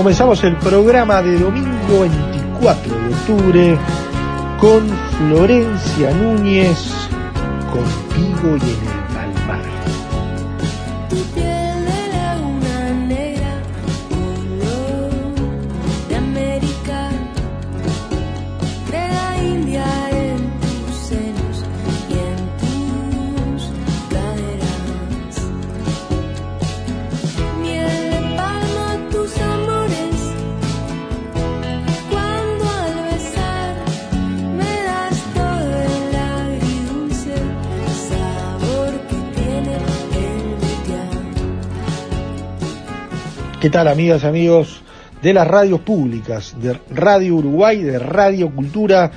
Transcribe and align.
Comenzamos 0.00 0.42
el 0.44 0.56
programa 0.56 1.20
de 1.20 1.38
domingo 1.38 2.00
24 2.00 2.90
de 2.90 3.14
octubre 3.14 3.78
con 4.58 4.88
Florencia 4.88 6.10
Núñez, 6.12 6.90
contigo 7.70 8.56
y 8.56 8.70
en 8.70 8.89
¿Qué 43.60 43.68
tal 43.68 43.88
amigas 43.88 44.24
y 44.24 44.26
amigos 44.26 44.80
de 45.20 45.34
las 45.34 45.46
radios 45.46 45.80
públicas, 45.80 46.56
de 46.62 46.80
Radio 46.88 47.34
Uruguay, 47.34 47.82
de 47.82 47.98
Radio 47.98 48.48
Cultura, 48.54 49.10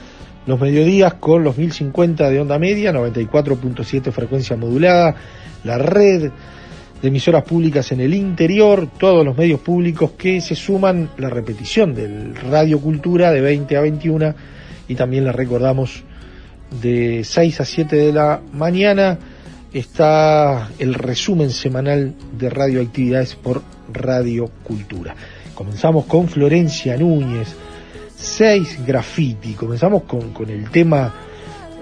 los 0.45 0.59
mediodías 0.59 1.13
con 1.13 1.45
los 1.45 1.57
1050 1.57 2.29
de 2.29 2.41
onda 2.41 2.59
media, 2.59 2.91
94.7 2.91 4.11
frecuencia 4.11 4.57
modulada, 4.57 5.15
la 5.63 5.77
red 5.77 6.29
de 7.01 7.07
emisoras 7.07 7.43
públicas 7.43 7.89
en 7.93 8.01
el 8.01 8.13
interior, 8.13 8.89
todos 8.99 9.23
los 9.23 9.37
medios 9.37 9.61
públicos 9.61 10.11
que 10.17 10.41
se 10.41 10.55
suman 10.55 11.11
la 11.17 11.29
repetición 11.29 11.95
del 11.95 12.35
Radio 12.35 12.81
Cultura 12.81 13.31
de 13.31 13.39
20 13.39 13.77
a 13.77 13.81
21 13.81 14.35
y 14.89 14.95
también 14.95 15.23
les 15.23 15.35
recordamos 15.35 16.03
de 16.81 17.23
6 17.23 17.61
a 17.61 17.63
7 17.63 17.95
de 17.95 18.11
la 18.11 18.41
mañana 18.51 19.17
está 19.73 20.69
el 20.77 20.93
resumen 20.93 21.49
semanal 21.49 22.13
de 22.37 22.49
radioactividades 22.49 23.35
por 23.35 23.63
Radio 23.91 24.49
Cultura. 24.63 25.15
Comenzamos 25.55 26.05
con 26.05 26.27
Florencia 26.27 26.95
Núñez, 26.97 27.55
seis 28.15 28.79
graffiti, 28.85 29.53
comenzamos 29.53 30.03
con, 30.03 30.31
con 30.31 30.49
el 30.49 30.69
tema, 30.69 31.13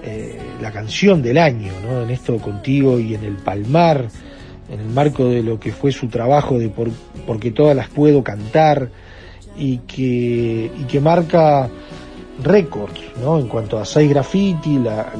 eh, 0.02 0.38
la 0.60 0.72
canción 0.72 1.22
del 1.22 1.38
año, 1.38 1.72
¿no? 1.82 2.02
En 2.02 2.10
esto 2.10 2.38
contigo 2.38 2.98
y 2.98 3.14
en 3.14 3.24
el 3.24 3.36
Palmar, 3.36 4.08
en 4.70 4.80
el 4.80 4.88
marco 4.88 5.28
de 5.28 5.42
lo 5.42 5.60
que 5.60 5.72
fue 5.72 5.92
su 5.92 6.08
trabajo 6.08 6.58
de 6.58 6.70
por, 6.70 6.90
Porque 7.26 7.50
todas 7.50 7.76
las 7.76 7.88
puedo 7.88 8.24
cantar 8.24 8.88
y 9.56 9.78
que, 9.78 10.70
y 10.78 10.84
que 10.84 11.00
marca 11.00 11.68
récords, 12.42 13.00
¿no? 13.20 13.38
En 13.38 13.48
cuanto 13.48 13.78
a 13.78 13.84
seis 13.84 14.10
graffiti, 14.10 14.78
la, 14.78 15.12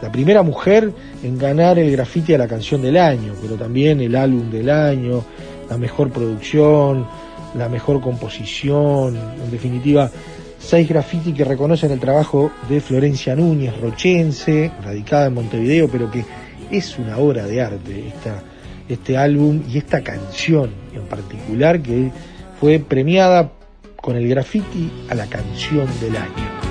la, 0.00 0.12
primera 0.12 0.42
mujer 0.42 0.92
en 1.22 1.36
ganar 1.36 1.78
el 1.78 1.90
graffiti 1.90 2.34
a 2.34 2.38
la 2.38 2.46
canción 2.46 2.80
del 2.82 2.96
año, 2.96 3.34
pero 3.42 3.56
también 3.56 4.00
el 4.00 4.14
álbum 4.14 4.50
del 4.50 4.70
año, 4.70 5.24
la 5.68 5.76
mejor 5.76 6.10
producción, 6.10 7.06
la 7.56 7.68
mejor 7.68 8.00
composición, 8.00 9.16
en 9.16 9.50
definitiva, 9.50 10.10
seis 10.58 10.88
graffiti 10.88 11.32
que 11.32 11.44
reconocen 11.44 11.90
el 11.90 12.00
trabajo 12.00 12.50
de 12.68 12.80
Florencia 12.80 13.34
Núñez, 13.34 13.78
rochense, 13.80 14.70
radicada 14.82 15.26
en 15.26 15.34
Montevideo, 15.34 15.88
pero 15.88 16.10
que 16.10 16.24
es 16.70 16.98
una 16.98 17.18
obra 17.18 17.46
de 17.46 17.62
arte 17.62 18.08
esta, 18.08 18.42
este 18.88 19.16
álbum 19.16 19.62
y 19.68 19.78
esta 19.78 20.02
canción 20.02 20.70
en 20.94 21.02
particular 21.02 21.80
que 21.80 22.10
fue 22.60 22.78
premiada 22.78 23.52
con 24.00 24.16
el 24.16 24.28
graffiti 24.28 24.90
a 25.08 25.14
la 25.14 25.26
canción 25.26 25.88
del 26.00 26.16
año. 26.16 26.65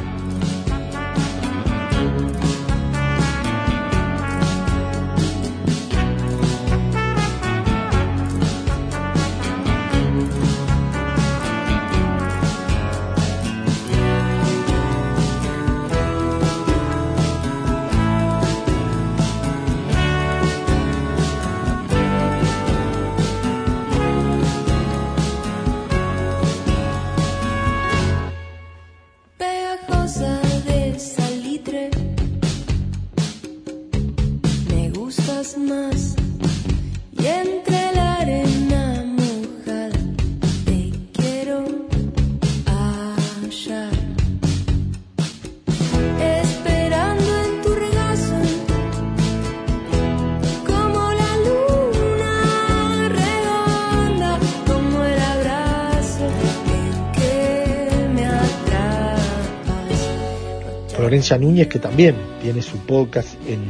Núñez, 61.39 61.67
que 61.67 61.79
también 61.79 62.15
tiene 62.41 62.61
su 62.61 62.77
podcast 62.79 63.35
en 63.47 63.61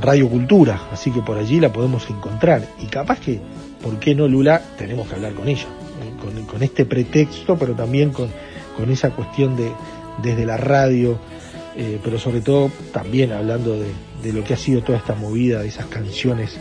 Radio 0.00 0.28
Cultura, 0.28 0.88
así 0.92 1.10
que 1.10 1.22
por 1.22 1.38
allí 1.38 1.58
la 1.58 1.72
podemos 1.72 2.08
encontrar. 2.10 2.62
Y 2.80 2.86
capaz 2.86 3.20
que, 3.20 3.40
¿por 3.82 3.98
qué 3.98 4.14
no 4.14 4.28
Lula? 4.28 4.60
Tenemos 4.76 5.08
que 5.08 5.14
hablar 5.14 5.32
con 5.34 5.48
ella, 5.48 5.66
con, 6.46 6.62
este 6.62 6.84
pretexto, 6.84 7.56
pero 7.56 7.74
también 7.74 8.12
con, 8.12 8.30
esa 8.90 9.10
cuestión 9.10 9.56
de 9.56 9.72
desde 10.22 10.44
la 10.44 10.56
radio, 10.56 11.18
eh, 11.76 11.98
pero 12.02 12.18
sobre 12.18 12.40
todo 12.40 12.70
también 12.92 13.32
hablando 13.32 13.78
de, 13.78 13.90
de 14.22 14.32
lo 14.32 14.44
que 14.44 14.54
ha 14.54 14.56
sido 14.56 14.82
toda 14.82 14.98
esta 14.98 15.14
movida 15.14 15.62
de 15.62 15.68
esas 15.68 15.86
canciones 15.86 16.56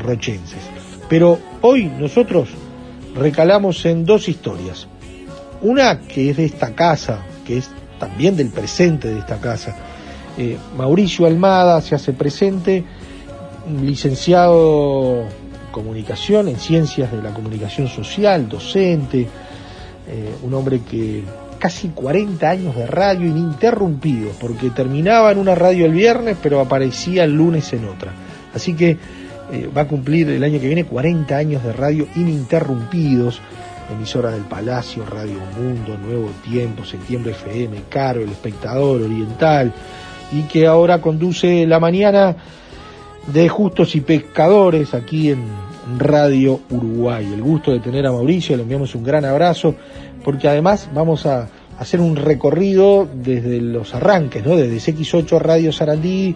rochenses. 0.00 0.62
Pero 1.08 1.38
hoy 1.60 1.86
nosotros 1.86 2.50
recalamos 3.14 3.84
en 3.86 4.04
dos 4.04 4.28
historias. 4.28 4.86
Una 5.62 6.00
que 6.00 6.30
es 6.30 6.36
de 6.36 6.44
esta 6.44 6.74
casa, 6.74 7.24
que 7.46 7.58
es 7.58 7.70
también 8.00 8.36
del 8.36 8.48
presente 8.48 9.06
de 9.08 9.20
esta 9.20 9.36
casa. 9.36 9.76
Eh, 10.36 10.56
Mauricio 10.76 11.26
Almada 11.26 11.80
se 11.80 11.94
hace 11.94 12.12
presente, 12.12 12.82
licenciado 13.80 15.20
en 15.20 15.70
comunicación, 15.70 16.48
en 16.48 16.58
ciencias 16.58 17.12
de 17.12 17.22
la 17.22 17.30
comunicación 17.30 17.86
social, 17.86 18.48
docente, 18.48 19.20
eh, 19.20 20.34
un 20.42 20.54
hombre 20.54 20.80
que 20.80 21.22
casi 21.60 21.90
40 21.90 22.48
años 22.48 22.74
de 22.74 22.86
radio 22.86 23.26
ininterrumpido, 23.26 24.30
porque 24.40 24.70
terminaba 24.70 25.30
en 25.30 25.38
una 25.38 25.54
radio 25.54 25.84
el 25.84 25.92
viernes, 25.92 26.36
pero 26.42 26.58
aparecía 26.58 27.24
el 27.24 27.34
lunes 27.34 27.72
en 27.74 27.84
otra. 27.84 28.12
Así 28.54 28.74
que 28.74 28.96
eh, 29.52 29.68
va 29.76 29.82
a 29.82 29.88
cumplir 29.88 30.30
el 30.30 30.42
año 30.42 30.58
que 30.58 30.66
viene 30.66 30.84
40 30.84 31.36
años 31.36 31.62
de 31.62 31.72
radio 31.72 32.06
ininterrumpidos 32.16 33.40
emisora 33.92 34.30
del 34.30 34.42
Palacio, 34.42 35.04
Radio 35.04 35.38
Mundo, 35.56 35.96
Nuevo 35.98 36.30
Tiempo, 36.44 36.84
Septiembre 36.84 37.32
FM, 37.32 37.82
Caro, 37.88 38.20
El 38.20 38.30
Espectador, 38.30 39.02
Oriental, 39.02 39.72
y 40.32 40.42
que 40.42 40.66
ahora 40.66 41.00
conduce 41.00 41.66
la 41.66 41.80
mañana 41.80 42.36
de 43.26 43.48
Justos 43.48 43.94
y 43.96 44.00
Pescadores 44.00 44.94
aquí 44.94 45.30
en 45.30 45.44
Radio 45.98 46.60
Uruguay. 46.70 47.30
El 47.32 47.42
gusto 47.42 47.72
de 47.72 47.80
tener 47.80 48.06
a 48.06 48.12
Mauricio, 48.12 48.56
le 48.56 48.62
enviamos 48.62 48.94
un 48.94 49.02
gran 49.02 49.24
abrazo, 49.24 49.74
porque 50.24 50.48
además 50.48 50.88
vamos 50.94 51.26
a 51.26 51.48
hacer 51.78 52.00
un 52.00 52.16
recorrido 52.16 53.08
desde 53.12 53.60
los 53.60 53.94
arranques, 53.94 54.44
¿no? 54.44 54.56
Desde 54.56 54.92
X8 54.92 55.38
Radio 55.40 55.72
Sarandí, 55.72 56.34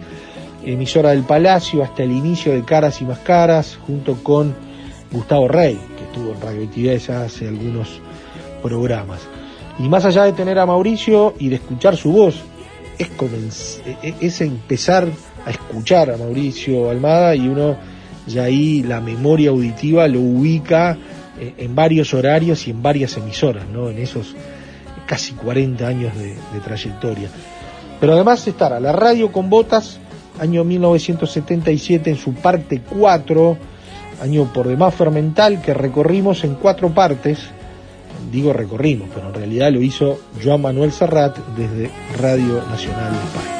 emisora 0.65 1.11
del 1.11 1.23
Palacio, 1.23 1.83
hasta 1.83 2.03
el 2.03 2.11
inicio 2.11 2.53
de 2.53 2.63
Caras 2.63 3.01
y 3.01 3.05
Más 3.05 3.19
Caras, 3.19 3.77
junto 3.85 4.15
con 4.23 4.55
Gustavo 5.11 5.47
Rey, 5.47 5.79
estuvo 6.15 6.31
en 6.31 6.41
Radio 6.41 6.97
ya 6.97 7.23
hace 7.23 7.47
algunos 7.49 7.99
programas. 8.63 9.19
Y 9.79 9.89
más 9.89 10.05
allá 10.05 10.23
de 10.23 10.31
tener 10.31 10.57
a 10.57 10.65
Mauricio 10.65 11.33
y 11.37 11.49
de 11.49 11.55
escuchar 11.55 11.97
su 11.97 12.13
voz, 12.13 12.35
es, 12.97 13.81
e, 14.01 14.13
es 14.21 14.39
empezar 14.39 15.09
a 15.45 15.51
escuchar 15.51 16.11
a 16.11 16.17
Mauricio 16.17 16.89
Almada 16.89 17.35
y 17.35 17.49
uno 17.49 17.75
ya 18.27 18.43
ahí 18.43 18.81
la 18.81 19.01
memoria 19.01 19.49
auditiva 19.49 20.07
lo 20.07 20.21
ubica 20.21 20.97
eh, 21.37 21.53
en 21.57 21.75
varios 21.75 22.13
horarios 22.13 22.65
y 22.67 22.71
en 22.71 22.81
varias 22.81 23.17
emisoras, 23.17 23.67
¿no? 23.67 23.89
En 23.89 23.97
esos 23.97 24.35
casi 25.05 25.33
40 25.33 25.85
años 25.85 26.17
de, 26.17 26.29
de 26.29 26.59
trayectoria. 26.63 27.27
Pero 27.99 28.13
además 28.13 28.47
estará 28.47 28.79
la 28.79 28.93
radio 28.93 29.33
con 29.33 29.49
botas, 29.49 29.99
año 30.39 30.63
1977 30.63 32.09
en 32.09 32.17
su 32.17 32.33
parte 32.33 32.81
4, 32.81 33.57
año 34.21 34.51
por 34.53 34.67
demás 34.67 34.93
fermental 34.95 35.61
que 35.61 35.73
recorrimos 35.73 36.43
en 36.43 36.55
cuatro 36.55 36.93
partes, 36.93 37.39
digo 38.31 38.53
recorrimos, 38.53 39.09
pero 39.13 39.27
en 39.27 39.33
realidad 39.33 39.71
lo 39.71 39.81
hizo 39.81 40.19
Joan 40.43 40.61
Manuel 40.61 40.91
Serrat 40.91 41.37
desde 41.57 41.91
Radio 42.19 42.63
Nacional 42.69 43.11
de 43.11 43.19
España. 43.19 43.55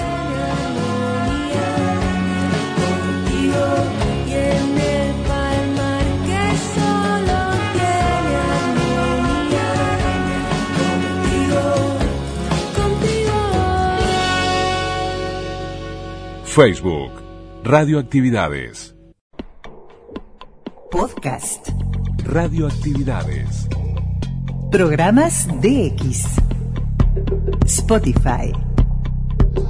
Facebook, 16.56 17.12
Radioactividades. 17.66 18.95
Podcast. 20.96 21.72
Radioactividades. 22.24 23.68
Programas 24.72 25.46
DX. 25.60 26.24
Spotify. 27.66 28.54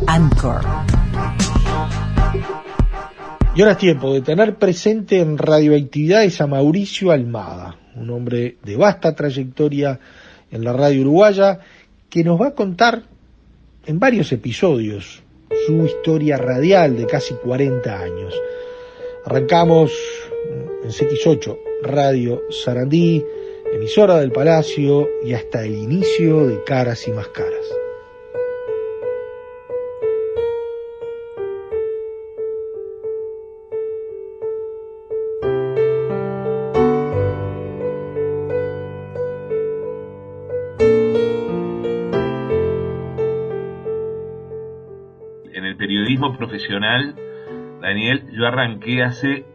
Anchor. 0.05 0.61
Y 3.55 3.61
ahora 3.61 3.71
es 3.71 3.77
tiempo 3.79 4.13
de 4.13 4.21
tener 4.21 4.53
presente 4.57 5.19
en 5.19 5.39
Radioactividades 5.39 6.39
a 6.41 6.45
Mauricio 6.45 7.09
Almada, 7.09 7.75
un 7.95 8.11
hombre 8.11 8.57
de 8.61 8.77
vasta 8.77 9.15
trayectoria 9.15 9.99
en 10.51 10.63
la 10.63 10.73
radio 10.73 11.01
uruguaya, 11.01 11.59
que 12.07 12.23
nos 12.23 12.39
va 12.39 12.49
a 12.49 12.53
contar 12.53 13.01
en 13.87 13.99
varios 13.99 14.31
episodios 14.31 15.23
su 15.65 15.85
historia 15.87 16.37
radial 16.37 16.95
de 16.95 17.07
casi 17.07 17.33
40 17.33 17.99
años. 17.99 18.35
Arrancamos 19.25 19.91
en 20.85 20.91
CX8, 20.91 21.57
Radio 21.81 22.43
Sarandí, 22.49 23.25
emisora 23.73 24.19
del 24.19 24.31
Palacio 24.31 25.09
y 25.23 25.33
hasta 25.33 25.63
el 25.63 25.75
inicio 25.75 26.45
de 26.45 26.63
Caras 26.63 27.07
y 27.07 27.11
Más 27.11 27.27
Caras. 27.29 27.75
profesional, 46.37 47.15
Daniel, 47.81 48.23
yo 48.31 48.45
arranqué 48.45 49.03
hace 49.03 49.45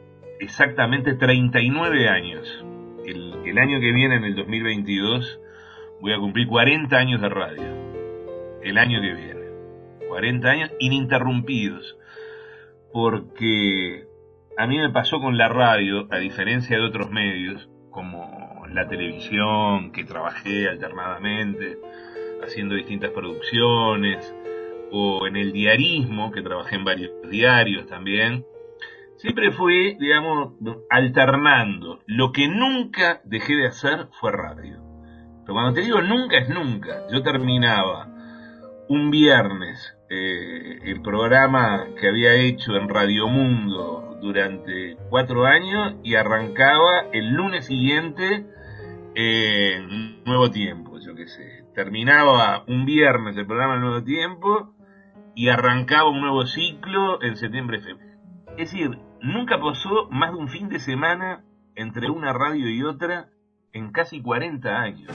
exactamente 0.40 1.14
39 1.14 2.08
años. 2.08 2.64
El, 3.06 3.34
el, 3.44 3.58
año 3.58 3.80
que 3.80 3.92
viene, 3.92 4.16
en 4.16 4.24
el 4.24 4.34
2022, 4.34 5.40
voy 6.00 6.12
a 6.12 6.18
cumplir 6.18 6.48
40 6.48 6.96
años 6.96 7.20
de 7.20 7.28
radio. 7.28 7.62
El 8.62 8.78
año 8.78 9.00
que 9.00 9.14
viene. 9.14 9.40
40 10.08 10.48
años 10.48 10.70
ininterrumpidos. 10.78 11.96
Porque 12.92 14.06
a 14.56 14.66
mí 14.66 14.78
me 14.78 14.90
pasó 14.90 15.20
con 15.20 15.38
la 15.38 15.48
radio, 15.48 16.08
a 16.10 16.18
diferencia 16.18 16.76
de 16.76 16.84
otros 16.84 17.10
medios, 17.10 17.68
como 17.90 18.66
la 18.72 18.88
televisión, 18.88 19.92
que 19.92 20.04
trabajé 20.04 20.68
alternadamente, 20.68 21.78
haciendo 22.42 22.74
distintas 22.74 23.10
producciones, 23.10 24.34
o 24.90 25.26
en 25.26 25.36
el 25.36 25.52
diarismo, 25.52 26.32
que 26.32 26.42
trabajé 26.42 26.76
en 26.76 26.84
varios 26.84 27.10
diarios 27.30 27.86
también, 27.86 28.44
siempre 29.20 29.52
fui, 29.52 29.94
digamos, 29.94 30.54
alternando. 30.88 32.00
Lo 32.06 32.32
que 32.32 32.48
nunca 32.48 33.20
dejé 33.24 33.54
de 33.54 33.66
hacer 33.66 34.08
fue 34.20 34.32
radio. 34.32 34.80
Pero 35.42 35.54
cuando 35.54 35.74
te 35.74 35.82
digo 35.82 36.00
nunca 36.00 36.38
es 36.38 36.48
nunca, 36.48 37.06
yo 37.10 37.22
terminaba 37.22 38.08
un 38.88 39.10
viernes 39.10 39.96
eh, 40.08 40.80
el 40.82 41.02
programa 41.02 41.86
que 42.00 42.08
había 42.08 42.34
hecho 42.34 42.74
en 42.76 42.88
Radio 42.88 43.28
Mundo 43.28 44.18
durante 44.20 44.96
cuatro 45.08 45.46
años 45.46 45.94
y 46.02 46.14
arrancaba 46.14 47.06
el 47.12 47.30
lunes 47.30 47.66
siguiente 47.66 48.46
en 49.14 50.24
Nuevo 50.24 50.50
Tiempo, 50.50 50.98
yo 50.98 51.14
qué 51.14 51.28
sé. 51.28 51.64
Terminaba 51.74 52.64
un 52.66 52.84
viernes 52.84 53.36
el 53.36 53.46
programa 53.46 53.76
Nuevo 53.76 54.02
Tiempo 54.02 54.74
y 55.34 55.48
arrancaba 55.48 56.10
un 56.10 56.20
nuevo 56.20 56.46
ciclo 56.46 57.22
en 57.22 57.36
septiembre. 57.36 57.80
Es 58.56 58.72
decir, 58.72 58.98
nunca 59.22 59.58
pasó 59.60 60.08
más 60.10 60.32
de 60.32 60.38
un 60.38 60.48
fin 60.48 60.68
de 60.68 60.78
semana 60.78 61.44
entre 61.74 62.10
una 62.10 62.32
radio 62.32 62.68
y 62.68 62.82
otra 62.82 63.28
en 63.72 63.92
casi 63.92 64.20
40 64.20 64.68
años. 64.68 65.12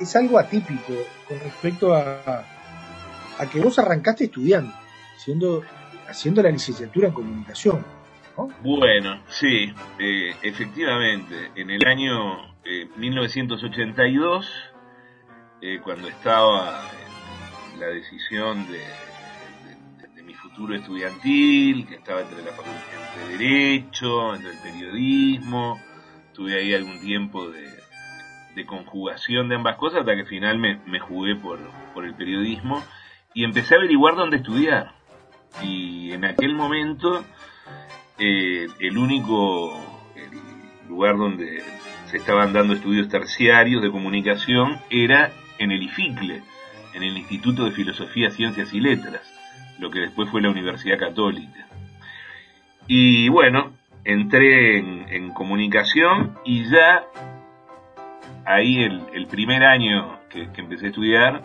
Es 0.00 0.16
algo 0.16 0.38
atípico 0.38 0.94
con 1.28 1.40
respecto 1.40 1.94
a, 1.94 2.44
a 3.38 3.46
que 3.50 3.60
vos 3.60 3.78
arrancaste 3.78 4.24
estudiando, 4.24 4.72
siendo, 5.16 5.62
haciendo 6.08 6.42
la 6.42 6.50
licenciatura 6.50 7.08
en 7.08 7.14
comunicación. 7.14 7.84
Bueno, 8.62 9.22
sí, 9.28 9.72
eh, 9.98 10.34
efectivamente, 10.42 11.52
en 11.54 11.70
el 11.70 11.86
año 11.86 12.54
1982, 12.96 14.46
eh, 14.46 15.74
eh, 15.74 15.80
cuando 15.82 16.08
estaba 16.08 16.82
la 17.78 17.86
decisión 17.86 18.66
de, 18.70 18.82
de, 20.14 20.22
mi 20.22 20.34
futuro 20.34 20.74
estudiantil, 20.74 21.86
que 21.86 21.94
estaba 21.94 22.20
entre 22.20 22.42
la 22.42 22.50
facultad 22.50 23.26
de 23.26 23.38
Derecho, 23.38 24.34
entre 24.34 24.50
el 24.50 24.58
periodismo, 24.58 25.80
tuve 26.34 26.60
ahí 26.60 26.74
algún 26.74 27.00
tiempo 27.00 27.48
de, 27.48 27.75
de 28.56 28.64
conjugación 28.64 29.50
de 29.50 29.54
ambas 29.54 29.76
cosas 29.76 30.00
hasta 30.00 30.14
que 30.14 30.22
al 30.22 30.26
final 30.26 30.58
me, 30.58 30.98
jugué 30.98 31.36
por, 31.36 31.60
el 32.02 32.14
periodismo 32.14 32.82
y 33.34 33.44
empecé 33.44 33.74
a 33.74 33.78
averiguar 33.78 34.16
dónde 34.16 34.38
estudiar. 34.38 34.94
Y 35.62 36.12
en 36.12 36.24
aquel 36.24 36.54
momento 36.54 37.22
eh, 38.18 38.66
el 38.80 38.96
único 38.98 39.78
lugar 40.88 41.18
donde 41.18 41.62
se 42.06 42.16
estaban 42.16 42.54
dando 42.54 42.72
estudios 42.72 43.08
terciarios 43.08 43.82
de 43.82 43.90
comunicación 43.90 44.78
era 44.88 45.32
en 45.58 45.70
el 45.70 45.82
IFICLE, 45.82 46.42
en 46.94 47.02
el 47.02 47.18
Instituto 47.18 47.64
de 47.66 47.72
Filosofía, 47.72 48.30
Ciencias 48.30 48.72
y 48.72 48.80
Letras, 48.80 49.22
lo 49.78 49.90
que 49.90 50.00
después 50.00 50.30
fue 50.30 50.40
la 50.40 50.50
Universidad 50.50 50.98
Católica. 50.98 51.66
Y 52.86 53.28
bueno, 53.28 53.74
entré 54.04 54.78
en, 54.78 55.08
en 55.10 55.30
comunicación 55.34 56.38
y 56.44 56.64
ya 56.70 57.04
ahí 58.46 58.82
el, 58.82 59.26
primer 59.26 59.64
año 59.64 60.20
que, 60.30 60.48
empecé 60.56 60.86
a 60.86 60.88
estudiar, 60.88 61.42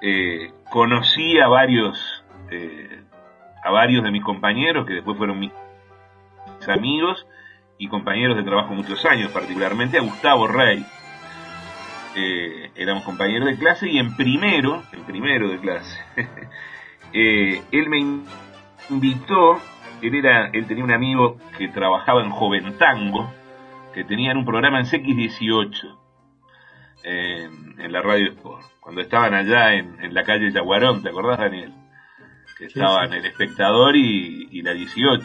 eh, 0.00 0.52
conocí 0.70 1.38
a 1.38 1.48
varios, 1.48 2.24
eh, 2.50 3.02
a 3.62 3.70
varios 3.70 4.04
de 4.04 4.10
mis 4.10 4.22
compañeros, 4.22 4.86
que 4.86 4.94
después 4.94 5.18
fueron 5.18 5.40
mis 5.40 5.52
amigos 6.68 7.26
y 7.78 7.88
compañeros 7.88 8.36
de 8.36 8.44
trabajo 8.44 8.72
muchos 8.72 9.04
años, 9.04 9.30
particularmente 9.32 9.98
a 9.98 10.02
Gustavo 10.02 10.46
Rey. 10.46 10.84
Eh, 12.14 12.70
éramos 12.76 13.04
compañeros 13.04 13.46
de 13.46 13.58
clase 13.58 13.90
y 13.90 13.98
en 13.98 14.16
primero, 14.16 14.82
en 14.92 15.04
primero 15.04 15.50
de 15.50 15.58
clase, 15.58 16.00
él 17.12 17.88
me 17.88 17.98
invitó, 18.88 19.60
él 20.00 20.14
era, 20.14 20.48
él 20.52 20.66
tenía 20.66 20.84
un 20.84 20.92
amigo 20.92 21.36
que 21.58 21.68
trabajaba 21.68 22.22
en 22.22 22.30
Joventango, 22.30 23.30
que 23.96 24.04
tenían 24.04 24.36
un 24.36 24.44
programa 24.44 24.78
en 24.78 24.84
CX18, 24.84 25.98
en, 27.02 27.90
la 27.90 28.02
Radio 28.02 28.28
Sport, 28.32 28.62
cuando 28.78 29.00
estaban 29.00 29.32
allá 29.32 29.72
en, 29.72 30.12
la 30.12 30.22
calle 30.22 30.52
Yaguarón, 30.52 31.02
¿te 31.02 31.08
acordás, 31.08 31.38
Daniel? 31.38 31.72
Que 32.58 32.66
estaban 32.66 33.14
El 33.14 33.24
Espectador 33.24 33.96
y, 33.96 34.60
la 34.60 34.74
18. 34.74 35.24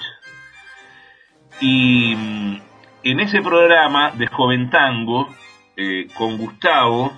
Y 1.60 2.16
mm, 2.16 2.62
en 3.04 3.20
ese 3.20 3.42
programa 3.42 4.12
de 4.12 4.28
Joven 4.28 4.70
Tango, 4.70 5.28
eh, 5.76 6.08
con 6.18 6.38
Gustavo 6.38 7.12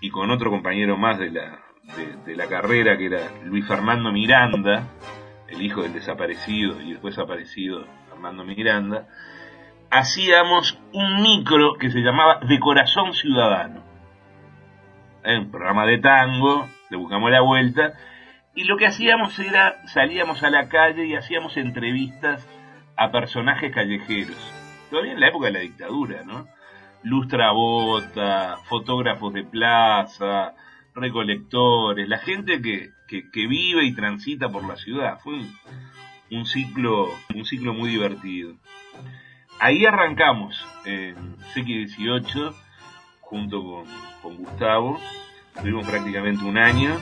y 0.00 0.10
con 0.10 0.30
otro 0.30 0.48
compañero 0.48 0.96
más 0.96 1.18
de 1.18 1.32
la, 1.32 1.58
de 2.24 2.36
la 2.36 2.46
carrera, 2.46 2.96
que 2.96 3.06
era 3.06 3.32
Luis 3.46 3.66
Fernando 3.66 4.12
Miranda, 4.12 4.86
el 5.48 5.60
hijo 5.60 5.82
del 5.82 5.92
desaparecido 5.92 6.80
y 6.80 6.92
después 6.92 7.18
aparecido 7.18 7.84
Fernando 8.10 8.44
Miranda, 8.44 9.08
hacíamos 9.90 10.78
un 10.92 11.22
micro 11.22 11.74
que 11.78 11.90
se 11.90 12.00
llamaba 12.00 12.40
De 12.40 12.58
Corazón 12.58 13.14
Ciudadano. 13.14 13.82
Un 15.24 15.50
programa 15.50 15.86
de 15.86 15.98
tango, 15.98 16.68
le 16.90 16.96
buscamos 16.96 17.30
la 17.30 17.40
vuelta, 17.40 17.92
y 18.54 18.64
lo 18.64 18.76
que 18.76 18.86
hacíamos 18.86 19.38
era, 19.38 19.86
salíamos 19.86 20.42
a 20.42 20.50
la 20.50 20.68
calle 20.68 21.06
y 21.06 21.14
hacíamos 21.14 21.56
entrevistas 21.56 22.46
a 22.96 23.10
personajes 23.12 23.72
callejeros. 23.72 24.36
Todavía 24.90 25.12
en 25.12 25.20
la 25.20 25.28
época 25.28 25.46
de 25.46 25.52
la 25.52 25.60
dictadura, 25.60 26.22
¿no? 26.24 26.46
Lustra 27.02 27.52
bota, 27.52 28.56
fotógrafos 28.64 29.32
de 29.32 29.44
plaza, 29.44 30.54
recolectores, 30.94 32.08
la 32.08 32.18
gente 32.18 32.60
que, 32.60 32.90
que, 33.06 33.46
vive 33.46 33.84
y 33.84 33.94
transita 33.94 34.48
por 34.48 34.66
la 34.66 34.76
ciudad. 34.76 35.20
Fue 35.22 35.34
un, 35.34 35.54
un, 36.32 36.46
ciclo, 36.46 37.08
un 37.34 37.44
ciclo 37.44 37.72
muy 37.74 37.90
divertido. 37.90 38.54
Ahí 39.60 39.84
arrancamos 39.86 40.56
en 40.84 41.36
CX18 41.54 42.54
junto 43.20 43.62
con, 43.62 43.84
con 44.22 44.36
Gustavo. 44.36 44.98
Tuvimos 45.60 45.86
prácticamente 45.86 46.44
un 46.44 46.56
año 46.56 46.96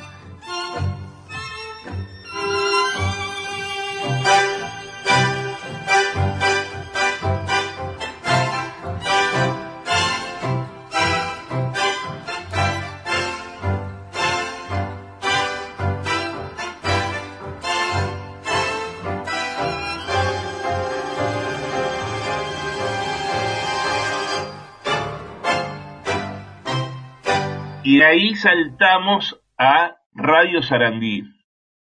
ahí 28.06 28.34
saltamos 28.34 29.42
a 29.58 29.96
Radio 30.12 30.62
Sarandí. 30.62 31.24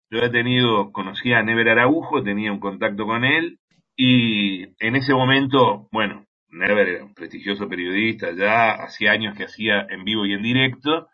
Yo 0.09 0.19
había 0.19 0.31
tenido, 0.31 0.91
conocía 0.91 1.39
a 1.39 1.43
Never 1.43 1.69
Araujo, 1.69 2.23
tenía 2.23 2.51
un 2.51 2.59
contacto 2.59 3.05
con 3.05 3.25
él, 3.25 3.59
y 3.95 4.63
en 4.79 4.95
ese 4.95 5.13
momento, 5.13 5.87
bueno, 5.91 6.25
Never 6.49 6.87
era 6.87 7.03
un 7.05 7.13
prestigioso 7.13 7.67
periodista, 7.69 8.31
ya 8.31 8.71
hacía 8.71 9.11
años 9.11 9.35
que 9.37 9.45
hacía 9.45 9.85
en 9.89 10.03
vivo 10.03 10.25
y 10.25 10.33
en 10.33 10.41
directo, 10.41 11.07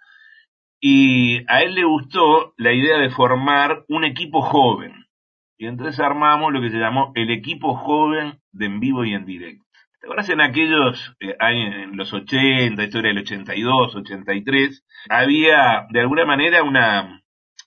y 0.80 1.44
a 1.48 1.62
él 1.62 1.76
le 1.76 1.86
gustó 1.86 2.54
la 2.58 2.74
idea 2.74 2.98
de 2.98 3.10
formar 3.10 3.86
un 3.88 4.04
equipo 4.04 4.42
joven. 4.42 5.06
Y 5.58 5.68
entonces 5.68 6.00
armamos 6.00 6.54
lo 6.54 6.62
que 6.62 6.70
se 6.70 6.78
llamó 6.78 7.12
el 7.16 7.32
equipo 7.32 7.76
joven 7.76 8.40
de 8.52 8.66
en 8.66 8.80
vivo 8.80 9.06
y 9.06 9.14
en 9.14 9.26
directo. 9.26 9.67
¿Te 10.08 10.14
acuerdas 10.14 10.30
en 10.30 10.40
aquellos 10.40 11.18
eh, 11.20 11.36
años, 11.38 11.76
en 11.76 11.98
los 11.98 12.14
80, 12.14 12.82
esto 12.82 13.00
era 13.00 13.10
el 13.10 13.18
82, 13.18 13.94
83, 13.94 14.86
había 15.10 15.86
de 15.90 16.00
alguna 16.00 16.24
manera 16.24 16.64
una, 16.64 17.22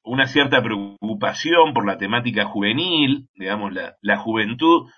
una 0.04 0.26
cierta 0.26 0.62
preocupación 0.62 1.74
por 1.74 1.86
la 1.86 1.98
temática 1.98 2.46
juvenil, 2.46 3.28
digamos, 3.34 3.74
la, 3.74 3.96
la 4.00 4.16
juventud 4.16 4.88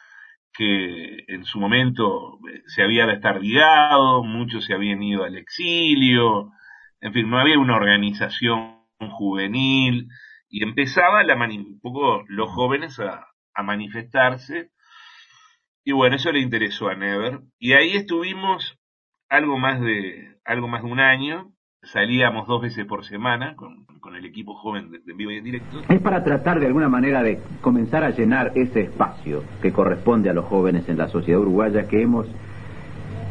que 0.52 1.24
en 1.26 1.44
su 1.44 1.58
momento 1.58 2.38
eh, 2.48 2.62
se 2.66 2.84
había 2.84 3.06
destardigado, 3.06 4.22
muchos 4.22 4.64
se 4.64 4.74
habían 4.74 5.02
ido 5.02 5.24
al 5.24 5.36
exilio, 5.36 6.52
en 7.00 7.12
fin, 7.12 7.28
no 7.28 7.40
había 7.40 7.58
una 7.58 7.74
organización 7.74 8.84
juvenil 9.10 10.06
y 10.48 10.62
empezaba 10.62 11.24
la 11.24 11.34
un 11.34 11.80
poco 11.80 12.22
los 12.28 12.48
jóvenes 12.50 13.00
a, 13.00 13.26
a 13.52 13.62
manifestarse 13.64 14.70
y 15.84 15.92
bueno, 15.92 16.16
eso 16.16 16.30
le 16.30 16.40
interesó 16.40 16.88
a 16.88 16.94
Never. 16.94 17.40
Y 17.58 17.72
ahí 17.72 17.96
estuvimos 17.96 18.78
algo 19.28 19.58
más 19.58 19.80
de, 19.80 20.36
algo 20.44 20.68
más 20.68 20.82
de 20.82 20.90
un 20.90 21.00
año. 21.00 21.52
Salíamos 21.82 22.46
dos 22.46 22.62
veces 22.62 22.86
por 22.86 23.04
semana 23.04 23.56
con, 23.56 23.86
el 24.14 24.24
equipo 24.26 24.54
joven 24.54 24.90
de, 24.90 24.98
de, 24.98 25.12
vivo 25.14 25.30
y 25.30 25.38
en 25.38 25.44
directo. 25.44 25.80
Es 25.88 26.00
para 26.00 26.22
tratar 26.22 26.60
de 26.60 26.66
alguna 26.66 26.88
manera 26.88 27.22
de 27.22 27.40
comenzar 27.60 28.04
a 28.04 28.10
llenar 28.10 28.52
ese 28.54 28.82
espacio 28.82 29.42
que 29.62 29.72
corresponde 29.72 30.28
a 30.28 30.34
los 30.34 30.44
jóvenes 30.44 30.88
en 30.88 30.98
la 30.98 31.08
sociedad 31.08 31.40
uruguaya 31.40 31.88
que 31.88 32.02
hemos 32.02 32.26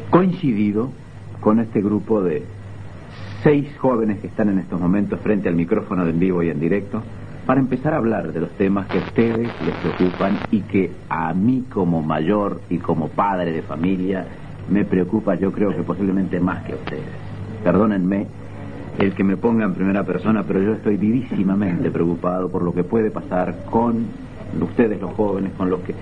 coincidido 0.10 0.91
con 1.39 1.60
este 1.60 1.81
grupo 1.81 2.22
de 2.22 2.43
seis 3.43 3.77
jóvenes 3.77 4.20
que 4.20 4.27
están 4.27 4.50
en 4.50 4.60
estos 4.60 4.79
momentos 4.79 5.20
frente 5.22 5.48
al 5.48 5.55
micrófono 5.55 6.03
de 6.03 6.12
en 6.12 6.20
vivo 6.20 6.43
y 6.43 6.50
en 6.50 6.60
directo 6.60 7.03
para 7.45 7.60
empezar 7.60 7.93
a 7.93 7.98
hablar 7.98 8.31
de 8.31 8.39
los 8.39 8.51
temas 8.51 8.88
que 8.88 9.00
a 9.00 9.01
ustedes 9.01 9.60
les 9.62 9.75
preocupan 9.75 10.39
y 10.51 10.62
que 10.62 10.91
a 11.10 11.33
mí 11.33 11.65
como 11.71 12.01
mayor 12.01 12.62
y 12.69 12.77
como 12.77 13.10
padre 13.10 13.51
de 13.51 13.62
familia 13.63 14.25
me 14.69 14.86
preocupa 14.86 15.36
yo 15.36 15.51
creo 15.51 15.75
que 15.75 15.83
posiblemente 15.83 16.39
más 16.39 16.63
que 16.63 16.74
a 16.74 16.75
ustedes. 16.75 17.10
Perdónenme 17.63 18.27
el 19.00 19.13
que 19.13 19.24
me 19.24 19.38
ponga 19.38 19.65
en 19.65 19.74
primera 19.74 20.03
persona, 20.03 20.43
pero 20.43 20.62
yo 20.62 20.74
estoy 20.74 20.98
vivísimamente 20.98 21.89
preocupado 21.91 22.50
por 22.50 22.62
lo 22.63 22.74
que 22.74 22.83
puede 22.83 23.10
pasar 23.10 23.65
con 23.69 24.05
ustedes 24.62 25.01
los 25.01 25.13
jóvenes, 25.13 25.53
con 25.53 25.69
lo 25.69 25.83
que 25.83 25.95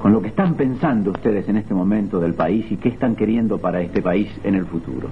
con 0.00 0.12
lo 0.12 0.20
que 0.20 0.28
están 0.28 0.54
pensando 0.54 1.10
ustedes 1.10 1.48
en 1.48 1.56
este 1.56 1.74
momento 1.74 2.20
del 2.20 2.34
país 2.34 2.70
y 2.70 2.76
qué 2.76 2.90
están 2.90 3.16
queriendo 3.16 3.58
para 3.58 3.80
este 3.80 4.02
país 4.02 4.28
en 4.44 4.54
el 4.54 4.66
futuro. 4.66 5.08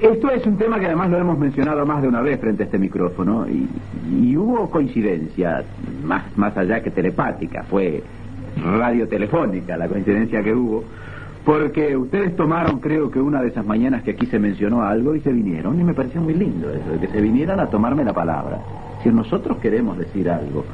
Esto 0.00 0.30
es 0.30 0.46
un 0.46 0.56
tema 0.56 0.78
que 0.80 0.86
además 0.86 1.10
lo 1.10 1.18
hemos 1.18 1.38
mencionado 1.38 1.84
más 1.86 2.02
de 2.02 2.08
una 2.08 2.20
vez 2.20 2.40
frente 2.40 2.62
a 2.62 2.66
este 2.66 2.78
micrófono 2.78 3.46
y, 3.48 4.36
hubo 4.36 4.68
coincidencia, 4.70 5.62
más, 6.04 6.36
más 6.36 6.56
allá 6.56 6.82
que 6.82 6.90
telepática, 6.90 7.62
fue 7.64 8.02
radiotelefónica 8.56 9.76
la 9.76 9.88
coincidencia 9.88 10.42
que 10.42 10.54
hubo, 10.54 10.84
porque 11.44 11.96
ustedes 11.96 12.36
tomaron 12.36 12.80
creo 12.80 13.10
que 13.10 13.20
una 13.20 13.42
de 13.42 13.48
esas 13.48 13.64
mañanas 13.64 14.02
que 14.02 14.12
aquí 14.12 14.26
se 14.26 14.38
mencionó 14.38 14.82
algo 14.82 15.14
y 15.14 15.20
se 15.20 15.32
vinieron 15.32 15.78
y 15.80 15.84
me 15.84 15.94
pareció 15.94 16.20
muy 16.20 16.34
lindo 16.34 16.70
eso, 16.70 17.00
que 17.00 17.08
se 17.08 17.20
vinieran 17.20 17.60
a 17.60 17.66
tomarme 17.66 18.04
la 18.04 18.12
palabra. 18.12 18.58
Si 19.02 19.08
nosotros 19.08 19.58
queremos 19.58 19.98
decir 19.98 20.30
algo, 20.30 20.64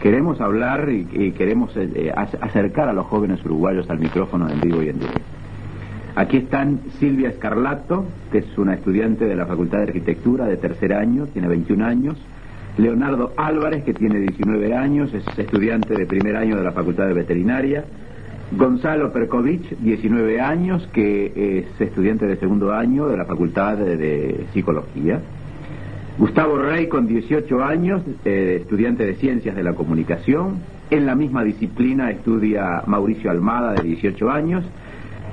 queremos 0.00 0.40
hablar 0.40 0.88
y, 0.90 1.32
queremos 1.32 1.74
eh, 1.76 1.90
eh, 1.94 2.12
acercar 2.40 2.88
a 2.88 2.92
los 2.92 3.06
jóvenes 3.06 3.44
uruguayos 3.44 3.88
al 3.90 3.98
micrófono 3.98 4.48
en 4.48 4.60
vivo 4.60 4.82
y 4.82 4.90
en 4.90 4.98
directo. 4.98 5.37
Aquí 6.18 6.38
están 6.38 6.80
Silvia 6.98 7.28
Escarlato, 7.28 8.04
que 8.32 8.38
es 8.38 8.58
una 8.58 8.74
estudiante 8.74 9.24
de 9.24 9.36
la 9.36 9.46
Facultad 9.46 9.78
de 9.78 9.84
Arquitectura 9.84 10.46
de 10.46 10.56
tercer 10.56 10.92
año, 10.92 11.28
tiene 11.28 11.46
21 11.46 11.86
años. 11.86 12.16
Leonardo 12.76 13.34
Álvarez, 13.36 13.84
que 13.84 13.94
tiene 13.94 14.18
19 14.18 14.74
años, 14.74 15.14
es 15.14 15.24
estudiante 15.38 15.94
de 15.94 16.06
primer 16.06 16.34
año 16.34 16.56
de 16.56 16.64
la 16.64 16.72
Facultad 16.72 17.06
de 17.06 17.12
Veterinaria. 17.12 17.84
Gonzalo 18.50 19.12
Perkovich, 19.12 19.78
19 19.78 20.40
años, 20.40 20.88
que 20.92 21.60
es 21.60 21.80
estudiante 21.80 22.26
de 22.26 22.36
segundo 22.38 22.74
año 22.74 23.06
de 23.06 23.16
la 23.16 23.24
Facultad 23.24 23.76
de, 23.76 24.44
Psicología. 24.52 25.20
Gustavo 26.18 26.58
Rey, 26.58 26.88
con 26.88 27.06
18 27.06 27.62
años, 27.62 28.02
eh, 28.24 28.58
estudiante 28.62 29.06
de 29.06 29.14
Ciencias 29.14 29.54
de 29.54 29.62
la 29.62 29.74
Comunicación. 29.74 30.56
En 30.90 31.06
la 31.06 31.14
misma 31.14 31.44
disciplina 31.44 32.10
estudia 32.10 32.82
Mauricio 32.86 33.30
Almada, 33.30 33.74
de 33.74 33.84
18 33.84 34.28
años 34.28 34.64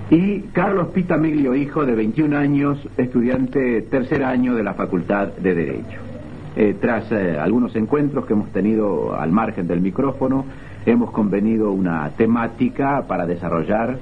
y 0.10 0.42
Carlos 0.54 0.90
Pitamiglio, 0.90 1.56
hijo 1.56 1.86
de 1.86 1.96
21 1.96 2.38
años, 2.38 2.78
estudiante 2.98 3.82
tercer 3.82 4.24
año 4.24 4.56
de 4.56 4.64
la 4.64 4.76
Facultad 4.76 5.30
de 5.30 5.56
Derecho. 5.56 6.00
Eh, 6.56 6.76
tras 6.80 7.12
eh, 7.12 7.38
algunos 7.40 7.76
encuentros 7.76 8.26
que 8.26 8.34
hemos 8.34 8.50
tenido 8.52 9.20
al 9.20 9.32
margen 9.32 9.68
del 9.68 9.82
micrófono, 9.82 10.46
hemos 10.86 11.12
convenido 11.12 11.72
una 11.72 12.10
temática 12.12 13.06
para 13.08 13.26
desarrollar 13.26 13.98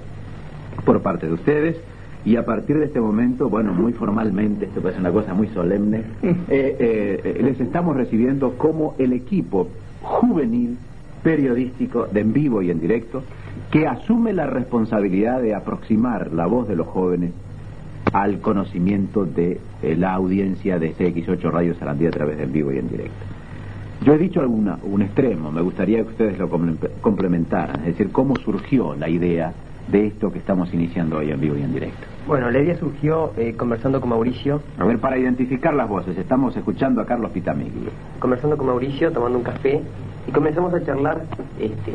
por 0.86 1.01
parte 1.01 1.27
de 1.27 1.33
ustedes 1.33 1.77
y 2.25 2.36
a 2.36 2.45
partir 2.45 2.77
de 2.77 2.86
este 2.86 3.00
momento, 3.00 3.50
bueno, 3.50 3.74
muy 3.74 3.93
formalmente, 3.93 4.65
esto 4.65 4.81
parece 4.81 5.00
una 5.00 5.12
cosa 5.12 5.33
muy 5.33 5.48
solemne, 5.48 6.03
eh, 6.50 7.39
les 7.41 7.60
estamos 7.60 7.95
recibiendo 7.95 8.57
como 8.57 8.95
el 8.98 9.13
equipo 9.13 9.69
juvenil 10.01 10.77
periodístico 11.24 12.07
de 12.12 12.22
en 12.22 12.33
vivo 12.33 12.62
y 12.62 12.69
en 12.69 12.79
directo 12.79 13.24
que 13.74 13.88
asume 13.88 14.34
la 14.34 14.46
responsabilidad 14.46 15.42
de 15.42 15.56
aproximar 15.56 16.32
la 16.32 16.46
voz 16.46 16.68
de 16.68 16.75
los 16.75 16.86
jóvenes 16.86 17.32
al 18.13 18.39
conocimiento 18.39 19.25
de 19.25 19.60
eh, 19.82 19.96
la 19.98 20.13
audiencia 20.13 20.77
de 20.77 20.94
CX8 20.94 21.50
Radio 21.50 21.74
Sarandí 21.74 22.06
a 22.06 22.12
través 22.12 22.38
de 22.38 22.44
en 22.44 22.53
vivo 22.53 22.72
y 22.72 22.77
en 22.77 22.88
directo. 22.88 23.25
Yo 24.06 24.13
he 24.13 24.20
dicho 24.20 24.42
alguna, 24.42 24.77
un 24.84 25.01
extremo, 25.01 25.51
me 25.51 25.62
gustaría 25.62 26.03
que 26.03 26.10
ustedes 26.10 26.38
lo 26.38 26.51
complementaran, 27.01 27.80
es 27.80 27.98
decir, 27.98 28.12
cómo 28.12 28.36
surgió 28.36 28.94
la 28.94 29.10
idea 29.10 29.53
de 29.88 30.06
esto 30.06 30.32
que 30.32 30.38
estamos 30.38 30.72
iniciando 30.72 31.18
hoy 31.18 31.32
en 31.32 31.42
vivo 31.42 31.58
y 31.58 31.63
en 31.63 31.74
directo. 31.74 32.06
Bueno, 32.27 32.51
la 32.51 32.60
idea 32.60 32.77
surgió 32.77 33.34
eh, 33.38 33.56
conversando 33.58 34.00
con 34.00 34.12
Mauricio. 34.12 34.62
A 34.77 34.86
ver, 34.86 35.00
para 35.00 35.18
identificar 35.18 35.74
las 35.74 35.89
voces, 35.89 36.15
estamos 36.15 36.56
escuchando 36.56 37.01
a 37.01 37.08
Carlos 37.08 37.32
Pitamigli. 37.32 37.89
Conversando 38.20 38.56
con 38.56 38.68
Mauricio, 38.68 39.12
tomando 39.12 39.39
un 39.39 39.44
café, 39.44 39.82
y 40.27 40.32
comenzamos 40.32 40.75
a 40.75 40.86
charlar, 40.86 41.24
este, 41.60 41.94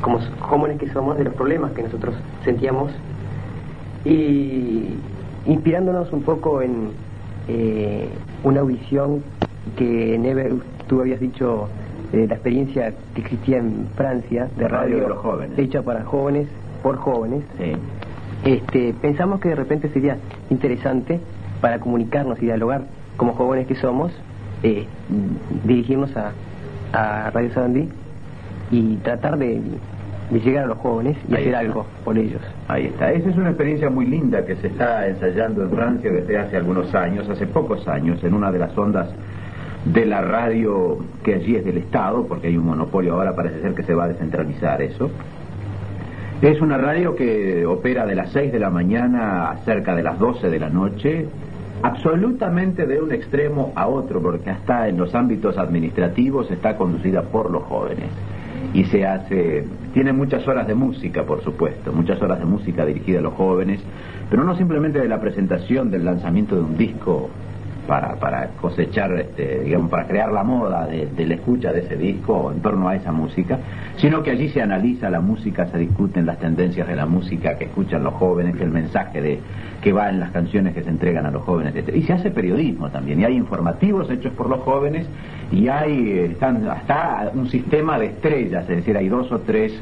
como 0.00 0.20
jóvenes 0.40 0.78
que 0.78 0.88
somos, 0.90 1.16
de 1.18 1.24
los 1.24 1.34
problemas 1.34 1.72
que 1.72 1.82
nosotros 1.82 2.14
sentíamos, 2.44 2.92
y 4.04 4.94
inspirándonos 5.46 6.12
un 6.12 6.22
poco 6.22 6.62
en 6.62 6.90
eh, 7.48 8.08
una 8.44 8.60
audición 8.60 9.22
que 9.76 10.18
Never, 10.18 10.54
tú 10.86 11.00
habías 11.00 11.20
dicho, 11.20 11.68
eh, 12.12 12.26
la 12.28 12.34
experiencia 12.34 12.94
que 13.14 13.20
existía 13.20 13.58
en 13.58 13.88
Francia 13.96 14.48
de 14.56 14.68
radio, 14.68 15.00
de 15.00 15.08
los 15.08 15.18
jóvenes. 15.18 15.58
hecha 15.58 15.82
para 15.82 16.04
jóvenes, 16.04 16.48
por 16.82 16.96
jóvenes. 16.96 17.42
Este, 18.44 18.94
pensamos 19.00 19.40
que 19.40 19.48
de 19.48 19.56
repente 19.56 19.88
sería 19.88 20.18
interesante 20.50 21.20
para 21.60 21.80
comunicarnos 21.80 22.38
y 22.40 22.42
dialogar 22.42 22.82
como 23.16 23.32
jóvenes 23.32 23.66
que 23.66 23.74
somos, 23.74 24.12
eh, 24.62 24.86
dirigirnos 25.64 26.16
a, 26.16 26.32
a 26.92 27.30
Radio 27.30 27.52
Sarandí 27.52 27.88
y 28.70 28.96
tratar 28.96 29.38
de, 29.38 29.60
llegar 30.30 30.64
a 30.64 30.66
los 30.66 30.78
jóvenes 30.78 31.16
y 31.28 31.34
hacer 31.34 31.54
algo 31.54 31.86
por 32.04 32.18
ellos. 32.18 32.40
Ahí 32.68 32.86
está. 32.86 33.12
Esa 33.12 33.30
es 33.30 33.36
una 33.36 33.50
experiencia 33.50 33.90
muy 33.90 34.06
linda 34.06 34.44
que 34.44 34.56
se 34.56 34.68
está 34.68 35.06
ensayando 35.06 35.62
en 35.62 35.70
Francia 35.70 36.10
desde 36.10 36.38
hace 36.38 36.56
algunos 36.56 36.94
años, 36.94 37.28
hace 37.28 37.46
pocos 37.46 37.86
años, 37.88 38.22
en 38.24 38.34
una 38.34 38.50
de 38.50 38.58
las 38.58 38.76
ondas 38.76 39.08
de 39.84 40.04
la 40.04 40.20
radio 40.20 40.98
que 41.22 41.34
allí 41.34 41.56
es 41.56 41.64
del 41.64 41.78
Estado, 41.78 42.26
porque 42.26 42.48
hay 42.48 42.56
un 42.56 42.66
monopolio 42.66 43.14
ahora, 43.14 43.36
parece 43.36 43.60
ser 43.60 43.74
que 43.74 43.84
se 43.84 43.94
va 43.94 44.04
a 44.04 44.08
descentralizar 44.08 44.82
eso. 44.82 45.10
Es 46.42 46.60
una 46.60 46.76
radio 46.76 47.14
que 47.14 47.64
opera 47.64 48.04
de 48.04 48.14
las 48.14 48.30
6 48.32 48.52
de 48.52 48.58
la 48.58 48.68
mañana 48.68 49.50
a 49.50 49.56
cerca 49.58 49.94
de 49.94 50.02
las 50.02 50.18
12 50.18 50.50
de 50.50 50.58
la 50.58 50.68
noche, 50.68 51.28
absolutamente 51.82 52.86
de 52.86 53.00
un 53.00 53.12
extremo 53.12 53.72
a 53.74 53.86
otro, 53.86 54.20
porque 54.20 54.50
hasta 54.50 54.88
en 54.88 54.98
los 54.98 55.14
ámbitos 55.14 55.56
administrativos 55.56 56.50
está 56.50 56.76
conducida 56.76 57.22
por 57.22 57.50
los 57.50 57.62
jóvenes. 57.62 58.10
Y 58.76 58.84
se 58.84 59.06
hace, 59.06 59.64
tiene 59.94 60.12
muchas 60.12 60.46
horas 60.46 60.66
de 60.66 60.74
música, 60.74 61.24
por 61.24 61.42
supuesto, 61.42 61.94
muchas 61.94 62.20
horas 62.20 62.38
de 62.38 62.44
música 62.44 62.84
dirigida 62.84 63.20
a 63.20 63.22
los 63.22 63.32
jóvenes, 63.32 63.80
pero 64.28 64.44
no 64.44 64.54
simplemente 64.54 64.98
de 64.98 65.08
la 65.08 65.18
presentación 65.18 65.90
del 65.90 66.04
lanzamiento 66.04 66.56
de 66.56 66.60
un 66.60 66.76
disco 66.76 67.30
para, 67.86 68.16
para 68.16 68.48
cosechar, 68.60 69.12
este, 69.14 69.60
digamos, 69.64 69.90
para 69.90 70.06
crear 70.06 70.32
la 70.32 70.42
moda 70.42 70.86
de, 70.86 71.26
la 71.26 71.34
escucha 71.34 71.72
de 71.72 71.80
ese 71.80 71.96
disco 71.96 72.52
en 72.52 72.60
torno 72.60 72.88
a 72.88 72.96
esa 72.96 73.12
música, 73.12 73.58
sino 73.96 74.22
que 74.22 74.30
allí 74.30 74.48
se 74.48 74.62
analiza 74.62 75.08
la 75.10 75.20
música, 75.20 75.66
se 75.66 75.78
discuten 75.78 76.26
las 76.26 76.38
tendencias 76.38 76.86
de 76.88 76.96
la 76.96 77.06
música 77.06 77.56
que 77.56 77.64
escuchan 77.64 78.04
los 78.04 78.14
jóvenes, 78.14 78.60
el 78.60 78.70
mensaje 78.70 79.20
de 79.20 79.40
que 79.80 79.92
va 79.92 80.08
en 80.08 80.20
las 80.20 80.30
canciones 80.30 80.74
que 80.74 80.82
se 80.82 80.90
entregan 80.90 81.26
a 81.26 81.30
los 81.30 81.42
jóvenes, 81.42 81.74
Y 81.94 82.02
se 82.02 82.12
hace 82.12 82.30
periodismo 82.30 82.90
también, 82.90 83.20
y 83.20 83.24
hay 83.24 83.36
informativos 83.36 84.10
hechos 84.10 84.32
por 84.32 84.48
los 84.48 84.60
jóvenes, 84.60 85.06
y 85.52 85.68
hay 85.68 86.10
eh, 86.10 86.24
están, 86.32 86.68
hasta 86.68 87.30
un 87.34 87.48
sistema 87.48 87.98
de 87.98 88.06
estrellas, 88.06 88.64
es 88.68 88.76
decir, 88.76 88.96
hay 88.96 89.08
dos 89.08 89.30
o 89.30 89.38
tres 89.40 89.72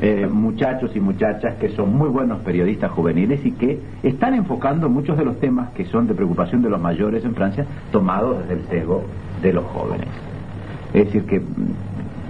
eh, 0.00 0.26
muchachos 0.30 0.90
y 0.94 1.00
muchachas 1.00 1.54
que 1.56 1.68
son 1.70 1.96
muy 1.96 2.08
buenos 2.08 2.40
periodistas 2.40 2.90
juveniles 2.90 3.44
y 3.46 3.52
que 3.52 3.78
están 4.02 4.34
enfocando 4.34 4.88
muchos 4.88 5.16
de 5.16 5.24
los 5.24 5.38
temas 5.38 5.70
que 5.70 5.84
son 5.84 6.06
de 6.06 6.14
preocupación 6.14 6.62
de 6.62 6.70
los 6.70 6.80
mayores 6.80 7.24
en 7.24 7.34
Francia, 7.34 7.64
tomados 7.92 8.40
desde 8.40 8.54
el 8.54 8.68
sesgo 8.68 9.04
de 9.40 9.52
los 9.52 9.64
jóvenes. 9.66 10.08
Es 10.92 11.06
decir, 11.06 11.24
que 11.26 11.42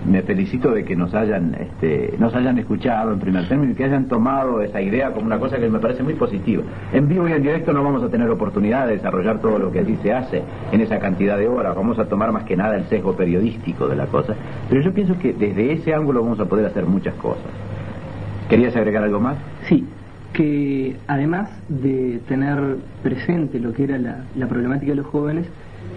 me 0.04 0.22
felicito 0.22 0.70
de 0.70 0.84
que 0.84 0.96
nos 0.96 1.14
hayan 1.14 1.54
este, 1.54 2.14
nos 2.18 2.34
hayan 2.34 2.58
escuchado 2.58 3.12
en 3.12 3.20
primer 3.20 3.48
término 3.48 3.72
y 3.72 3.74
que 3.74 3.84
hayan 3.84 4.06
tomado 4.06 4.60
esa 4.60 4.80
idea 4.80 5.10
como 5.12 5.26
una 5.26 5.38
cosa 5.38 5.58
que 5.58 5.68
me 5.68 5.78
parece 5.78 6.02
muy 6.02 6.14
positiva. 6.14 6.62
En 6.92 7.08
vivo 7.08 7.28
y 7.28 7.32
en 7.32 7.42
directo 7.42 7.72
no 7.72 7.82
vamos 7.82 8.02
a 8.02 8.08
tener 8.08 8.28
oportunidad 8.28 8.86
de 8.86 8.94
desarrollar 8.94 9.40
todo 9.40 9.58
lo 9.58 9.72
que 9.72 9.80
allí 9.80 9.96
se 10.02 10.12
hace 10.12 10.42
en 10.72 10.80
esa 10.80 10.98
cantidad 10.98 11.38
de 11.38 11.48
horas, 11.48 11.74
vamos 11.74 11.98
a 11.98 12.06
tomar 12.06 12.32
más 12.32 12.44
que 12.44 12.56
nada 12.56 12.76
el 12.76 12.84
sesgo 12.84 13.16
periodístico 13.16 13.88
de 13.88 13.96
la 13.96 14.06
cosa, 14.06 14.34
pero 14.68 14.80
yo 14.82 14.92
pienso 14.92 15.18
que 15.18 15.32
desde 15.32 15.72
ese 15.72 15.94
ángulo 15.94 16.22
vamos 16.22 16.40
a 16.40 16.46
poder 16.46 16.66
hacer 16.66 16.84
muchas 16.86 17.14
cosas. 17.14 17.44
¿Querías 18.48 18.76
agregar 18.76 19.02
algo 19.04 19.20
más? 19.20 19.38
Sí, 19.68 19.86
que 20.34 20.96
además 21.06 21.48
de 21.68 22.20
tener 22.28 22.76
presente 23.02 23.58
lo 23.58 23.72
que 23.72 23.84
era 23.84 23.98
la, 23.98 24.24
la 24.36 24.46
problemática 24.48 24.92
de 24.92 24.96
los 24.96 25.06
jóvenes, 25.06 25.46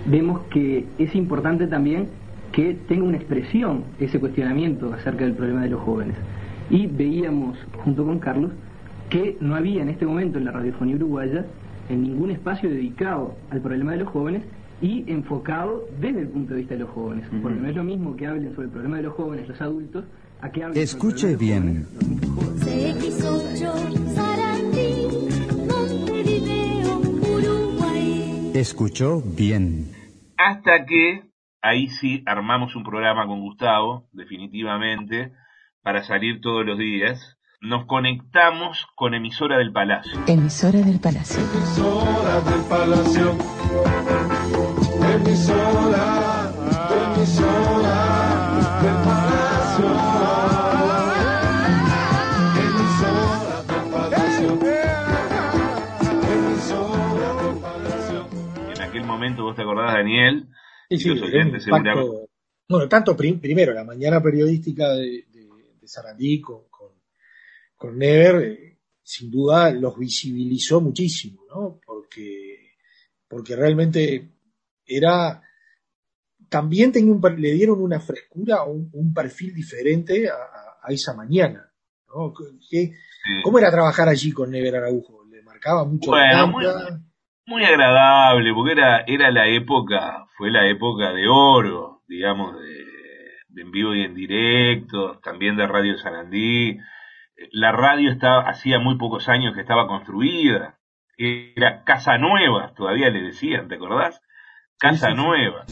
vemos 0.05 0.41
que 0.49 0.85
es 0.97 1.13
importante 1.15 1.67
también 1.67 2.07
que 2.57 2.73
tenga 2.87 3.03
una 3.03 3.17
expresión 3.17 3.83
ese 3.99 4.19
cuestionamiento 4.19 4.91
acerca 4.91 5.25
del 5.25 5.35
problema 5.35 5.61
de 5.61 5.69
los 5.69 5.81
jóvenes. 5.81 6.15
Y 6.71 6.87
veíamos, 6.87 7.55
junto 7.83 8.03
con 8.03 8.17
Carlos, 8.17 8.51
que 9.11 9.37
no 9.39 9.53
había 9.53 9.83
en 9.83 9.89
este 9.89 10.07
momento 10.07 10.39
en 10.39 10.45
la 10.45 10.51
radiofonía 10.51 10.95
uruguaya 10.95 11.45
en 11.87 12.01
ningún 12.01 12.31
espacio 12.31 12.67
dedicado 12.67 13.35
al 13.51 13.61
problema 13.61 13.91
de 13.91 13.99
los 13.99 14.09
jóvenes 14.09 14.41
y 14.81 15.03
enfocado 15.05 15.87
desde 16.01 16.21
el 16.21 16.29
punto 16.29 16.55
de 16.55 16.61
vista 16.61 16.73
de 16.73 16.79
los 16.79 16.89
jóvenes. 16.89 17.27
Porque 17.43 17.59
no 17.59 17.69
es 17.69 17.75
lo 17.75 17.83
mismo 17.83 18.15
que 18.15 18.25
hablen 18.25 18.49
sobre 18.55 18.65
el 18.65 18.71
problema 18.71 18.97
de 18.97 19.03
los 19.03 19.13
jóvenes 19.13 19.47
los 19.47 19.61
adultos 19.61 20.05
a 20.41 20.49
que 20.49 20.63
hablen 20.63 20.81
Escuche 20.81 21.19
sobre 21.19 21.33
el 21.33 21.37
bien. 21.37 21.85
Escuchó 28.55 29.21
bien. 29.21 29.91
Hasta 30.39 30.85
que 30.85 31.26
ahí 31.61 31.87
sí 31.87 32.23
armamos 32.25 32.75
un 32.75 32.83
programa 32.83 33.25
con 33.27 33.41
Gustavo, 33.41 34.07
definitivamente, 34.11 35.31
para 35.81 36.03
salir 36.03 36.41
todos 36.41 36.65
los 36.65 36.77
días. 36.77 37.37
Nos 37.59 37.85
conectamos 37.85 38.87
con 38.95 39.15
Emisora 39.15 39.57
del 39.57 39.71
Palacio. 39.71 40.19
Emisora 40.27 40.79
del 40.79 40.99
Palacio. 40.99 41.41
Emisora 41.41 42.41
del 42.41 42.63
Palacio. 42.69 43.37
Emisora, 45.15 46.53
emisora 47.15 48.83
del 48.83 48.95
Palacio. 49.03 49.87
Emisora 52.61 53.63
del 53.63 53.91
Palacio. 53.91 54.49
Emisora 56.31 57.33
del 57.41 57.57
Palacio. 57.59 58.27
En 58.75 58.81
aquel 58.81 59.03
momento, 59.03 59.43
vos 59.43 59.55
te 59.55 59.63
acordás, 59.63 59.93
Daniel, 59.93 60.47
Sí, 60.89 60.97
sí, 60.99 61.09
oyentes 61.09 61.63
bueno, 62.69 62.87
tanto 62.89 63.15
prim- 63.15 63.39
primero 63.39 63.73
la 63.73 63.83
mañana 63.83 64.21
periodística 64.21 64.89
de, 64.93 65.25
de, 65.31 65.47
de 65.79 65.87
Sarandí 65.87 66.41
con, 66.41 66.67
con, 66.69 66.91
con 67.75 67.97
Never, 67.97 68.43
eh, 68.43 68.77
sin 69.03 69.31
duda 69.31 69.71
los 69.71 69.97
visibilizó 69.97 70.81
muchísimo, 70.81 71.43
¿no? 71.49 71.79
Porque, 71.85 72.73
porque 73.27 73.55
realmente 73.55 74.29
era, 74.85 75.41
también 76.49 76.91
tenía 76.91 77.11
un, 77.13 77.21
le 77.41 77.51
dieron 77.53 77.81
una 77.81 77.99
frescura, 77.99 78.63
un, 78.63 78.89
un 78.93 79.13
perfil 79.13 79.53
diferente 79.53 80.29
a, 80.29 80.33
a- 80.33 80.77
a 80.83 80.91
esa 80.93 81.13
mañana, 81.13 81.69
¿no? 82.07 82.33
¿Qué- 82.33 82.45
Sí. 82.69 82.93
¿Cómo 83.43 83.59
era 83.59 83.69
trabajar 83.71 84.07
allí 84.07 84.31
con 84.31 84.51
Never 84.51 84.75
Araujo? 84.77 85.25
¿Le 85.29 85.41
marcaba 85.41 85.83
mucho 85.83 86.11
la 86.15 86.45
Bueno, 86.45 86.57
cancha? 86.59 87.01
Muy 87.47 87.63
agradable, 87.63 88.53
porque 88.53 88.73
era, 88.73 89.03
era 89.07 89.31
la 89.31 89.47
época, 89.47 90.27
fue 90.37 90.51
la 90.51 90.67
época 90.67 91.13
de 91.13 91.27
oro, 91.29 92.01
digamos, 92.07 92.59
de, 92.59 92.85
de 93.47 93.61
en 93.61 93.71
vivo 93.71 93.95
y 93.95 94.01
en 94.01 94.13
directo, 94.13 95.19
también 95.23 95.55
de 95.55 95.65
Radio 95.65 95.97
Sarandí. 95.97 96.77
La 97.51 97.71
radio 97.71 98.11
estaba, 98.11 98.41
hacía 98.49 98.79
muy 98.79 98.97
pocos 98.97 99.29
años 99.29 99.55
que 99.55 99.61
estaba 99.61 99.87
construida, 99.87 100.77
era 101.17 101.83
Casa 101.85 102.17
Nueva, 102.17 102.73
todavía 102.75 103.09
le 103.09 103.21
decían, 103.21 103.69
¿te 103.69 103.75
acordás? 103.75 104.21
Casa 104.77 105.11
Nueva. 105.11 105.65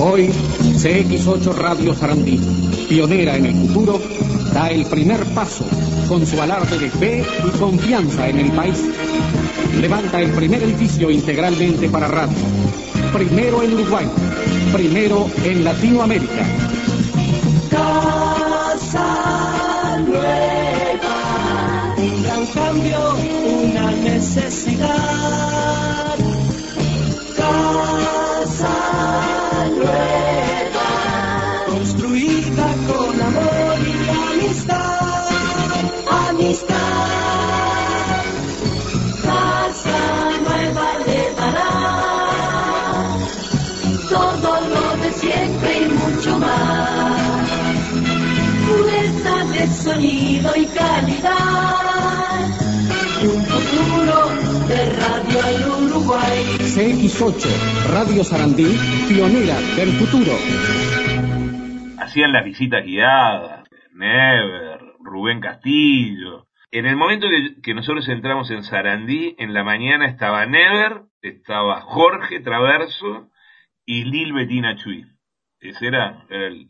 Hoy, 0.00 0.26
CX8 0.26 1.54
Radio 1.54 1.94
Sarandí, 1.94 2.38
pionera 2.88 3.36
en 3.36 3.46
el 3.46 3.54
futuro, 3.54 4.00
da 4.52 4.68
el 4.70 4.84
primer 4.90 5.20
paso 5.32 5.64
con 6.08 6.26
su 6.26 6.42
alarde 6.42 6.76
de 6.76 6.90
fe 6.90 7.22
y 7.22 7.58
confianza 7.58 8.28
en 8.28 8.40
el 8.40 8.52
país. 8.52 9.43
Levanta 9.80 10.20
el 10.20 10.30
primer 10.32 10.62
edificio 10.62 11.10
integralmente 11.10 11.88
para 11.88 12.08
radio. 12.08 12.36
Primero 13.12 13.62
en 13.62 13.74
Uruguay, 13.74 14.06
primero 14.72 15.28
en 15.44 15.64
Latinoamérica. 15.64 16.46
Casa 17.70 19.08
Nueva, 20.06 21.94
un 21.96 22.22
gran 22.22 22.46
cambio 22.46 23.14
necesidad. 24.04 25.93
Sonido 49.94 50.50
y 50.56 50.66
calidad. 50.66 51.84
Un 53.22 53.42
futuro 53.44 54.28
de 54.68 54.90
radio 54.96 55.42
al 55.44 55.84
Uruguay. 55.84 56.44
CX8, 56.58 57.92
Radio 57.92 58.24
Sarandí, 58.24 58.76
pionera 59.08 59.56
del 59.76 59.90
futuro. 59.92 60.32
hacían 61.98 62.32
las 62.32 62.44
visitas 62.44 62.84
guiadas, 62.84 63.68
Never, 63.92 64.80
Rubén 65.00 65.40
Castillo. 65.40 66.48
En 66.70 66.86
el 66.86 66.96
momento 66.96 67.28
que, 67.28 67.60
que 67.62 67.74
nosotros 67.74 68.08
entramos 68.08 68.50
en 68.50 68.64
Sarandí, 68.64 69.36
en 69.38 69.54
la 69.54 69.62
mañana 69.62 70.06
estaba 70.06 70.44
Never, 70.46 71.02
estaba 71.22 71.80
Jorge 71.80 72.40
Traverso 72.40 73.30
y 73.86 74.04
Lil 74.04 74.32
Betina 74.32 74.76
Chuy. 74.76 75.06
Esas 75.60 75.82
eran 75.82 76.24
eran 76.28 76.68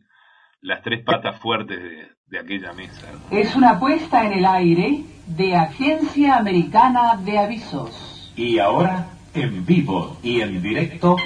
las 0.64 0.82
tres 0.82 1.04
patas 1.04 1.38
fuertes 1.40 1.78
de, 1.78 2.08
de 2.28 2.38
aquella 2.38 2.72
mesa. 2.72 3.06
Es 3.30 3.54
una 3.54 3.78
puesta 3.78 4.24
en 4.24 4.32
el 4.32 4.46
aire 4.46 5.04
de 5.26 5.54
Agencia 5.54 6.38
Americana 6.38 7.16
de 7.22 7.38
Avisos. 7.38 8.32
Y 8.34 8.58
ahora, 8.58 9.08
en 9.34 9.66
vivo 9.66 10.16
y 10.22 10.40
en 10.40 10.62
directo, 10.62 11.16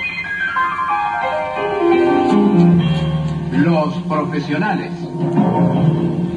los 3.52 3.94
profesionales. 4.08 4.90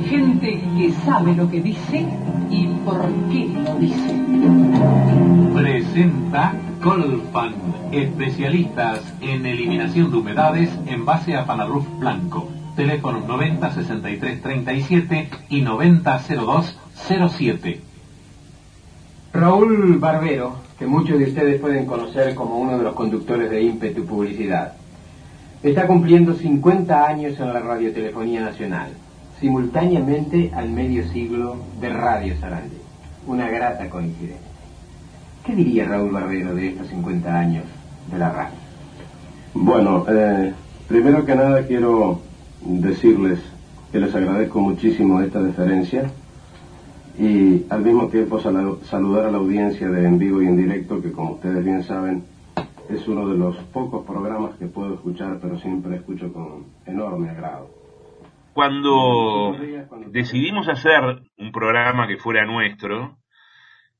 Gente 0.07 0.61
que 0.77 0.91
sabe 1.03 1.33
lo 1.33 1.49
que 1.49 1.59
dice 1.59 2.07
y 2.51 2.67
por 2.85 3.01
qué 3.31 3.47
lo 3.47 3.75
dice. 3.79 4.21
Presenta 5.55 6.53
Colfan, 6.83 7.55
especialistas 7.91 9.11
en 9.21 9.47
eliminación 9.47 10.11
de 10.11 10.17
humedades 10.17 10.69
en 10.85 11.03
base 11.03 11.35
a 11.35 11.47
Panaruf 11.47 11.87
Blanco. 11.97 12.60
Teléfonos 12.81 13.27
90 13.27 13.75
63 13.75 14.41
37 14.41 15.29
y 15.49 15.61
90 15.61 16.19
02 16.27 16.79
07. 17.29 17.79
Raúl 19.33 19.99
Barbero, 19.99 20.55
que 20.79 20.87
muchos 20.87 21.19
de 21.19 21.25
ustedes 21.25 21.61
pueden 21.61 21.85
conocer 21.85 22.33
como 22.33 22.57
uno 22.57 22.79
de 22.79 22.83
los 22.83 22.95
conductores 22.95 23.51
de 23.51 23.61
ímpetu 23.61 24.03
publicidad, 24.07 24.73
está 25.61 25.85
cumpliendo 25.85 26.33
50 26.33 27.07
años 27.07 27.39
en 27.39 27.53
la 27.53 27.59
radiotelefonía 27.59 28.41
nacional, 28.41 28.89
simultáneamente 29.39 30.49
al 30.51 30.71
medio 30.71 31.07
siglo 31.09 31.57
de 31.79 31.89
Radio 31.89 32.35
Sarandí. 32.39 32.77
Una 33.27 33.47
grata 33.47 33.91
coincidencia. 33.91 34.39
¿Qué 35.45 35.53
diría 35.53 35.85
Raúl 35.85 36.09
Barbero 36.09 36.55
de 36.55 36.69
estos 36.69 36.87
50 36.87 37.31
años 37.31 37.65
de 38.11 38.17
la 38.17 38.31
radio? 38.31 38.57
Bueno, 39.53 40.03
eh, 40.09 40.51
primero 40.87 41.23
que 41.23 41.35
nada 41.35 41.67
quiero 41.67 42.30
decirles 42.63 43.39
que 43.91 43.99
les 43.99 44.13
agradezco 44.15 44.59
muchísimo 44.59 45.19
esta 45.21 45.41
deferencia 45.41 46.09
y 47.19 47.65
al 47.69 47.81
mismo 47.81 48.07
tiempo 48.07 48.39
sal- 48.39 48.77
saludar 48.83 49.25
a 49.25 49.31
la 49.31 49.37
audiencia 49.37 49.89
de 49.89 50.05
En 50.07 50.17
Vivo 50.17 50.41
y 50.41 50.47
en 50.47 50.57
Directo, 50.57 51.01
que 51.01 51.11
como 51.11 51.33
ustedes 51.33 51.63
bien 51.63 51.83
saben, 51.83 52.23
es 52.89 53.07
uno 53.07 53.27
de 53.27 53.37
los 53.37 53.55
pocos 53.73 54.05
programas 54.05 54.55
que 54.55 54.65
puedo 54.67 54.93
escuchar, 54.93 55.39
pero 55.41 55.57
siempre 55.59 55.95
escucho 55.97 56.31
con 56.33 56.65
enorme 56.85 57.29
agrado. 57.29 57.69
Cuando 58.53 59.55
decidimos 60.07 60.67
hacer 60.67 61.21
un 61.37 61.51
programa 61.51 62.07
que 62.07 62.17
fuera 62.17 62.45
nuestro 62.45 63.17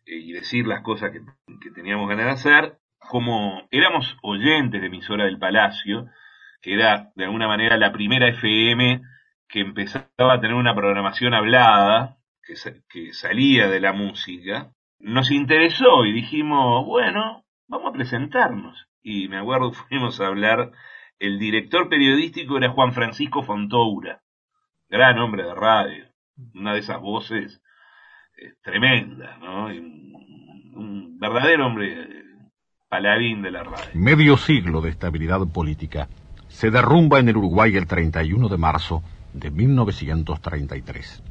eh, 0.05 0.17
y 0.19 0.33
decir 0.33 0.67
las 0.67 0.81
cosas 0.81 1.11
que, 1.11 1.19
que 1.61 1.71
teníamos 1.71 2.09
ganas 2.09 2.25
de 2.25 2.31
hacer, 2.31 2.77
como 3.09 3.61
éramos 3.71 4.17
oyentes 4.23 4.81
de 4.81 4.87
emisora 4.87 5.25
del 5.25 5.39
Palacio, 5.39 6.05
que 6.61 6.73
era 6.73 7.11
de 7.15 7.25
alguna 7.25 7.47
manera 7.47 7.77
la 7.77 7.91
primera 7.91 8.27
FM 8.29 9.01
que 9.47 9.59
empezaba 9.59 10.33
a 10.33 10.39
tener 10.39 10.55
una 10.55 10.75
programación 10.75 11.33
hablada, 11.33 12.17
que, 12.43 12.55
que 12.89 13.13
salía 13.13 13.67
de 13.67 13.79
la 13.79 13.93
música, 13.93 14.71
nos 14.99 15.31
interesó 15.31 16.05
y 16.05 16.13
dijimos, 16.13 16.85
bueno, 16.85 17.43
vamos 17.67 17.89
a 17.89 17.93
presentarnos. 17.93 18.87
Y 19.01 19.27
me 19.27 19.37
acuerdo, 19.37 19.71
fuimos 19.89 20.21
a 20.21 20.27
hablar, 20.27 20.71
el 21.19 21.37
director 21.39 21.89
periodístico 21.89 22.57
era 22.57 22.69
Juan 22.69 22.93
Francisco 22.93 23.43
Fontoura, 23.43 24.21
gran 24.89 25.19
hombre 25.19 25.43
de 25.43 25.53
radio, 25.53 26.05
una 26.53 26.73
de 26.73 26.79
esas 26.79 27.01
voces 27.01 27.61
eh, 28.37 28.53
tremendas, 28.63 29.37
¿no? 29.39 29.71
Y 29.73 29.79
un, 29.79 30.73
un 30.75 31.19
verdadero 31.19 31.67
hombre 31.67 32.01
eh, 32.01 32.23
paladín 32.89 33.41
de 33.41 33.51
la 33.51 33.63
radio. 33.63 33.89
Medio 33.93 34.37
siglo 34.37 34.81
de 34.81 34.89
estabilidad 34.89 35.41
política 35.47 36.07
se 36.51 36.69
derrumba 36.69 37.19
en 37.19 37.29
el 37.29 37.37
Uruguay 37.37 37.75
el 37.75 37.87
31 37.87 38.49
de 38.49 38.57
marzo 38.57 39.01
de 39.33 39.49
1933. 39.49 41.23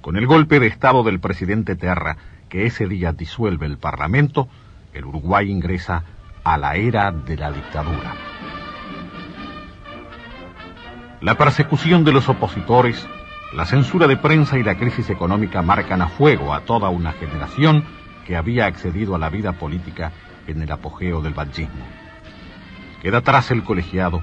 Con 0.00 0.16
el 0.16 0.26
golpe 0.26 0.60
de 0.60 0.66
Estado 0.66 1.02
del 1.02 1.20
presidente 1.20 1.74
Terra, 1.74 2.16
que 2.48 2.66
ese 2.66 2.86
día 2.86 3.12
disuelve 3.12 3.66
el 3.66 3.78
Parlamento, 3.78 4.48
el 4.92 5.04
Uruguay 5.04 5.50
ingresa 5.50 6.04
a 6.44 6.58
la 6.58 6.76
era 6.76 7.10
de 7.10 7.36
la 7.36 7.50
dictadura. 7.50 8.14
La 11.20 11.36
persecución 11.36 12.04
de 12.04 12.12
los 12.12 12.28
opositores, 12.28 13.06
la 13.54 13.66
censura 13.66 14.06
de 14.06 14.16
prensa 14.16 14.58
y 14.58 14.62
la 14.62 14.76
crisis 14.76 15.10
económica 15.10 15.60
marcan 15.62 16.02
a 16.02 16.08
fuego 16.08 16.54
a 16.54 16.60
toda 16.60 16.88
una 16.88 17.12
generación 17.12 17.84
que 18.26 18.36
había 18.36 18.66
accedido 18.66 19.14
a 19.14 19.18
la 19.18 19.28
vida 19.28 19.52
política 19.52 20.12
en 20.46 20.62
el 20.62 20.70
apogeo 20.72 21.20
del 21.20 21.34
banchismo. 21.34 21.99
Queda 23.00 23.18
atrás 23.18 23.50
el 23.50 23.64
colegiado, 23.64 24.22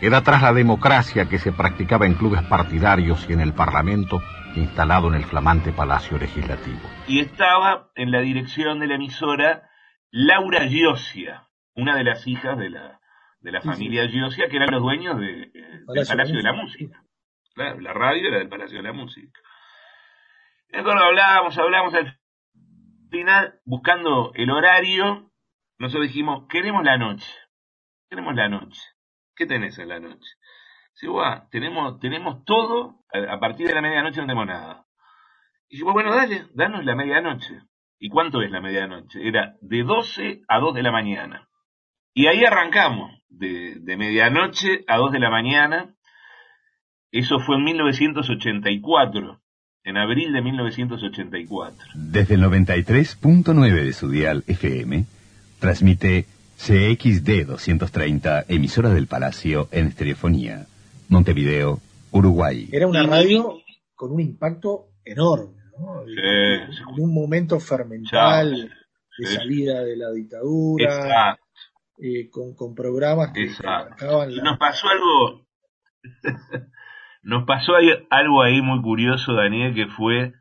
queda 0.00 0.18
atrás 0.18 0.42
la 0.42 0.52
democracia 0.52 1.26
que 1.26 1.38
se 1.38 1.52
practicaba 1.52 2.06
en 2.06 2.14
clubes 2.14 2.42
partidarios 2.42 3.28
y 3.28 3.32
en 3.32 3.40
el 3.40 3.54
Parlamento 3.54 4.22
instalado 4.54 5.08
en 5.08 5.14
el 5.14 5.24
flamante 5.24 5.72
Palacio 5.72 6.18
Legislativo. 6.18 6.80
Y 7.06 7.20
estaba 7.20 7.90
en 7.94 8.10
la 8.10 8.20
dirección 8.20 8.80
de 8.80 8.88
la 8.88 8.96
emisora 8.96 9.70
Laura 10.10 10.68
Giosia, 10.68 11.48
una 11.74 11.96
de 11.96 12.04
las 12.04 12.26
hijas 12.26 12.58
de 12.58 12.70
la, 12.70 13.00
de 13.40 13.52
la 13.52 13.60
Sí, 13.60 13.68
familia 13.68 14.08
Giosia, 14.08 14.48
que 14.48 14.56
eran 14.56 14.70
los 14.70 14.82
dueños 14.82 15.18
de, 15.18 15.42
eh, 15.42 15.50
del 15.54 16.06
Palacio 16.06 16.36
de 16.36 16.42
la 16.42 16.52
la 16.52 16.62
Música. 16.62 17.02
Claro, 17.54 17.80
la 17.80 17.92
radio 17.92 18.28
era 18.28 18.38
del 18.38 18.48
Palacio 18.48 18.78
de 18.78 18.82
la 18.82 18.92
Música. 18.92 19.40
Cuando 20.70 21.02
hablábamos, 21.02 21.56
hablábamos 21.56 21.94
al 21.94 22.18
final, 23.10 23.60
buscando 23.64 24.32
el 24.34 24.50
horario, 24.50 25.30
nosotros 25.78 26.08
dijimos, 26.08 26.46
queremos 26.48 26.84
la 26.84 26.98
noche. 26.98 27.32
Queremos 28.08 28.34
la 28.34 28.48
noche. 28.48 28.80
¿Qué 29.34 29.46
tenés 29.46 29.78
en 29.78 29.88
la 29.88 30.00
noche? 30.00 30.28
Guau, 31.06 31.48
tenemos, 31.50 32.00
tenemos 32.00 32.44
todo, 32.44 33.04
a, 33.12 33.38
partir 33.38 33.68
de 33.68 33.74
la 33.74 33.82
medianoche 33.82 34.20
no 34.20 34.26
tenemos 34.26 34.46
nada. 34.46 34.84
Y 35.68 35.76
dijimos, 35.76 35.94
bueno, 35.94 36.14
dale, 36.14 36.46
danos 36.54 36.84
la 36.84 36.96
medianoche. 36.96 37.60
¿Y 38.00 38.08
cuánto 38.08 38.42
es 38.42 38.50
la 38.50 38.60
medianoche? 38.60 39.26
Era 39.26 39.54
de 39.60 39.82
12 39.82 40.42
a 40.48 40.58
2 40.58 40.74
de 40.74 40.82
la 40.82 40.90
mañana. 40.90 41.48
Y 42.14 42.26
ahí 42.26 42.44
arrancamos, 42.44 43.12
de, 43.28 43.76
de 43.80 43.96
medianoche 43.96 44.84
a 44.88 44.96
2 44.96 45.12
de 45.12 45.20
la 45.20 45.30
mañana. 45.30 45.94
Eso 47.12 47.38
fue 47.38 47.56
en 47.56 47.64
1984, 47.64 49.40
en 49.84 49.96
abril 49.96 50.32
de 50.32 50.42
1984. 50.42 51.78
Desde 51.94 52.34
el 52.34 52.42
93.9 52.42 53.84
de 53.84 53.92
su 53.92 54.10
dial 54.10 54.42
FM, 54.46 55.04
transmite 55.60 56.26
CXD 56.58 57.46
230, 57.46 58.44
emisora 58.48 58.90
del 58.90 59.06
Palacio 59.06 59.68
en 59.70 59.86
estereofonía, 59.86 60.66
Montevideo, 61.08 61.78
Uruguay. 62.10 62.68
Era 62.72 62.86
una 62.88 63.04
radio 63.04 63.58
con 63.94 64.12
un 64.12 64.20
impacto 64.20 64.88
enorme, 65.04 65.54
¿no? 65.78 66.02
Sí, 66.04 66.14
En 66.18 67.02
un 67.04 67.14
momento 67.14 67.60
fermental 67.60 68.52
de 69.18 69.26
Sí. 69.26 69.34
salida 69.34 69.82
de 69.82 69.96
la 69.96 70.10
dictadura, 70.12 70.84
Exacto, 70.84 71.42
eh, 72.02 72.28
con, 72.30 72.54
con 72.54 72.74
programas 72.74 73.32
que, 73.32 73.50
marcaban 73.64 74.36
la... 74.36 74.42
nos 74.44 74.58
pasó 74.58 74.88
algo, 74.88 75.46
nos 77.22 77.44
pasó 77.46 77.74
ahí- 77.76 78.06
algo 78.10 78.42
ahí 78.42 78.60
muy 78.62 78.80
curioso, 78.82 79.32
Daniel, 79.34 79.74
que 79.74 79.86
fue 79.86 80.32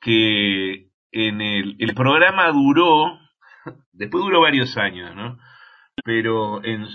que 0.00 0.90
en 1.12 1.40
el, 1.40 1.76
el 1.78 1.94
programa 1.94 2.50
duró, 2.52 3.18
después 3.92 4.24
duró 4.24 4.40
varios 4.40 4.76
años, 4.76 5.14
¿no? 5.14 5.38
Pero 6.04 6.64
en, 6.64 6.86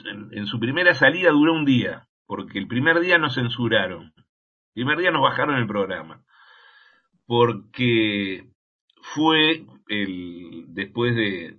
su 0.45 0.59
primera 0.59 0.93
salida 0.93 1.31
duró 1.31 1.53
un 1.53 1.65
día, 1.65 2.07
porque 2.25 2.59
el 2.59 2.67
primer 2.67 2.99
día 2.99 3.17
nos 3.17 3.35
censuraron, 3.35 4.13
el 4.15 4.73
primer 4.73 4.99
día 4.99 5.11
nos 5.11 5.21
bajaron 5.21 5.57
el 5.57 5.67
programa, 5.67 6.23
porque 7.25 8.49
fue 9.01 9.65
el 9.87 10.65
después 10.69 11.15
de 11.15 11.57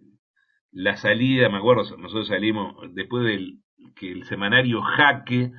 la 0.73 0.97
salida, 0.97 1.49
me 1.49 1.59
acuerdo, 1.59 1.83
nosotros 1.99 2.29
salimos 2.29 2.75
después 2.95 3.25
del 3.25 3.61
que 3.95 4.11
el 4.11 4.25
semanario 4.25 4.83
Jaque 4.83 5.53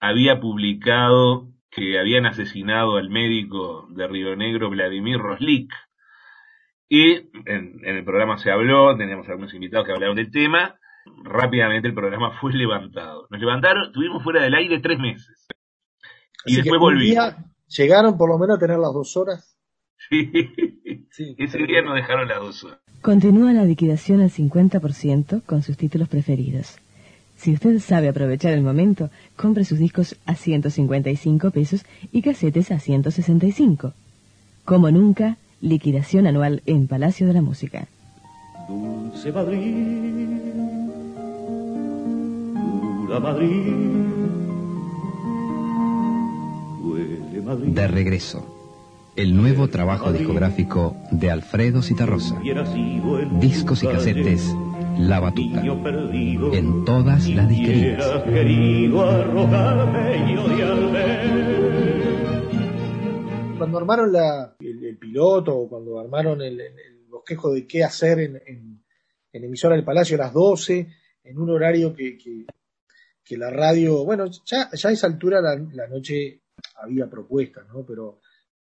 había 0.00 0.40
publicado 0.40 1.48
que 1.70 1.98
habían 1.98 2.24
asesinado 2.24 2.96
al 2.96 3.10
médico 3.10 3.86
de 3.90 4.06
Río 4.06 4.34
Negro, 4.34 4.70
Vladimir 4.70 5.18
Roslik. 5.18 5.70
Y 6.88 7.12
en, 7.14 7.80
en 7.84 7.96
el 7.96 8.04
programa 8.04 8.38
se 8.38 8.50
habló, 8.50 8.96
teníamos 8.96 9.28
algunos 9.28 9.52
invitados 9.54 9.86
que 9.86 9.92
hablaron 9.92 10.16
del 10.16 10.30
tema. 10.30 10.76
Rápidamente 11.24 11.88
el 11.88 11.94
programa 11.94 12.38
fue 12.40 12.52
levantado. 12.52 13.26
Nos 13.30 13.40
levantaron, 13.40 13.86
estuvimos 13.86 14.22
fuera 14.22 14.42
del 14.42 14.54
aire 14.54 14.80
tres 14.80 14.98
meses. 14.98 15.46
Y 16.44 16.52
Así 16.52 16.62
después 16.62 16.80
volvimos. 16.80 17.04
día 17.34 17.36
llegaron 17.68 18.16
por 18.16 18.28
lo 18.28 18.38
menos 18.38 18.56
a 18.56 18.60
tener 18.60 18.78
las 18.78 18.92
dos 18.92 19.16
horas. 19.16 19.58
Sí. 20.08 20.30
Ese 21.38 21.58
día 21.58 21.82
nos 21.82 21.94
dejaron 21.94 22.28
las 22.28 22.38
dos 22.38 22.64
horas. 22.64 22.78
Continúa 23.02 23.52
la 23.52 23.64
liquidación 23.64 24.20
al 24.20 24.30
50% 24.30 25.42
con 25.44 25.62
sus 25.62 25.76
títulos 25.76 26.08
preferidos. 26.08 26.78
Si 27.36 27.52
usted 27.52 27.78
sabe 27.80 28.08
aprovechar 28.08 28.52
el 28.52 28.62
momento, 28.62 29.10
compre 29.36 29.64
sus 29.64 29.78
discos 29.78 30.16
a 30.26 30.34
155 30.34 31.50
pesos 31.50 31.84
y 32.12 32.22
casetes 32.22 32.70
a 32.70 32.78
165. 32.78 33.92
Como 34.64 34.90
nunca, 34.90 35.36
liquidación 35.60 36.26
anual 36.26 36.62
en 36.66 36.86
Palacio 36.86 37.26
de 37.26 37.32
la 37.32 37.42
Música. 37.42 37.88
Dulce 38.68 39.32
Madrid, 39.32 39.74
dura 43.00 43.20
Madrid, 43.20 43.72
duele 46.82 47.42
Madrid. 47.42 47.68
De 47.68 47.88
regreso. 47.88 48.52
El 49.16 49.34
nuevo 49.34 49.68
trabajo 49.68 50.12
discográfico 50.12 50.94
de 51.10 51.30
Alfredo 51.30 51.80
Citarrosa. 51.80 52.38
Discos 53.40 53.82
y 53.82 53.86
casetes 53.86 54.54
La 54.98 55.20
Batuta. 55.20 55.62
En 56.52 56.84
todas 56.84 57.26
las 57.26 57.48
disquerías. 57.48 58.04
Cuando 63.56 63.78
armaron 63.78 64.12
la, 64.12 64.54
piloto 64.98 65.56
o 65.56 65.68
cuando 65.68 65.98
armaron 65.98 66.42
el, 66.42 66.60
el- 66.60 66.96
bosquejo 67.08 67.52
de 67.54 67.66
qué 67.66 67.82
hacer 67.82 68.18
en, 68.20 68.82
emisora 69.32 69.74
del 69.74 69.84
Palacio 69.84 70.16
a 70.16 70.24
las 70.24 70.32
12, 70.34 70.86
en 71.24 71.38
un 71.38 71.50
horario 71.50 71.94
que, 71.94 72.18
que, 72.18 72.44
que 73.24 73.38
la 73.38 73.48
radio, 73.50 74.04
bueno, 74.04 74.26
ya, 74.44 74.68
ya 74.72 74.88
a 74.88 74.92
esa 74.92 75.06
altura 75.06 75.40
la, 75.40 75.86
noche 75.88 76.42
había 76.74 77.08
propuestas, 77.08 77.66
¿no? 77.68 77.86
Pero, 77.86 78.20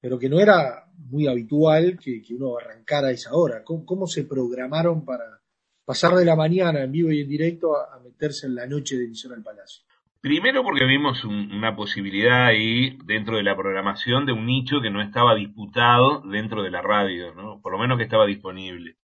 pero 0.01 0.19
que 0.19 0.29
no 0.29 0.39
era 0.39 0.87
muy 0.97 1.27
habitual 1.27 1.99
que, 1.99 2.23
que 2.23 2.35
uno 2.35 2.57
arrancara 2.57 3.09
a 3.09 3.12
esa 3.12 3.35
hora. 3.35 3.65
¿Cómo, 3.65 3.85
cómo 3.85 4.07
se 4.07 4.25
programaron 4.25 5.05
para 5.05 5.41
pasar 5.85 6.15
de 6.15 6.25
la 6.25 6.37
mañana 6.37 6.85
en 6.85 6.93
vivo 6.93 7.11
y 7.11 7.23
en 7.23 7.29
directo 7.29 7.77
a, 7.77 7.95
a 7.97 8.01
meterse 8.01 8.47
en 8.47 8.55
la 8.55 8.67
noche 8.67 8.97
de 8.97 9.05
emisora 9.07 9.35
del 9.35 9.45
Palacio? 9.45 9.85
Primero 10.27 10.65
porque 10.65 10.85
vimos 10.85 11.25
un- 11.25 11.53
una 11.53 11.77
posibilidad 11.77 12.47
ahí 12.47 12.99
dentro 13.05 13.37
de 13.37 13.45
la 13.45 13.55
programación 13.57 14.27
de 14.27 14.33
un 14.33 14.45
nicho 14.47 14.81
que 14.81 14.91
no 14.91 15.01
estaba 15.01 15.37
disputado 15.37 16.21
dentro 16.23 16.62
de 16.65 16.71
la 16.73 16.83
radio, 16.83 17.33
¿no? 17.35 17.61
Por 17.62 17.71
lo 17.73 17.79
menos 17.79 17.97
que 17.97 18.03
estaba 18.05 18.27
disponible. 18.27 18.97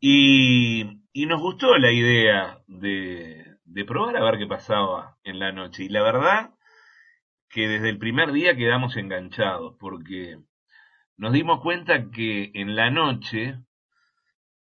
Y, 0.00 1.00
y 1.14 1.26
nos 1.26 1.40
gustó 1.40 1.78
la 1.78 1.92
idea 1.92 2.58
de, 2.66 3.56
de 3.64 3.84
probar 3.86 4.16
a 4.18 4.24
ver 4.24 4.38
qué 4.38 4.46
pasaba 4.46 5.16
en 5.24 5.38
la 5.38 5.50
noche. 5.52 5.84
Y 5.84 5.88
la 5.88 6.02
verdad 6.02 6.50
que 7.48 7.66
desde 7.68 7.88
el 7.88 7.98
primer 7.98 8.32
día 8.32 8.54
quedamos 8.56 8.96
enganchados 8.98 9.76
porque 9.80 10.38
nos 11.16 11.32
dimos 11.32 11.60
cuenta 11.62 12.10
que 12.10 12.50
en 12.54 12.76
la 12.76 12.90
noche 12.90 13.60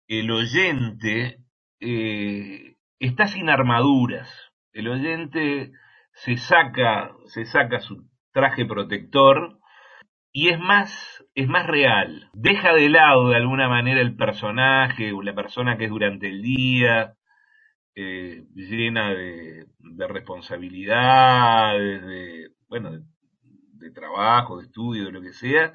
el 0.08 0.30
oyente 0.32 1.40
eh, 1.80 2.76
está 3.00 3.28
sin 3.28 3.50
armaduras. 3.50 4.45
El 4.76 4.90
oyente 4.90 5.72
se 6.12 6.36
saca, 6.38 7.14
se 7.28 7.46
saca 7.46 7.80
su 7.80 8.10
traje 8.34 8.66
protector 8.66 9.58
y 10.34 10.50
es 10.50 10.60
más, 10.60 11.26
es 11.34 11.48
más 11.48 11.66
real. 11.66 12.30
Deja 12.34 12.74
de 12.74 12.90
lado 12.90 13.30
de 13.30 13.38
alguna 13.38 13.70
manera 13.70 14.02
el 14.02 14.18
personaje 14.18 15.14
o 15.14 15.22
la 15.24 15.34
persona 15.34 15.78
que 15.78 15.86
es 15.86 15.90
durante 15.90 16.28
el 16.28 16.42
día, 16.42 17.16
eh, 17.96 18.44
llena 18.54 19.12
de, 19.14 19.66
de 19.80 20.08
responsabilidades, 20.10 22.06
de, 22.06 22.50
bueno, 22.68 22.92
de, 22.92 23.04
de 23.44 23.92
trabajo, 23.92 24.58
de 24.58 24.66
estudio, 24.66 25.06
de 25.06 25.14
lo 25.14 25.22
que 25.22 25.32
sea, 25.34 25.74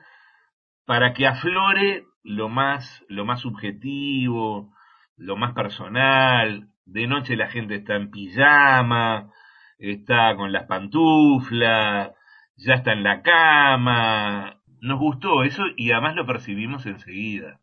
para 0.86 1.14
que 1.14 1.26
aflore 1.26 2.04
lo 2.24 2.50
más, 2.50 3.04
lo 3.08 3.24
más 3.24 3.40
subjetivo, 3.40 4.74
lo 5.16 5.36
más 5.36 5.54
personal. 5.54 6.69
De 6.84 7.06
noche 7.06 7.36
la 7.36 7.48
gente 7.48 7.76
está 7.76 7.96
en 7.96 8.10
pijama, 8.10 9.30
está 9.78 10.34
con 10.36 10.52
las 10.52 10.64
pantuflas, 10.64 12.10
ya 12.56 12.74
está 12.74 12.92
en 12.92 13.02
la 13.02 13.22
cama. 13.22 14.60
Nos 14.80 14.98
gustó 14.98 15.42
eso 15.42 15.62
y 15.76 15.92
además 15.92 16.16
lo 16.16 16.26
percibimos 16.26 16.86
enseguida. 16.86 17.60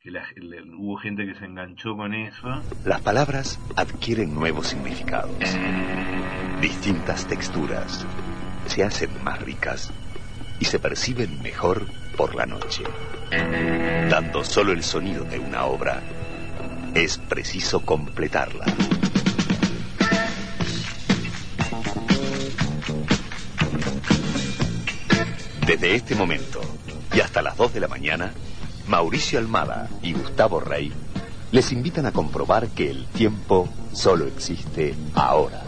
Que 0.00 0.10
hubo 0.76 0.96
gente 0.98 1.24
que 1.24 1.34
se 1.34 1.46
enganchó 1.46 1.96
con 1.96 2.12
eso. 2.12 2.62
Las 2.84 3.00
palabras 3.00 3.58
adquieren 3.74 4.34
nuevos 4.34 4.66
significados, 4.66 5.34
distintas 6.60 7.26
texturas, 7.26 8.06
se 8.66 8.84
hacen 8.84 9.08
más 9.24 9.40
ricas 9.40 9.94
y 10.60 10.66
se 10.66 10.78
perciben 10.78 11.42
mejor 11.42 11.86
por 12.18 12.34
la 12.34 12.44
noche. 12.44 12.84
Dando 14.10 14.44
solo 14.44 14.72
el 14.72 14.82
sonido 14.82 15.24
de 15.24 15.38
una 15.38 15.64
obra, 15.64 16.02
es 16.94 17.18
preciso 17.18 17.80
completarla. 17.80 18.66
Desde 25.66 25.94
este 25.94 26.14
momento 26.14 26.60
y 27.12 27.20
hasta 27.20 27.42
las 27.42 27.56
2 27.56 27.74
de 27.74 27.80
la 27.80 27.88
mañana, 27.88 28.32
Mauricio 28.86 29.38
Almada 29.38 29.88
y 30.02 30.12
Gustavo 30.12 30.60
Rey 30.60 30.92
les 31.50 31.72
invitan 31.72 32.06
a 32.06 32.12
comprobar 32.12 32.68
que 32.68 32.90
el 32.90 33.06
tiempo 33.06 33.68
solo 33.92 34.26
existe 34.26 34.94
ahora. 35.14 35.62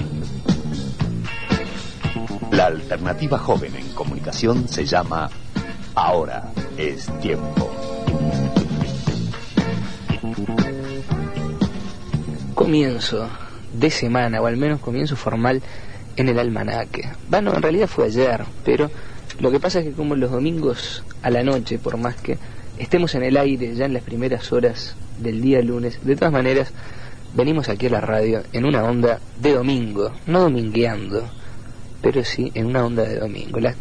La 2.50 2.66
alternativa 2.66 3.38
joven 3.38 3.74
en 3.74 3.88
comunicación 3.92 4.68
se 4.68 4.84
llama 4.84 5.30
Ahora 5.94 6.52
es 6.76 7.06
tiempo. 7.20 7.65
Comienzo 12.66 13.28
de 13.72 13.90
semana, 13.90 14.40
o 14.40 14.46
al 14.46 14.56
menos 14.56 14.80
comienzo 14.80 15.14
formal 15.14 15.62
en 16.16 16.28
el 16.28 16.36
almanaque. 16.36 17.08
Bueno, 17.30 17.54
en 17.54 17.62
realidad 17.62 17.86
fue 17.86 18.06
ayer, 18.06 18.42
pero 18.64 18.90
lo 19.38 19.52
que 19.52 19.60
pasa 19.60 19.78
es 19.78 19.84
que 19.84 19.92
como 19.92 20.16
los 20.16 20.32
domingos 20.32 21.04
a 21.22 21.30
la 21.30 21.44
noche, 21.44 21.78
por 21.78 21.96
más 21.96 22.16
que 22.16 22.38
estemos 22.76 23.14
en 23.14 23.22
el 23.22 23.36
aire 23.36 23.72
ya 23.76 23.84
en 23.84 23.92
las 23.92 24.02
primeras 24.02 24.52
horas 24.52 24.96
del 25.20 25.40
día 25.42 25.62
lunes, 25.62 26.04
de 26.04 26.16
todas 26.16 26.32
maneras 26.32 26.72
venimos 27.36 27.68
aquí 27.68 27.86
a 27.86 27.90
la 27.90 28.00
radio 28.00 28.42
en 28.52 28.64
una 28.64 28.82
onda 28.82 29.20
de 29.40 29.52
domingo, 29.52 30.10
no 30.26 30.40
domingueando, 30.40 31.22
pero 32.02 32.24
sí 32.24 32.50
en 32.54 32.66
una 32.66 32.84
onda 32.84 33.04
de 33.04 33.20
domingo. 33.20 33.60
La, 33.60 33.76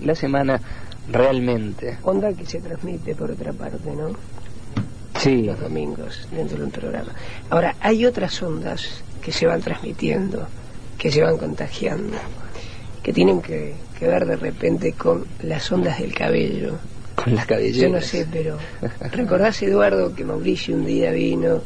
la 0.00 0.14
semana 0.14 0.62
realmente... 1.12 1.98
Onda 2.04 2.32
que 2.32 2.46
se 2.46 2.58
transmite 2.58 3.14
por 3.14 3.32
otra 3.32 3.52
parte, 3.52 3.90
¿no? 3.94 4.16
Sí. 5.20 5.42
Los 5.42 5.60
domingos 5.60 6.26
dentro 6.30 6.58
de 6.58 6.64
un 6.64 6.70
programa. 6.70 7.12
Ahora, 7.50 7.76
hay 7.80 8.06
otras 8.06 8.42
ondas 8.42 9.02
que 9.22 9.32
se 9.32 9.46
van 9.46 9.60
transmitiendo, 9.60 10.48
que 10.98 11.12
se 11.12 11.22
van 11.22 11.36
contagiando, 11.36 12.16
que 13.02 13.12
tienen 13.12 13.42
que, 13.42 13.74
que 13.98 14.06
ver 14.06 14.24
de 14.26 14.36
repente 14.36 14.92
con 14.92 15.26
las 15.42 15.70
ondas 15.70 15.98
del 15.98 16.14
cabello. 16.14 16.78
Con 17.14 17.34
las 17.34 17.44
Yo 17.44 17.48
cabelleras. 17.54 17.92
no 17.92 18.00
sé, 18.00 18.26
pero 18.32 18.56
¿recordás, 19.12 19.60
Eduardo, 19.62 20.14
que 20.14 20.24
Mauricio 20.24 20.74
un 20.74 20.86
día 20.86 21.10
vino, 21.12 21.60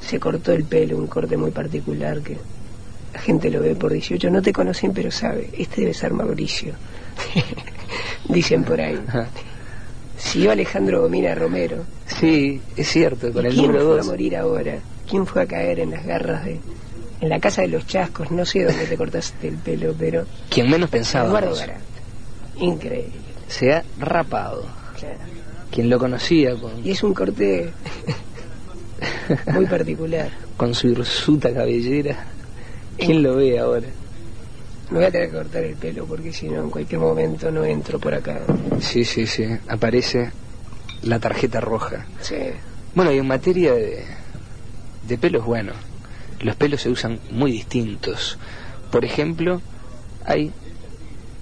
se 0.00 0.18
cortó 0.18 0.52
el 0.52 0.64
pelo, 0.64 0.96
un 0.96 1.06
corte 1.08 1.36
muy 1.36 1.50
particular 1.50 2.20
que 2.22 2.38
la 3.12 3.20
gente 3.20 3.50
lo 3.50 3.60
ve 3.60 3.74
por 3.74 3.92
18, 3.92 4.30
no 4.30 4.40
te 4.40 4.52
conocen, 4.52 4.92
pero 4.92 5.10
sabe, 5.10 5.50
este 5.58 5.82
debe 5.82 5.92
ser 5.94 6.12
Mauricio. 6.12 6.72
Dicen 8.28 8.64
por 8.64 8.80
ahí. 8.80 8.98
Siguió 10.18 10.50
Alejandro 10.50 11.00
Gomina 11.02 11.34
Romero. 11.34 11.84
Sí, 12.06 12.60
es 12.76 12.88
cierto, 12.88 13.32
con 13.32 13.44
¿Y 13.44 13.48
el 13.48 13.54
¿Quién 13.54 13.66
número 13.68 13.84
fue 13.84 13.94
a 13.94 13.96
2. 13.98 14.06
morir 14.06 14.36
ahora? 14.36 14.78
¿Quién 15.08 15.26
fue 15.26 15.42
a 15.42 15.46
caer 15.46 15.80
en 15.80 15.90
las 15.92 16.04
garras 16.04 16.44
de... 16.44 16.60
En 17.20 17.28
la 17.30 17.40
casa 17.40 17.62
de 17.62 17.68
los 17.68 17.86
chascos, 17.86 18.30
no 18.30 18.44
sé 18.44 18.64
dónde 18.64 18.84
te 18.86 18.96
cortaste 18.96 19.48
el 19.48 19.56
pelo, 19.56 19.94
pero... 19.98 20.24
Quien 20.50 20.68
menos 20.70 20.90
pensaba. 20.90 21.28
Eduardo 21.28 21.54
Garat. 21.56 21.80
Increíble. 22.60 23.12
Se 23.48 23.72
ha 23.72 23.82
rapado. 23.98 24.66
Claro. 24.98 25.16
Quien 25.70 25.88
lo 25.90 25.98
conocía 25.98 26.54
con, 26.56 26.84
Y 26.86 26.90
es 26.92 27.02
un 27.02 27.14
corte 27.14 27.70
muy 29.52 29.66
particular. 29.66 30.30
con 30.56 30.74
su 30.74 30.88
hirsuta 30.88 31.52
cabellera. 31.52 32.26
¿Quién 32.98 33.22
lo 33.22 33.36
ve 33.36 33.58
ahora? 33.58 33.86
Me 34.90 34.98
voy 34.98 35.06
a 35.06 35.10
tener 35.10 35.28
que 35.28 35.36
cortar 35.36 35.64
el 35.64 35.76
pelo 35.76 36.06
porque 36.06 36.32
si 36.32 36.48
no 36.48 36.62
en 36.62 36.70
cualquier 36.70 37.00
momento 37.00 37.50
no 37.50 37.64
entro 37.64 37.98
por 37.98 38.14
acá. 38.14 38.40
Sí, 38.80 39.04
sí, 39.04 39.26
sí. 39.26 39.44
Aparece 39.68 40.32
la 41.02 41.18
tarjeta 41.18 41.60
roja. 41.60 42.06
Sí. 42.20 42.36
Bueno, 42.94 43.12
y 43.12 43.18
en 43.18 43.26
materia 43.26 43.74
de, 43.74 44.04
de 45.06 45.18
pelos, 45.18 45.44
bueno, 45.44 45.72
los 46.40 46.56
pelos 46.56 46.80
se 46.80 46.88
usan 46.88 47.20
muy 47.30 47.52
distintos. 47.52 48.38
Por 48.90 49.04
ejemplo, 49.04 49.60
hay 50.24 50.52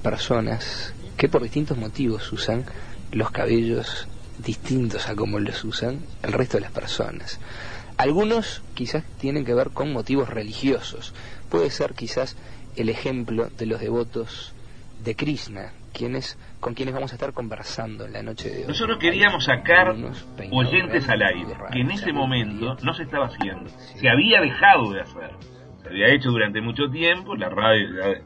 personas 0.03 0.93
que 1.17 1.29
por 1.29 1.43
distintos 1.43 1.79
motivos 1.79 2.33
usan 2.33 2.65
los 3.13 3.31
cabellos 3.31 4.09
distintos 4.39 5.09
a 5.09 5.15
como 5.15 5.39
los 5.39 5.65
usan 5.65 6.01
el 6.23 6.33
resto 6.33 6.57
de 6.57 6.63
las 6.63 6.73
personas. 6.73 7.39
Algunos 7.97 8.63
quizás 8.75 9.05
tienen 9.19 9.45
que 9.45 9.55
ver 9.55 9.71
con 9.71 9.93
motivos 9.93 10.29
religiosos. 10.29 11.15
Puede 11.49 11.71
ser 11.71 11.95
quizás 11.95 12.37
el 12.77 12.89
ejemplo 12.89 13.49
de 13.57 13.67
los 13.67 13.81
devotos 13.81 14.55
de 15.03 15.15
Krishna, 15.15 15.73
quienes, 15.93 16.39
con 16.61 16.75
quienes 16.75 16.95
vamos 16.95 17.12
a 17.12 17.17
estar 17.17 17.33
conversando 17.33 18.05
en 18.05 18.12
la 18.12 18.23
noche 18.23 18.51
de 18.51 18.62
hoy. 18.62 18.69
Nosotros 18.69 18.99
queríamos 18.99 19.45
sacar 19.45 19.95
oyentes 20.51 21.09
al 21.09 21.23
aire, 21.23 21.55
que 21.73 21.81
en 21.81 21.91
ese 21.91 22.12
momento 22.12 22.77
no 22.83 22.95
se 22.95 23.05
estaba 23.05 23.27
haciendo. 23.27 23.69
Se 23.69 24.09
había 24.09 24.41
dejado 24.41 24.93
de 24.93 25.01
hacer. 25.01 25.31
Se 25.83 25.89
había 25.89 26.09
hecho 26.09 26.31
durante 26.31 26.61
mucho 26.61 26.91
tiempo, 26.91 27.37
la 27.37 27.49
radio 27.49 27.89
ya 27.95 28.21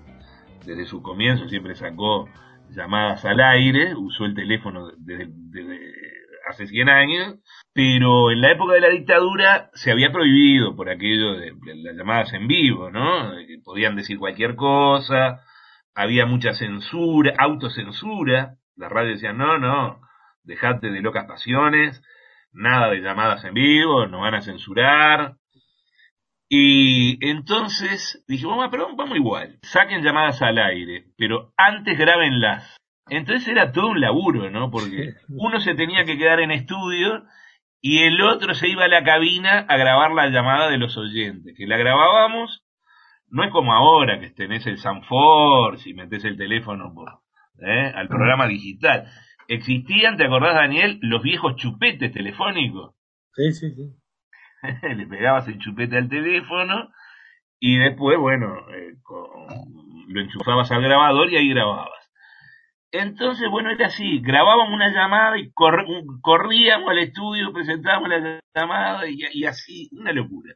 desde 0.64 0.86
su 0.86 1.02
comienzo 1.02 1.48
siempre 1.48 1.74
sacó 1.74 2.28
llamadas 2.70 3.24
al 3.24 3.40
aire, 3.40 3.94
usó 3.96 4.24
el 4.24 4.34
teléfono 4.34 4.90
desde, 4.98 5.26
desde 5.28 5.92
hace 6.48 6.66
100 6.66 6.88
años, 6.88 7.38
pero 7.72 8.32
en 8.32 8.40
la 8.40 8.50
época 8.50 8.74
de 8.74 8.80
la 8.80 8.88
dictadura 8.88 9.70
se 9.74 9.92
había 9.92 10.10
prohibido 10.10 10.74
por 10.74 10.90
aquello 10.90 11.34
de, 11.34 11.52
las 11.76 11.96
llamadas 11.96 12.32
en 12.32 12.48
vivo, 12.48 12.90
¿no? 12.90 13.32
Podían 13.64 13.96
decir 13.96 14.18
cualquier 14.18 14.56
cosa, 14.56 15.40
había 15.94 16.26
mucha 16.26 16.52
censura, 16.52 17.34
autocensura, 17.38 18.56
la 18.76 18.88
radio 18.88 19.12
decía, 19.12 19.32
no, 19.32 19.58
no, 19.58 20.00
dejate 20.42 20.90
de 20.90 21.00
locas 21.00 21.26
pasiones, 21.26 22.02
nada 22.52 22.90
de 22.90 23.00
llamadas 23.00 23.44
en 23.44 23.54
vivo, 23.54 24.06
nos 24.06 24.20
van 24.20 24.34
a 24.34 24.42
censurar. 24.42 25.36
Y 26.48 27.24
entonces 27.24 28.24
dije, 28.26 28.46
vamos, 28.46 28.68
pero 28.72 28.96
vamos 28.96 29.16
igual, 29.16 29.58
saquen 29.62 30.02
llamadas 30.02 30.42
al 30.42 30.58
aire, 30.58 31.04
pero 31.16 31.52
antes 31.56 31.96
grábenlas. 31.96 32.76
Entonces 33.08 33.46
era 33.48 33.70
todo 33.70 33.88
un 33.88 34.00
laburo, 34.00 34.50
¿no? 34.50 34.70
Porque 34.70 35.14
uno 35.28 35.60
se 35.60 35.74
tenía 35.74 36.04
que 36.04 36.18
quedar 36.18 36.40
en 36.40 36.50
estudio 36.50 37.24
y 37.80 38.02
el 38.04 38.20
otro 38.22 38.54
se 38.54 38.68
iba 38.68 38.84
a 38.84 38.88
la 38.88 39.02
cabina 39.04 39.60
a 39.68 39.76
grabar 39.76 40.12
la 40.12 40.28
llamada 40.28 40.68
de 40.70 40.78
los 40.78 40.96
oyentes, 40.96 41.54
que 41.56 41.66
la 41.66 41.76
grabábamos, 41.76 42.64
no 43.28 43.44
es 43.44 43.50
como 43.50 43.72
ahora 43.72 44.18
que 44.20 44.30
tenés 44.30 44.66
el 44.66 44.78
Sanford, 44.78 45.78
si 45.78 45.94
metés 45.94 46.24
el 46.24 46.36
teléfono 46.36 46.92
por, 46.94 47.20
¿eh? 47.66 47.92
al 47.94 48.08
programa 48.08 48.46
digital. 48.46 49.06
Existían, 49.48 50.16
¿te 50.16 50.24
acordás, 50.26 50.54
Daniel, 50.54 50.98
los 51.02 51.22
viejos 51.22 51.56
chupetes 51.56 52.12
telefónicos? 52.12 52.94
Sí, 53.34 53.52
sí, 53.52 53.70
sí. 53.74 53.96
le 54.96 55.06
pegabas 55.06 55.48
el 55.48 55.58
chupete 55.58 55.96
al 55.96 56.08
teléfono 56.08 56.90
y 57.58 57.78
después, 57.78 58.18
bueno, 58.18 58.56
eh, 58.70 58.94
con- 59.02 59.46
lo 60.08 60.20
enchufabas 60.20 60.70
al 60.72 60.82
grabador 60.82 61.32
y 61.32 61.36
ahí 61.36 61.48
grababas. 61.50 61.99
Entonces, 62.92 63.48
bueno, 63.50 63.70
era 63.70 63.86
así, 63.86 64.20
grabábamos 64.20 64.74
una 64.74 64.90
llamada 64.90 65.38
y 65.38 65.50
cor- 65.52 65.86
corríamos 66.22 66.90
al 66.90 66.98
estudio, 66.98 67.52
presentábamos 67.52 68.08
la 68.08 68.40
llamada 68.54 69.08
y, 69.08 69.44
así, 69.44 69.88
una 69.92 70.12
locura. 70.12 70.54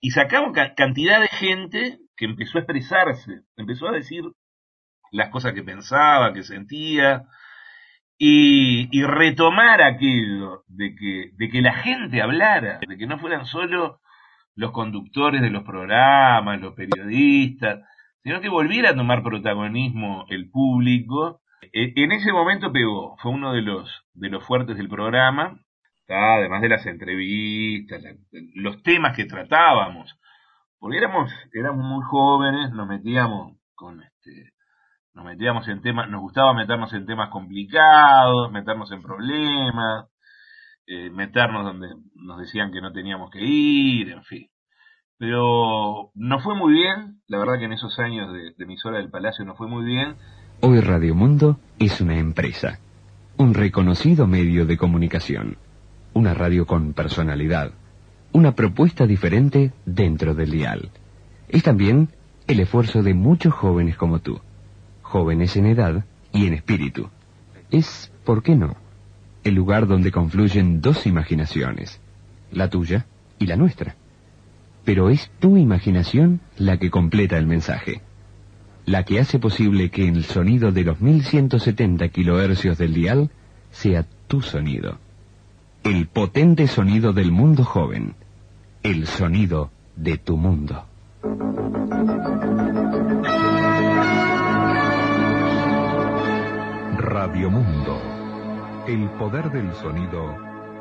Y 0.00 0.10
sacamos 0.12 0.52
ca- 0.52 0.74
cantidad 0.74 1.20
de 1.20 1.28
gente 1.28 1.98
que 2.16 2.26
empezó 2.26 2.58
a 2.58 2.62
expresarse, 2.62 3.42
empezó 3.56 3.88
a 3.88 3.92
decir 3.92 4.22
las 5.12 5.30
cosas 5.30 5.52
que 5.54 5.62
pensaba, 5.64 6.32
que 6.32 6.42
sentía, 6.44 7.24
y, 8.18 8.88
y 8.96 9.04
retomar 9.04 9.82
aquello 9.82 10.64
de 10.66 10.94
que, 10.94 11.30
de 11.36 11.48
que 11.48 11.62
la 11.62 11.74
gente 11.74 12.20
hablara, 12.22 12.80
de 12.86 12.96
que 12.98 13.06
no 13.06 13.18
fueran 13.18 13.46
solo 13.46 14.00
los 14.56 14.72
conductores 14.72 15.40
de 15.40 15.50
los 15.50 15.62
programas, 15.64 16.60
los 16.60 16.74
periodistas, 16.74 17.80
sino 18.24 18.40
que 18.40 18.48
volviera 18.48 18.90
a 18.90 18.96
tomar 18.96 19.22
protagonismo 19.22 20.26
el 20.30 20.50
público. 20.50 21.40
E- 21.72 21.92
En 21.96 22.12
ese 22.12 22.32
momento 22.32 22.72
pegó, 22.72 23.16
fue 23.18 23.32
uno 23.32 23.52
de 23.52 23.62
los, 23.62 23.88
de 24.14 24.30
los 24.30 24.44
fuertes 24.44 24.76
del 24.76 24.88
programa, 24.88 25.58
además 26.08 26.62
de 26.62 26.68
las 26.68 26.86
entrevistas, 26.86 28.02
los 28.54 28.82
temas 28.82 29.16
que 29.16 29.26
tratábamos, 29.26 30.18
porque 30.78 30.98
éramos, 30.98 31.30
éramos 31.52 31.84
muy 31.84 32.02
jóvenes, 32.04 32.70
nos 32.72 32.88
metíamos 32.88 33.56
con 33.74 34.02
este, 34.02 34.52
nos 35.14 35.24
metíamos 35.26 35.68
en 35.68 35.82
temas, 35.82 36.08
nos 36.10 36.20
gustaba 36.22 36.54
meternos 36.54 36.92
en 36.94 37.06
temas 37.06 37.30
complicados, 37.30 38.52
meternos 38.52 38.92
en 38.92 39.02
problemas, 39.02 40.06
eh, 40.86 41.10
meternos 41.10 41.64
donde 41.64 41.88
nos 42.14 42.38
decían 42.40 42.72
que 42.72 42.80
no 42.80 42.92
teníamos 42.92 43.30
que 43.30 43.40
ir, 43.44 44.10
en 44.10 44.24
fin. 44.24 44.48
Pero 45.18 46.10
nos 46.14 46.42
fue 46.42 46.54
muy 46.54 46.72
bien, 46.74 47.22
la 47.28 47.38
verdad 47.38 47.58
que 47.58 47.64
en 47.66 47.72
esos 47.72 47.98
años 47.98 48.32
de, 48.32 48.52
de 48.56 48.64
emisora 48.64 48.98
del 48.98 49.10
Palacio 49.10 49.44
nos 49.44 49.58
fue 49.58 49.68
muy 49.68 49.84
bien. 49.84 50.16
Hoy 50.60 50.80
Radio 50.80 51.14
Mundo 51.14 51.60
es 51.78 52.00
una 52.00 52.18
empresa, 52.18 52.80
un 53.36 53.54
reconocido 53.54 54.26
medio 54.26 54.66
de 54.66 54.76
comunicación, 54.76 55.56
una 56.14 56.34
radio 56.34 56.66
con 56.66 56.94
personalidad, 56.94 57.70
una 58.32 58.56
propuesta 58.56 59.06
diferente 59.06 59.70
dentro 59.86 60.34
del 60.34 60.50
dial. 60.50 60.90
Es 61.48 61.62
también 61.62 62.08
el 62.48 62.58
esfuerzo 62.58 63.04
de 63.04 63.14
muchos 63.14 63.54
jóvenes 63.54 63.96
como 63.96 64.18
tú, 64.18 64.40
jóvenes 65.02 65.56
en 65.56 65.66
edad 65.66 66.04
y 66.32 66.48
en 66.48 66.54
espíritu. 66.54 67.08
Es, 67.70 68.10
¿por 68.24 68.42
qué 68.42 68.56
no?, 68.56 68.74
el 69.44 69.54
lugar 69.54 69.86
donde 69.86 70.10
confluyen 70.10 70.80
dos 70.80 71.06
imaginaciones, 71.06 72.00
la 72.50 72.68
tuya 72.68 73.06
y 73.38 73.46
la 73.46 73.54
nuestra. 73.54 73.94
Pero 74.84 75.08
es 75.08 75.30
tu 75.38 75.56
imaginación 75.56 76.40
la 76.56 76.78
que 76.78 76.90
completa 76.90 77.38
el 77.38 77.46
mensaje 77.46 78.02
la 78.88 79.04
que 79.04 79.20
hace 79.20 79.38
posible 79.38 79.90
que 79.90 80.08
el 80.08 80.24
sonido 80.24 80.72
de 80.72 80.82
los 80.82 81.00
1170 81.00 82.08
kilohercios 82.08 82.78
del 82.78 82.94
dial 82.94 83.30
sea 83.70 84.06
tu 84.26 84.40
sonido. 84.40 84.96
El 85.84 86.06
potente 86.06 86.66
sonido 86.66 87.12
del 87.12 87.30
mundo 87.30 87.64
joven. 87.64 88.14
El 88.82 89.06
sonido 89.06 89.70
de 89.94 90.16
tu 90.16 90.38
mundo. 90.38 90.86
Radio 96.96 97.50
Mundo. 97.50 98.00
El 98.86 99.10
poder 99.18 99.50
del 99.50 99.70
sonido 99.74 100.34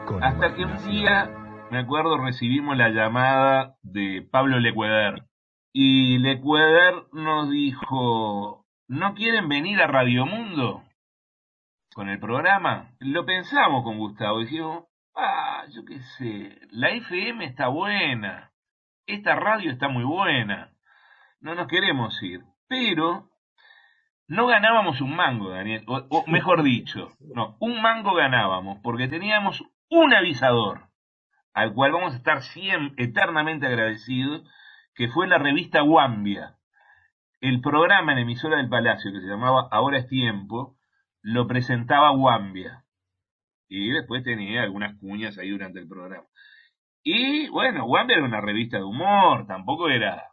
con 0.05 0.23
Hasta 0.23 0.55
que 0.55 0.63
un 0.63 0.77
día, 0.89 1.29
me 1.71 1.79
acuerdo, 1.79 2.17
recibimos 2.17 2.77
la 2.77 2.87
llamada 2.87 3.75
de 3.83 4.25
Pablo 4.31 4.59
Lecueder. 4.59 5.26
Y 5.79 6.17
Lecueder 6.17 7.03
nos 7.11 7.51
dijo, 7.51 8.65
¿no 8.87 9.13
quieren 9.13 9.47
venir 9.47 9.79
a 9.79 9.85
Radio 9.85 10.25
Mundo 10.25 10.83
con 11.93 12.09
el 12.09 12.19
programa? 12.19 12.95
Lo 12.97 13.27
pensamos 13.27 13.83
con 13.83 13.99
Gustavo, 13.99 14.39
dijimos, 14.39 14.85
ah, 15.15 15.65
yo 15.69 15.85
qué 15.85 15.99
sé, 16.17 16.57
la 16.71 16.89
FM 16.89 17.45
está 17.45 17.67
buena, 17.67 18.51
esta 19.05 19.35
radio 19.35 19.69
está 19.69 19.87
muy 19.87 20.03
buena, 20.03 20.73
no 21.41 21.53
nos 21.53 21.67
queremos 21.67 22.23
ir, 22.23 22.41
pero 22.67 23.29
no 24.27 24.47
ganábamos 24.47 24.99
un 24.99 25.15
mango, 25.15 25.51
Daniel, 25.51 25.83
o, 25.85 25.97
o 26.09 26.25
mejor 26.25 26.63
dicho, 26.63 27.11
no, 27.19 27.55
un 27.59 27.83
mango 27.83 28.15
ganábamos 28.15 28.79
porque 28.81 29.07
teníamos 29.07 29.63
un 29.91 30.11
avisador 30.11 30.89
al 31.53 31.75
cual 31.75 31.91
vamos 31.91 32.15
a 32.15 32.17
estar 32.17 32.41
siempre, 32.41 33.03
eternamente 33.05 33.67
agradecidos, 33.67 34.41
que 34.97 35.07
fue 35.09 35.27
la 35.27 35.37
revista 35.37 35.83
Wambia. 35.83 36.57
El 37.39 37.61
programa 37.61 38.13
en 38.13 38.17
emisora 38.17 38.57
del 38.57 38.67
Palacio 38.67 39.11
que 39.13 39.21
se 39.21 39.27
llamaba 39.27 39.67
Ahora 39.71 39.99
es 39.99 40.07
Tiempo, 40.07 40.75
lo 41.21 41.47
presentaba 41.47 42.11
Wambia. 42.11 42.83
Y 43.69 43.91
después 43.91 44.23
tenía 44.23 44.63
algunas 44.63 44.97
cuñas 44.97 45.37
ahí 45.37 45.51
durante 45.51 45.79
el 45.79 45.87
programa. 45.87 46.25
Y 47.03 47.47
bueno, 47.49 47.85
Wambia 47.85 48.17
era 48.17 48.25
una 48.25 48.41
revista 48.41 48.77
de 48.77 48.83
humor, 48.83 49.45
tampoco 49.45 49.87
era 49.87 50.23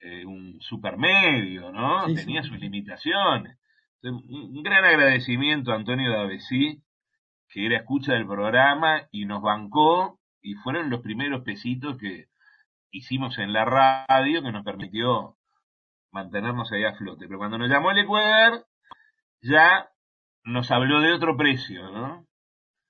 eh, 0.00 0.26
un 0.26 0.60
supermedio, 0.60 1.72
¿no? 1.72 2.06
Sí, 2.06 2.16
Tenía 2.16 2.42
sí. 2.42 2.50
sus 2.50 2.60
limitaciones. 2.60 3.58
Entonces, 4.02 4.30
un 4.30 4.56
un 4.58 4.62
gran 4.62 4.84
agradecimiento 4.84 5.72
a 5.72 5.76
Antonio 5.76 6.12
Davesí, 6.12 6.82
que 7.48 7.64
era 7.64 7.78
escucha 7.78 8.12
del 8.12 8.26
programa 8.26 9.08
y 9.10 9.24
nos 9.24 9.40
bancó, 9.40 10.20
y 10.42 10.52
fueron 10.56 10.90
los 10.90 11.00
primeros 11.00 11.44
pesitos 11.44 11.96
que 11.96 12.26
hicimos 12.90 13.38
en 13.38 13.52
la 13.52 13.64
radio 13.64 14.42
que 14.42 14.52
nos 14.52 14.64
permitió 14.64 15.36
mantenernos 16.12 16.70
ahí 16.72 16.84
a 16.84 16.94
flote. 16.94 17.26
Pero 17.26 17.38
cuando 17.38 17.58
nos 17.58 17.68
llamó 17.68 17.90
el 17.90 17.98
Ecuador, 17.98 18.66
ya 19.42 19.90
nos 20.44 20.70
habló 20.70 21.00
de 21.00 21.12
otro 21.12 21.36
precio, 21.36 21.90
¿no? 21.90 22.26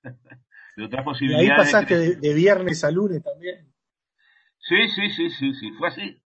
de 0.75 0.85
otras 0.85 0.99
Y 1.21 1.33
ahí 1.33 1.49
posibilidades. 1.49 1.49
de 1.49 1.55
pasaste 1.55 1.97
de, 1.97 2.15
de 2.15 2.33
viernes 2.33 2.83
a 2.83 2.91
lunes 2.91 3.23
también. 3.23 3.73
Sí, 4.59 4.87
sí, 4.89 5.09
sí, 5.11 5.29
sí, 5.31 5.53
sí, 5.53 5.71
fue 5.73 5.87
así. 5.89 6.21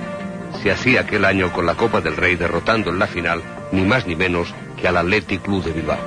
se 0.63 0.71
hacía 0.71 1.01
aquel 1.01 1.25
año 1.25 1.53
con 1.53 1.67
la 1.67 1.75
Copa 1.75 2.01
del 2.01 2.17
Rey 2.17 2.37
derrotando 2.37 2.91
en 2.91 3.01
la 3.01 3.09
final 3.09 3.43
ni 3.73 3.83
más 3.83 4.07
ni 4.07 4.15
menos 4.15 4.55
que 4.81 4.87
al 4.87 4.97
Athletic 4.97 5.43
Club 5.43 5.65
de 5.65 5.73
Bilbao. 5.73 5.99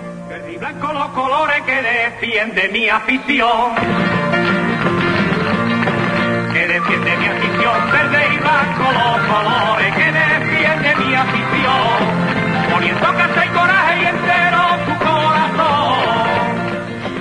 Blanco 8.42 8.84
los 8.92 9.18
colores 9.32 9.96
que 9.96 10.12
defiende 10.12 10.96
mi 10.98 11.16
afición. 11.16 11.98
Poniendo 12.74 13.02
casa 13.02 13.46
y 13.46 13.50
coraje 13.50 14.02
y 14.02 14.06
entero 14.06 14.62
su 14.86 14.94
corazón. 15.06 16.02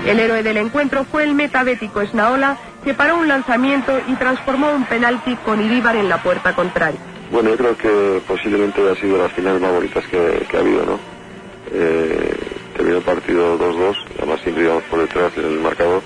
El 0.07 0.21
héroe 0.21 0.43
del 0.43 0.57
encuentro 0.57 1.05
fue 1.05 1.25
el 1.25 1.35
metabético 1.35 2.01
Esnaola, 2.01 2.57
que 2.85 2.95
paró 2.95 3.19
un 3.19 3.29
lanzamiento 3.29 4.01
y 4.09 4.15
transformó 4.15 4.73
un 4.73 4.85
penalti 4.85 5.37
con 5.37 5.61
Iríbar 5.61 5.97
en 5.97 6.09
la 6.09 6.23
puerta 6.23 6.55
contraria. 6.55 7.01
Bueno, 7.31 7.51
yo 7.51 7.57
creo 7.57 7.77
que 7.77 8.23
posiblemente 8.27 8.81
ha 8.91 8.95
sido 8.97 9.19
las 9.19 9.33
finales 9.33 9.61
más 9.61 9.73
bonitas 9.73 10.05
que, 10.07 10.47
que 10.49 10.57
ha 10.57 10.61
habido, 10.61 10.85
¿no? 10.85 10.99
Eh, 11.73 12.35
terminó 12.75 12.97
el 12.97 13.05
partido 13.05 13.57
2-2, 13.59 13.97
además 14.19 14.41
siempre 14.43 14.65
íbamos 14.65 14.83
por 14.85 15.01
detrás 15.01 15.33
en 15.37 15.45
el 15.45 15.61
marcador 15.61 16.03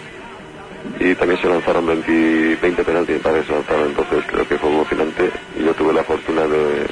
y 1.00 1.14
también 1.14 1.40
se 1.40 1.48
lanzaron 1.48 1.86
20, 1.86 2.56
20 2.60 2.84
penaltis, 2.84 3.18
parece, 3.20 3.46
se 3.46 3.52
lanzaron, 3.52 3.88
entonces 3.88 4.24
creo 4.26 4.46
que 4.46 4.58
fue 4.58 4.70
emocionante 4.70 5.30
y 5.58 5.64
yo 5.64 5.74
tuve 5.74 5.92
la 5.92 6.04
fortuna 6.04 6.42
de, 6.42 6.86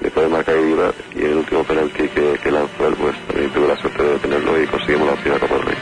de 0.00 0.10
poder 0.10 0.28
marcar 0.30 0.56
y 1.14 1.20
en 1.20 1.30
el 1.30 1.36
último 1.38 1.64
penalti 1.64 2.08
que, 2.08 2.38
que 2.42 2.50
lanzó 2.50 2.86
él, 2.86 2.94
pues 2.94 3.16
también 3.26 3.50
tuve 3.50 3.68
la 3.68 3.76
suerte 3.76 4.02
de 4.02 4.18
tenerlo 4.18 4.62
y 4.62 4.66
conseguimos 4.66 5.08
la 5.08 5.16
final 5.16 5.40
Copa 5.40 5.54
del 5.54 5.66
Rey. 5.66 5.76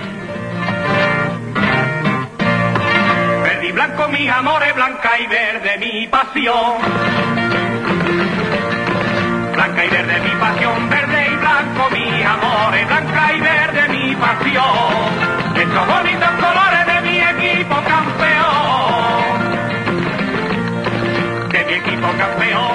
Verde 3.42 3.68
y 3.68 3.72
blanco 3.72 4.08
mis 4.08 4.30
amores, 4.30 4.74
blanca 4.74 5.20
y 5.20 5.26
verde 5.26 5.78
mi 5.78 6.06
pasión. 6.08 6.78
Blanca 9.54 9.84
y 9.84 9.88
verde 9.88 10.20
mi 10.20 10.40
pasión, 10.40 10.90
verde 10.90 11.28
y 11.30 11.36
blanco 11.36 11.90
mis 11.90 12.24
amores, 12.24 12.86
blanca 12.86 13.32
y 13.34 13.40
verde 13.40 13.88
mi 13.88 14.16
pasión. 14.16 15.34
Equipo 22.24 22.38
campeón 22.38 22.70
en 22.70 22.73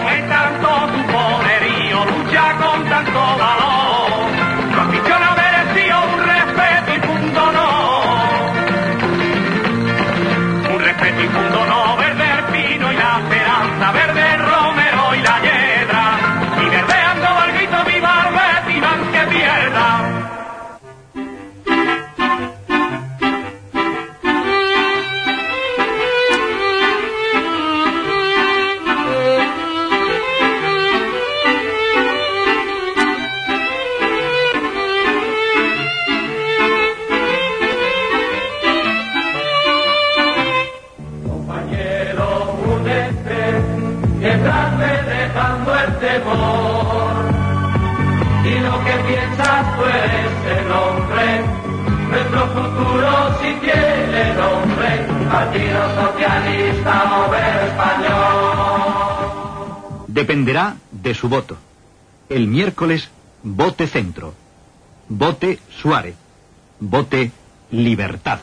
Vote 65.19 65.59
Suárez. 65.69 66.15
Vote 66.79 67.29
libertad. 67.71 68.39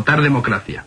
Votar 0.00 0.22
democracia. 0.22 0.86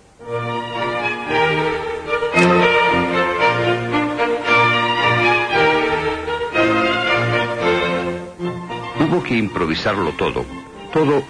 Hubo 8.99 9.21
que 9.21 9.35
improvisarlo 9.35 10.13
todo, 10.13 10.43
todo 10.91 11.23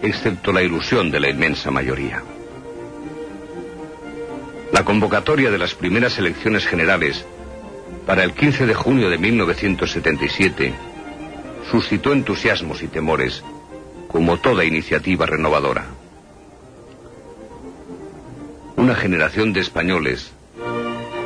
excepto 0.00 0.52
la 0.52 0.62
ilusión 0.62 1.10
de 1.10 1.20
la 1.20 1.28
inmensa 1.28 1.70
mayoría. 1.70 2.22
La 4.72 4.86
convocatoria 4.86 5.50
de 5.50 5.58
las 5.58 5.74
primeras 5.74 6.16
elecciones 6.16 6.64
generales 6.64 7.26
para 8.06 8.24
el 8.24 8.32
15 8.32 8.64
de 8.64 8.74
junio 8.74 9.10
de 9.10 9.18
1977 9.18 10.72
suscitó 11.70 12.14
entusiasmos 12.14 12.82
y 12.82 12.88
temores, 12.88 13.44
como 14.10 14.38
toda 14.38 14.64
iniciativa 14.64 15.26
renovadora. 15.26 15.97
Una 18.88 18.96
generación 18.96 19.52
de 19.52 19.60
españoles 19.60 20.32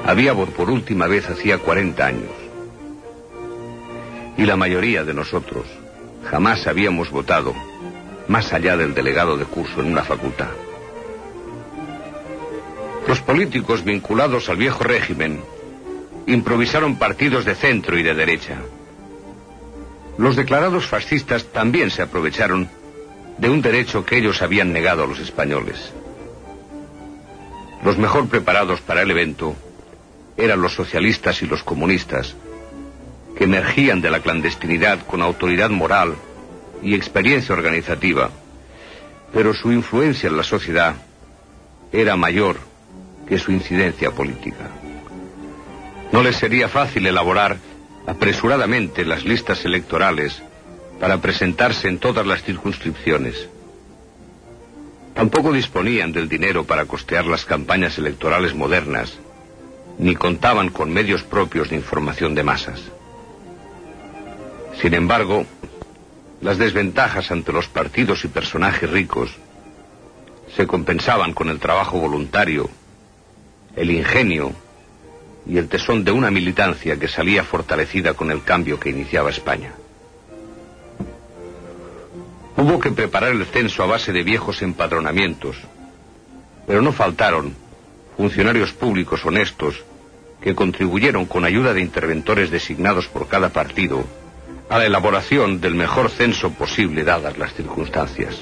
había 0.05 0.35
por 0.35 0.69
última 0.69 1.07
vez 1.07 1.31
hacía 1.31 1.59
40 1.59 2.05
años. 2.05 2.33
Y 4.37 4.47
la 4.47 4.57
mayoría 4.57 5.05
de 5.05 5.15
nosotros 5.15 5.65
jamás 6.29 6.67
habíamos 6.67 7.11
votado 7.11 7.55
más 8.27 8.53
allá 8.53 8.77
del 8.77 8.95
delegado 8.95 9.37
de 9.37 9.45
curso 9.45 9.81
en 9.81 9.93
una 9.93 10.03
facultad. 10.03 10.49
Los 13.07 13.21
políticos 13.21 13.85
vinculados 13.85 14.49
al 14.49 14.57
viejo 14.57 14.83
régimen 14.83 15.41
improvisaron 16.27 16.97
partidos 16.97 17.45
de 17.45 17.55
centro 17.55 17.97
y 17.97 18.03
de 18.03 18.15
derecha. 18.15 18.57
Los 20.19 20.35
declarados 20.35 20.89
fascistas 20.89 21.45
también 21.53 21.91
se 21.91 22.03
aprovecharon 22.03 22.69
de 23.39 23.49
un 23.49 23.63
derecho 23.63 24.05
que 24.05 24.19
ellos 24.19 24.43
habían 24.43 24.73
negado 24.73 25.05
a 25.05 25.07
los 25.07 25.21
españoles. 25.21 25.93
Los 27.83 27.99
mejor 27.99 28.28
preparados 28.28 28.80
para 28.80 29.03
el 29.03 29.11
evento 29.11 29.57
eran 30.37 30.62
los 30.62 30.74
socialistas 30.74 31.43
y 31.43 31.47
los 31.47 31.62
comunistas, 31.62 32.35
que 33.37 33.45
emergían 33.45 34.01
de 34.01 34.11
la 34.11 34.20
clandestinidad 34.20 35.05
con 35.07 35.22
autoridad 35.22 35.70
moral 35.70 36.14
y 36.83 36.95
experiencia 36.95 37.55
organizativa, 37.55 38.30
pero 39.33 39.55
su 39.55 39.72
influencia 39.72 40.28
en 40.28 40.37
la 40.37 40.43
sociedad 40.43 40.95
era 41.93 42.16
mayor 42.16 42.59
que 43.26 43.39
su 43.39 43.53
incidencia 43.53 44.11
política. 44.11 44.70
No 46.12 46.22
les 46.22 46.37
sería 46.37 46.68
fácil 46.68 47.07
elaborar 47.07 47.57
apresuradamente 48.07 49.05
las 49.05 49.24
listas 49.24 49.64
electorales 49.64 50.43
para 51.01 51.18
presentarse 51.18 51.89
en 51.89 51.99
todas 51.99 52.26
las 52.26 52.43
circunscripciones. 52.43 53.49
Tampoco 55.15 55.53
disponían 55.53 56.13
del 56.13 56.29
dinero 56.29 56.65
para 56.65 56.87
costear 56.87 57.27
las 57.27 57.45
campañas 57.45 57.99
electorales 57.99 58.55
modernas, 58.55 59.13
ni 59.99 60.17
contaban 60.17 60.71
con 60.71 60.91
medios 60.93 61.23
propios 61.23 61.71
de 61.71 61.77
información 61.77 62.35
de 62.35 62.43
masas. 62.43 62.81
Sin 64.81 64.95
embargo, 64.95 65.45
las 66.41 66.59
desventajas 66.59 67.31
ante 67.31 67.53
los 67.53 67.69
partidos 67.69 68.25
y 68.25 68.29
personajes 68.29 68.91
ricos 68.91 69.31
se 70.57 70.67
compensaban 70.67 71.35
con 71.35 71.49
el 71.49 71.61
trabajo 71.61 71.99
voluntario, 71.99 72.69
el 73.77 73.91
ingenio 73.91 74.53
y 75.47 75.59
el 75.59 75.69
tesón 75.69 76.05
de 76.05 76.13
una 76.13 76.31
militancia 76.31 76.99
que 76.99 77.09
salía 77.09 77.45
fortalecida 77.45 78.15
con 78.15 78.31
el 78.31 78.43
cambio 78.43 78.81
que 78.81 78.91
iniciaba 78.91 79.31
España. 79.31 79.73
Hubo 82.57 82.79
que 82.81 82.91
preparar 82.91 83.33
el 83.33 83.47
censo 83.47 83.83
a 83.83 83.87
base 83.87 84.13
de 84.13 84.23
viejos 84.23 84.63
empadronamientos, 84.63 85.57
pero 86.67 86.83
no 86.83 86.93
faltaron 86.93 87.55
funcionarios 88.17 88.73
públicos 88.73 89.25
honestos 89.25 89.83
que 90.41 90.55
contribuyeron 90.55 91.27
con 91.27 91.45
ayuda 91.45 91.73
de 91.73 91.81
interventores 91.81 92.51
designados 92.51 93.09
por 93.09 93.29
cada 93.29 93.51
partido 93.51 94.05
a 94.69 94.79
la 94.79 94.87
elaboración 94.87 95.61
del 95.61 95.75
mejor 95.75 96.11
censo 96.11 96.51
posible 96.51 97.05
dadas 97.05 97.39
las 97.39 97.55
circunstancias. 97.55 98.39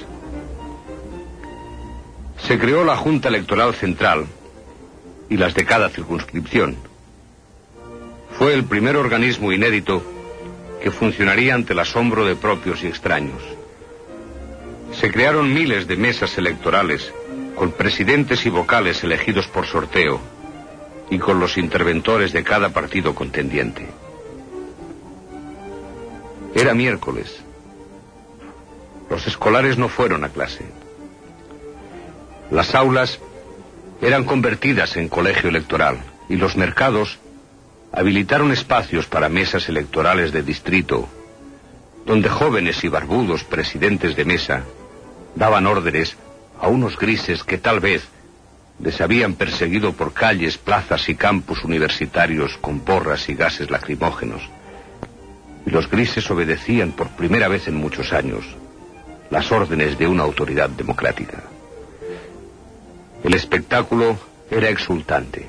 Se 2.39 2.59
creó 2.59 2.85
la 2.85 2.97
Junta 2.97 3.29
Electoral 3.29 3.75
Central 3.75 4.27
y 5.29 5.37
las 5.37 5.55
de 5.55 5.65
cada 5.65 5.89
circunscripción. 5.89 6.77
Fue 8.39 8.55
el 8.55 8.65
primer 8.65 8.97
organismo 8.97 9.53
inédito 9.53 10.03
que 10.83 10.91
funcionaría 10.91 11.55
ante 11.55 11.75
el 11.75 11.79
asombro 11.79 12.25
de 12.25 12.37
propios 12.37 12.83
y 12.83 12.87
extraños. 12.87 13.43
Se 14.93 15.11
crearon 15.11 15.53
miles 15.53 15.86
de 15.86 15.97
mesas 15.97 16.36
electorales 16.36 17.12
con 17.55 17.72
presidentes 17.72 18.45
y 18.47 18.51
vocales 18.51 19.03
elegidos 19.05 19.47
por 19.47 19.66
sorteo 19.66 20.20
y 21.11 21.18
con 21.18 21.41
los 21.41 21.59
interventores 21.59 22.32
de 22.32 22.43
cada 22.43 22.70
partido 22.70 23.14
contendiente. 23.14 23.86
Era 26.55 26.74
miércoles. 26.74 27.41
Los 29.09 29.26
escolares 29.26 29.78
no 29.78 29.88
fueron 29.88 30.24
a 30.24 30.28
clase. 30.28 30.64
Las 32.51 32.74
aulas 32.74 33.18
eran 34.01 34.24
convertidas 34.24 34.97
en 34.97 35.09
colegio 35.09 35.51
electoral 35.51 35.99
y 36.28 36.36
los 36.36 36.57
mercados 36.57 37.18
habilitaron 37.93 38.53
espacios 38.53 39.07
para 39.07 39.28
mesas 39.28 39.68
electorales 39.68 40.32
de 40.32 40.43
distrito, 40.43 41.09
donde 42.07 42.28
jóvenes 42.28 42.82
y 42.84 42.88
barbudos 42.88 43.45
presidentes 43.45 44.16
de 44.16 44.24
mesa 44.24 44.64
daban 45.35 45.66
órdenes 45.66 46.16
a 46.61 46.68
unos 46.68 46.99
grises 46.99 47.45
que 47.45 47.59
tal 47.59 47.81
vez 47.81 48.07
les 48.78 49.01
habían 49.01 49.35
perseguido 49.35 49.93
por 49.93 50.12
calles, 50.12 50.57
plazas 50.57 51.09
y 51.09 51.14
campus 51.14 51.64
universitarios 51.64 52.57
con 52.59 52.81
porras 52.81 53.28
y 53.28 53.35
gases 53.35 53.70
lacrimógenos 53.70 54.43
y 55.66 55.70
los 55.70 55.91
grises 55.91 56.31
obedecían 56.31 56.93
por 56.93 57.09
primera 57.09 57.49
vez 57.49 57.68
en 57.68 57.74
muchos 57.74 58.12
años 58.12 58.45
las 59.31 59.53
órdenes 59.53 59.99
de 59.99 60.09
una 60.09 60.24
autoridad 60.24 60.68
democrática. 60.70 61.45
El 63.22 63.35
espectáculo 63.35 64.18
era 64.51 64.68
exultante 64.68 65.47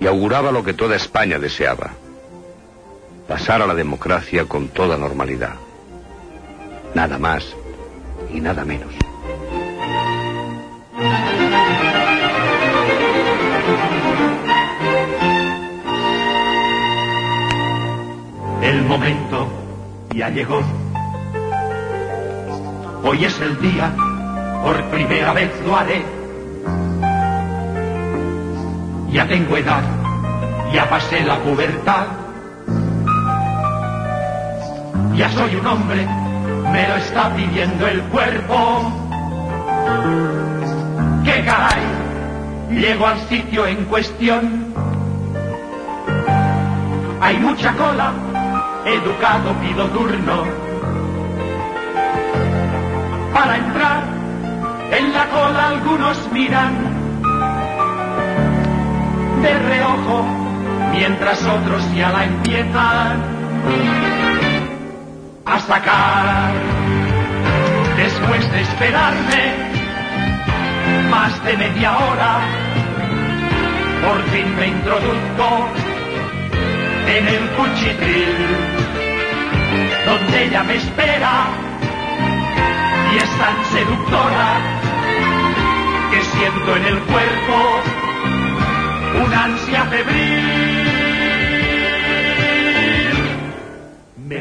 y 0.00 0.06
auguraba 0.06 0.50
lo 0.50 0.64
que 0.64 0.74
toda 0.74 0.96
España 0.96 1.38
deseaba, 1.38 1.92
pasar 3.28 3.62
a 3.62 3.66
la 3.66 3.74
democracia 3.74 4.46
con 4.46 4.68
toda 4.68 4.98
normalidad. 4.98 5.54
Nada 6.94 7.18
más 7.18 7.54
y 8.32 8.40
nada 8.40 8.64
menos. 8.64 8.92
El 18.62 18.82
momento 18.84 19.48
ya 20.14 20.28
llegó. 20.30 20.60
Hoy 23.04 23.24
es 23.24 23.40
el 23.40 23.60
día, 23.60 23.94
por 24.64 24.82
primera 24.86 25.32
vez 25.32 25.52
lo 25.64 25.76
haré. 25.76 26.04
Ya 29.10 29.28
tengo 29.28 29.56
edad, 29.56 29.84
ya 30.72 30.88
pasé 30.90 31.22
la 31.22 31.38
pubertad. 31.38 32.06
Ya 35.14 35.30
soy 35.30 35.56
un 35.56 35.66
hombre, 35.66 36.06
me 36.76 36.88
lo 36.88 36.96
está 36.96 37.34
pidiendo 37.34 37.86
el 37.86 38.02
cuerpo. 38.02 38.92
¡Qué 41.24 41.42
caray! 41.42 41.82
Llego 42.70 43.06
al 43.06 43.18
sitio 43.30 43.66
en 43.66 43.86
cuestión. 43.86 44.74
Hay 47.22 47.38
mucha 47.38 47.72
cola 47.72 48.12
educado 48.84 49.54
pido 49.62 49.86
turno. 49.86 50.44
Para 53.32 53.56
entrar, 53.56 54.02
en 54.98 55.12
la 55.14 55.24
cola 55.30 55.68
algunos 55.68 56.30
miran 56.30 56.74
de 59.40 59.58
reojo, 59.70 60.26
mientras 60.92 61.42
otros 61.42 61.82
ya 61.94 62.10
la 62.10 62.24
empiezan 62.24 64.25
a 65.46 65.60
sacar. 65.60 66.52
Después 67.96 68.52
de 68.52 68.60
esperarme 68.60 69.54
más 71.10 71.44
de 71.44 71.56
media 71.56 71.96
hora, 71.96 72.40
por 74.04 74.22
fin 74.30 74.56
me 74.56 74.66
introduzco 74.68 75.68
en 77.08 77.28
el 77.28 77.48
cuchitril, 77.50 78.36
donde 80.04 80.44
ella 80.44 80.62
me 80.64 80.74
espera 80.76 81.46
y 83.12 83.16
es 83.16 83.38
tan 83.38 83.64
seductora 83.72 84.58
que 86.10 86.22
siento 86.22 86.76
en 86.76 86.84
el 86.84 86.98
cuerpo 87.00 87.82
una 89.24 89.44
ansia 89.44 89.84
febril. 89.84 90.75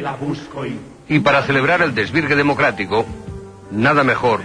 La 0.05 0.15
busco 0.15 0.63
y 0.65 0.79
Y 1.09 1.19
para 1.19 1.41
celebrar 1.43 1.81
el 1.81 1.95
desvirgue 1.95 2.35
democrático, 2.35 3.05
nada 3.71 4.03
mejor 4.03 4.41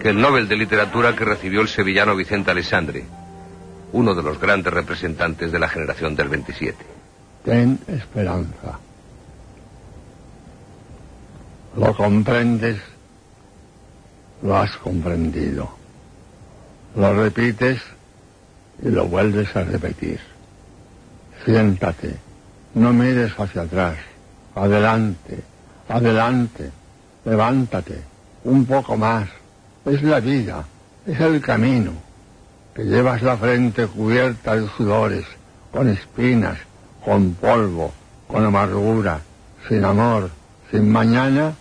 que 0.00 0.08
el 0.08 0.20
Nobel 0.20 0.48
de 0.48 0.56
Literatura 0.56 1.14
que 1.14 1.24
recibió 1.24 1.60
el 1.60 1.68
sevillano 1.68 2.16
Vicente 2.16 2.50
Alessandri, 2.50 3.04
uno 3.92 4.14
de 4.14 4.22
los 4.24 4.40
grandes 4.40 4.72
representantes 4.72 5.52
de 5.52 5.58
la 5.60 5.68
generación 5.68 6.16
del 6.16 6.28
27. 6.28 6.76
Ten 7.44 7.78
esperanza. 7.86 8.80
Lo 11.76 11.94
comprendes, 11.94 12.80
lo 14.42 14.56
has 14.56 14.76
comprendido. 14.78 15.70
Lo 16.96 17.14
repites 17.14 17.80
y 18.82 18.88
lo 18.88 19.06
vuelves 19.06 19.54
a 19.54 19.62
repetir. 19.62 20.18
Siéntate, 21.44 22.16
no 22.74 22.92
mires 22.92 23.32
hacia 23.38 23.62
atrás. 23.62 23.96
Adelante, 24.54 25.42
adelante, 25.88 26.70
levántate, 27.24 28.02
un 28.44 28.64
poco 28.64 28.96
más. 28.96 29.28
Es 29.84 30.02
la 30.02 30.20
vida, 30.20 30.64
es 31.06 31.20
el 31.20 31.40
camino. 31.40 31.92
Que 32.74 32.84
llevas 32.84 33.22
la 33.22 33.36
frente 33.36 33.86
cubierta 33.86 34.56
de 34.56 34.68
sudores, 34.76 35.24
con 35.72 35.88
espinas, 35.88 36.58
con 37.04 37.34
polvo, 37.34 37.92
con 38.26 38.44
amargura, 38.44 39.20
sin 39.68 39.84
amor, 39.84 40.30
sin 40.70 40.90
mañana, 40.90 41.54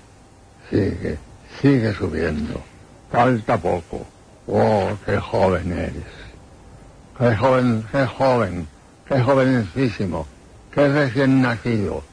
sigue, 0.69 1.17
sigue 1.61 1.93
subiendo. 1.93 2.61
Falta 3.11 3.57
poco. 3.57 4.05
Oh, 4.47 4.89
qué 5.05 5.17
joven 5.17 5.71
eres. 5.71 6.27
Qué 7.17 7.35
joven, 7.35 7.83
qué 7.91 8.05
joven, 8.05 8.67
qué 9.07 9.21
jovencísimo, 9.21 10.27
qué 10.71 10.87
recién 10.87 11.41
nacido, 11.41 12.03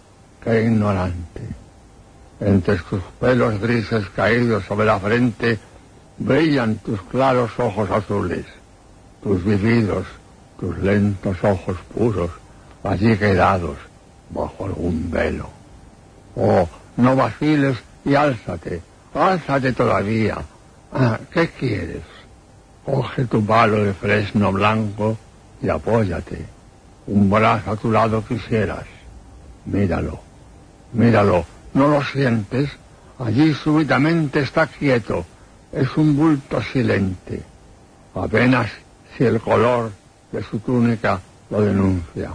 qué 0.45 0.64
ignorante. 0.64 1.40
Entre 2.40 2.76
tus 2.76 3.03
pelos 3.18 3.59
grises 3.61 4.09
caídos 4.14 4.64
sobre 4.64 4.86
la 4.86 5.01
frente 5.01 5.59
brillan 6.18 6.76
tus 6.76 7.01
claros 7.03 7.51
ojos 7.59 7.90
azules, 7.90 8.45
tus 9.22 9.42
vividos, 9.45 10.07
tus 10.59 10.76
lentos 10.78 11.36
ojos 11.42 11.76
puros, 11.95 12.30
allí 12.82 13.16
quedados 13.16 13.76
bajo 14.30 14.66
algún 14.66 15.11
velo. 15.11 15.49
Oh, 16.36 16.68
no 16.97 17.16
vaciles 17.16 17.78
y 18.05 18.14
álzate, 18.14 18.82
álzate 19.14 19.72
todavía. 19.72 20.38
Ah, 20.92 21.18
¿Qué 21.32 21.49
quieres? 21.49 22.03
Coge 22.84 23.24
tu 23.24 23.45
palo 23.45 23.82
de 23.82 23.95
fresno 23.95 24.53
blanco 24.53 25.16
y 25.62 25.68
apóyate. 25.68 26.45
Un 27.07 27.30
brazo 27.30 27.72
a 27.72 27.76
tu 27.76 27.90
lado 27.90 28.24
quisieras. 28.24 28.84
Míralo, 29.66 30.20
míralo, 30.95 31.45
¿no 31.74 31.88
lo 31.88 32.03
sientes? 32.03 32.70
Allí 33.18 33.53
súbitamente 33.53 34.40
está 34.40 34.66
quieto. 34.66 35.24
Es 35.70 35.97
un 35.97 36.16
bulto 36.16 36.62
silente. 36.62 37.42
Apenas 38.14 38.70
si 39.16 39.24
el 39.24 39.40
color 39.40 39.90
de 40.32 40.42
su 40.42 40.59
túnica 40.61 41.20
lo 41.51 41.61
denuncia. 41.61 42.30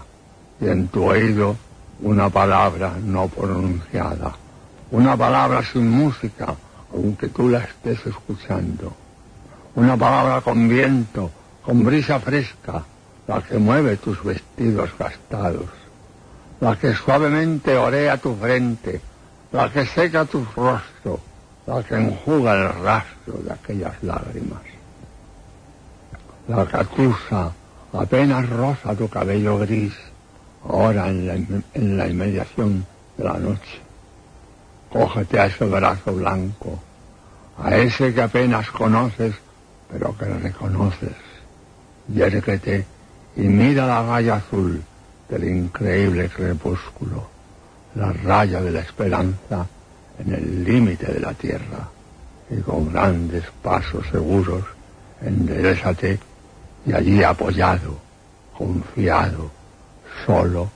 Y 0.62 0.68
en 0.68 0.88
tu 0.89 1.05
oído 1.05 1.55
una 2.01 2.30
palabra 2.30 2.93
no 3.03 3.28
pronunciada. 3.28 4.36
Una 4.91 5.18
palabra 5.18 5.64
sin 5.64 5.89
música, 5.89 6.55
aunque 6.93 7.30
tú 7.30 7.49
la 7.49 7.60
estés 7.60 8.05
escuchando 8.05 8.93
una 9.80 9.95
palabra 9.95 10.41
con 10.41 10.68
viento, 10.68 11.32
con 11.64 11.84
brisa 11.86 12.20
fresca, 12.20 12.84
la 13.28 13.41
que 13.41 13.57
mueve 13.57 13.97
tus 13.97 14.22
vestidos 14.24 14.89
gastados, 14.97 15.70
la 16.62 16.76
que 16.76 16.93
suavemente 16.93 17.78
orea 17.78 18.18
tu 18.18 18.36
frente, 18.36 19.01
la 19.51 19.72
que 19.72 19.86
seca 19.86 20.26
tu 20.26 20.45
rostro, 20.55 21.20
la 21.66 21.84
que 21.84 21.95
enjuga 21.95 22.53
el 22.53 22.84
rastro 22.84 23.38
de 23.43 23.53
aquellas 23.53 24.03
lágrimas. 24.03 24.62
La 26.47 26.66
que 26.66 26.78
acusa 26.78 27.51
apenas 27.93 28.49
rosa 28.49 28.95
tu 28.95 29.07
cabello 29.07 29.60
gris, 29.60 29.93
ahora 30.68 31.07
en 31.07 31.28
la, 31.28 31.34
en 31.74 31.97
la 31.97 32.07
inmediación 32.07 32.86
de 33.18 33.24
la 33.24 33.38
noche. 33.38 33.80
Cógete 34.91 35.39
a 35.39 35.45
ese 35.45 35.66
brazo 35.66 36.14
blanco, 36.14 36.80
a 37.57 37.76
ese 37.78 38.14
que 38.14 38.22
apenas 38.22 38.70
conoces 38.72 39.36
pero 39.89 40.16
que 40.18 40.26
reconoces. 40.26 41.16
Yérquete 42.07 42.86
y 43.36 43.41
mira 43.41 43.86
la 43.86 44.03
raya 44.03 44.36
azul 44.36 44.82
del 45.30 45.44
increíble 45.44 46.30
crepúsculo, 46.30 47.28
la 47.96 48.12
raya 48.12 48.62
de 48.62 48.72
la 48.72 48.80
esperanza 48.82 49.66
en 50.20 50.34
el 50.34 50.64
límite 50.64 51.14
de 51.14 51.20
la 51.20 51.34
tierra, 51.34 51.88
y 52.50 52.62
con 52.62 52.92
grandes 52.92 53.46
pasos 53.62 54.06
seguros 54.12 54.64
enderezate 55.22 56.20
y 56.86 56.94
allí 56.94 57.24
apoyado, 57.24 58.00
confiado, 58.58 59.52
solo, 60.26 60.70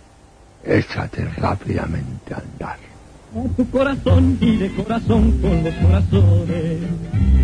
échate 0.63 1.25
rápidamente 1.37 2.33
a 2.33 2.37
andar. 2.37 2.92
A 3.35 3.55
tu 3.57 3.67
corazón 3.71 4.37
y 4.41 4.57
de 4.57 4.71
corazón 4.75 5.41
con 5.41 5.63
los 5.63 5.73
corazones. 5.73 6.77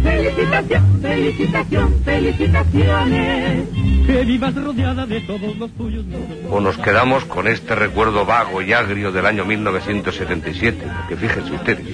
Felicitación, 0.04 1.02
felicitación, 1.02 1.96
felicitaciones. 2.06 3.70
Que 4.06 4.24
vivas 4.24 4.54
rodeada 4.54 5.08
de 5.08 5.22
todos 5.22 5.58
los 5.58 5.72
tuyos. 5.72 6.06
O 6.52 6.62
nos 6.62 6.78
quedamos 6.78 7.26
con 7.26 7.48
este 7.48 7.74
recuerdo 7.74 8.24
vago 8.24 8.62
y 8.62 8.72
agrio 8.72 9.12
del 9.12 9.26
año 9.26 9.46
1977, 9.46 10.86
porque 10.96 11.16
fíjense 11.16 11.54
ustedes, 11.54 11.86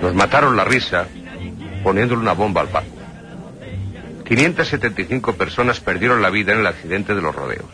nos 0.00 0.14
mataron 0.14 0.56
la 0.56 0.64
risa 0.64 1.06
poniéndole 1.82 2.22
una 2.22 2.32
bomba 2.32 2.62
al 2.62 2.68
barco. 2.68 2.96
575 4.24 5.34
personas 5.34 5.80
perdieron 5.80 6.22
la 6.22 6.30
vida 6.30 6.54
en 6.54 6.60
el 6.60 6.66
accidente 6.66 7.14
de 7.14 7.20
los 7.20 7.34
rodeos. 7.34 7.68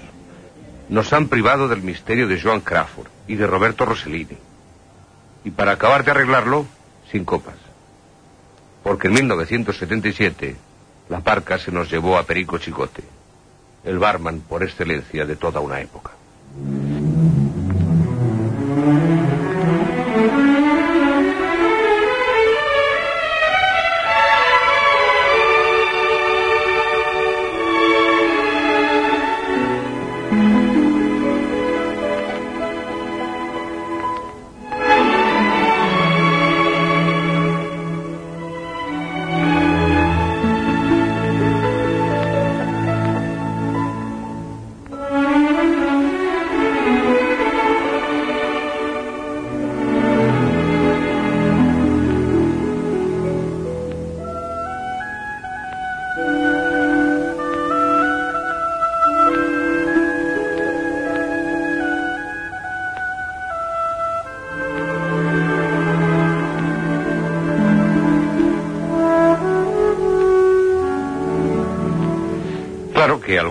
Nos 0.89 1.13
han 1.13 1.29
privado 1.29 1.69
del 1.69 1.83
misterio 1.83 2.27
de 2.27 2.41
Joan 2.41 2.61
Crawford 2.61 3.07
y 3.29 3.37
de 3.37 3.47
Roberto 3.47 3.85
Rossellini. 3.85 4.50
Y 5.45 5.51
para 5.51 5.73
acabar 5.73 6.05
de 6.05 6.11
arreglarlo, 6.11 6.67
sin 7.11 7.25
copas. 7.25 7.55
Porque 8.83 9.09
en 9.09 9.15
1977 9.15 10.57
la 11.09 11.21
parca 11.21 11.59
se 11.59 11.73
nos 11.73 11.91
llevó 11.91 12.19
a 12.19 12.25
Perico 12.25 12.59
Chicote, 12.59 13.03
el 13.85 13.99
barman 13.99 14.41
por 14.41 14.63
excelencia 14.63 15.27
de 15.27 15.37
toda 15.37 15.61
una 15.61 15.81
época. 15.81 16.13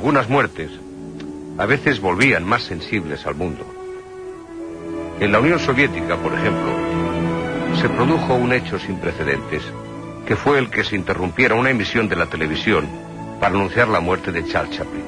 Algunas 0.09 0.27
muertes 0.27 0.71
a 1.59 1.67
veces 1.67 1.99
volvían 1.99 2.43
más 2.43 2.63
sensibles 2.63 3.27
al 3.27 3.35
mundo. 3.35 3.63
En 5.19 5.31
la 5.31 5.39
Unión 5.39 5.59
Soviética, 5.59 6.17
por 6.17 6.33
ejemplo, 6.33 6.71
se 7.79 7.87
produjo 7.89 8.33
un 8.33 8.51
hecho 8.51 8.79
sin 8.79 8.97
precedentes, 8.97 9.61
que 10.25 10.35
fue 10.35 10.57
el 10.57 10.71
que 10.71 10.83
se 10.83 10.95
interrumpiera 10.95 11.53
una 11.53 11.69
emisión 11.69 12.09
de 12.09 12.15
la 12.15 12.25
televisión 12.25 12.87
para 13.39 13.53
anunciar 13.53 13.87
la 13.87 13.99
muerte 13.99 14.31
de 14.31 14.43
Charles 14.47 14.75
Chaplin. 14.75 15.03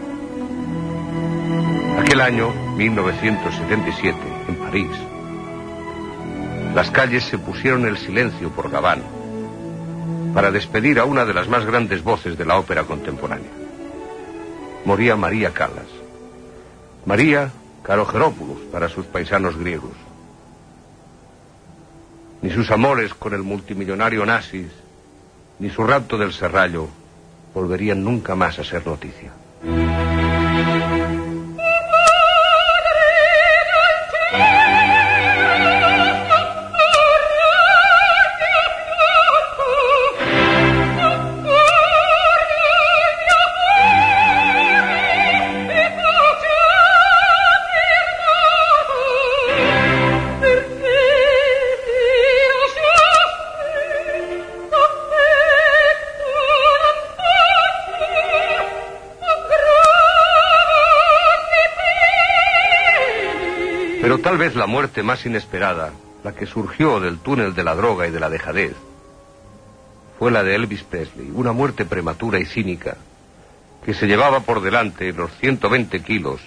Aquel 1.97 2.21
año, 2.21 2.53
1977, 2.77 4.19
en 4.49 4.55
París, 4.55 4.91
las 6.75 6.91
calles 6.91 7.23
se 7.23 7.39
pusieron 7.39 7.87
el 7.87 7.97
silencio 7.97 8.51
por 8.51 8.69
Gabán 8.69 9.01
para 10.35 10.51
despedir 10.51 10.99
a 10.99 11.05
una 11.05 11.25
de 11.25 11.33
las 11.33 11.47
más 11.47 11.65
grandes 11.65 12.03
voces 12.03 12.37
de 12.37 12.45
la 12.45 12.59
ópera 12.59 12.83
contemporánea. 12.83 13.60
Moría 14.85 15.15
María 15.15 15.53
Callas. 15.53 15.87
María 17.05 17.51
Carogerópoulous 17.83 18.59
para 18.71 18.89
sus 18.89 19.05
paisanos 19.05 19.57
griegos. 19.57 19.93
Ni 22.41 22.49
sus 22.49 22.71
amores 22.71 23.13
con 23.13 23.33
el 23.33 23.43
multimillonario 23.43 24.25
Nasis, 24.25 24.71
ni 25.59 25.69
su 25.69 25.83
rapto 25.83 26.17
del 26.17 26.33
Serrallo 26.33 26.87
volverían 27.53 28.03
nunca 28.03 28.35
más 28.35 28.57
a 28.57 28.63
ser 28.63 28.85
noticia. 28.85 29.31
Tal 64.31 64.37
vez 64.37 64.55
la 64.55 64.65
muerte 64.65 65.03
más 65.03 65.25
inesperada, 65.25 65.91
la 66.23 66.31
que 66.31 66.45
surgió 66.45 67.01
del 67.01 67.19
túnel 67.19 67.53
de 67.53 67.65
la 67.65 67.75
droga 67.75 68.07
y 68.07 68.11
de 68.11 68.19
la 68.21 68.29
dejadez, 68.29 68.73
fue 70.17 70.31
la 70.31 70.41
de 70.41 70.55
Elvis 70.55 70.83
Presley, 70.83 71.29
una 71.35 71.51
muerte 71.51 71.83
prematura 71.83 72.39
y 72.39 72.45
cínica, 72.45 72.95
que 73.83 73.93
se 73.93 74.07
llevaba 74.07 74.39
por 74.39 74.61
delante 74.61 75.11
los 75.11 75.31
120 75.41 76.01
kilos 76.01 76.39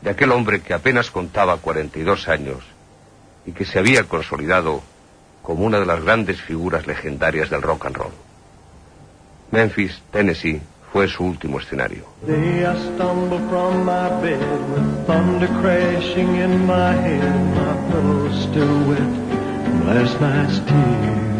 de 0.00 0.10
aquel 0.10 0.30
hombre 0.30 0.60
que 0.60 0.74
apenas 0.74 1.10
contaba 1.10 1.56
42 1.56 2.28
años 2.28 2.62
y 3.46 3.50
que 3.50 3.64
se 3.64 3.80
había 3.80 4.04
consolidado 4.04 4.80
como 5.42 5.64
una 5.64 5.80
de 5.80 5.86
las 5.86 6.04
grandes 6.04 6.40
figuras 6.40 6.86
legendarias 6.86 7.50
del 7.50 7.62
rock 7.62 7.86
and 7.86 7.96
roll. 7.96 8.12
Memphis, 9.50 10.00
Tennessee, 10.12 10.62
fue 10.92 11.08
su 11.08 11.24
último 11.24 11.58
escenario. 11.58 12.04
Day 12.26 12.66
I 12.66 12.76
stumble 12.94 13.38
from 13.48 13.86
my 13.86 14.10
bed 14.20 14.38
with 14.70 15.06
thunder 15.06 15.48
crashing 15.62 16.36
in 16.36 16.66
my 16.66 16.92
head, 16.92 17.34
my 17.54 17.74
pillow 17.90 18.30
still 18.32 18.88
wet 18.88 19.12
from 19.64 19.86
last 19.86 20.20
night's 20.20 20.58
tears. 20.60 21.32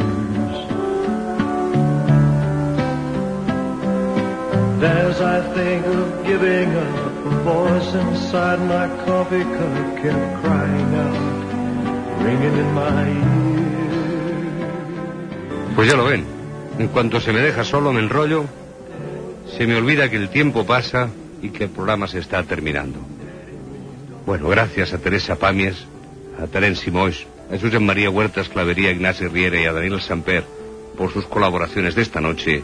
And 4.75 4.85
as 4.85 5.21
I 5.21 5.43
think 5.55 5.87
of 5.87 6.25
giving 6.27 6.75
up, 6.75 7.13
a 7.27 7.31
voice 7.45 7.95
inside 7.95 8.59
my 8.61 8.89
coffee 9.05 9.45
cup 9.45 9.97
kept 10.03 10.43
crying 10.43 10.95
out, 10.95 12.25
ringing 12.25 12.57
in 12.57 12.75
my 12.75 13.07
ear. 13.07 13.43
Pues 15.77 15.89
ya 15.89 15.97
lo 15.97 16.05
ven, 16.07 16.25
en 16.79 16.89
cuanto 16.89 17.21
se 17.21 17.33
me 17.33 17.41
deja 17.41 17.65
solo 17.65 17.93
me 17.93 18.01
enrollo, 18.01 18.47
se 19.57 19.67
me 19.67 19.77
olvida 19.77 20.11
que 20.11 20.17
el 20.17 20.29
tiempo 20.29 20.67
pasa 20.67 21.11
y 21.43 21.51
que 21.51 21.65
el 21.65 21.71
programa 21.71 22.07
se 22.07 22.19
está 22.19 22.43
terminando. 22.45 22.99
Bueno, 24.25 24.49
gracias 24.49 24.93
a 24.93 24.99
Teresa 24.99 25.37
Pamies, 25.37 25.77
a 26.41 26.47
Terence 26.47 26.91
Moix, 26.91 27.27
a 27.53 27.59
Susan 27.59 27.85
María 27.85 28.11
Huertas 28.11 28.49
Clavería, 28.49 28.91
Ignacio 28.91 29.29
Riera 29.29 29.61
y 29.61 29.65
a 29.65 29.73
Daniel 29.73 30.01
Samper 30.01 30.45
por 30.97 31.13
sus 31.13 31.27
colaboraciones 31.27 31.95
de 31.95 32.03
esta 32.03 32.21
noche 32.21 32.63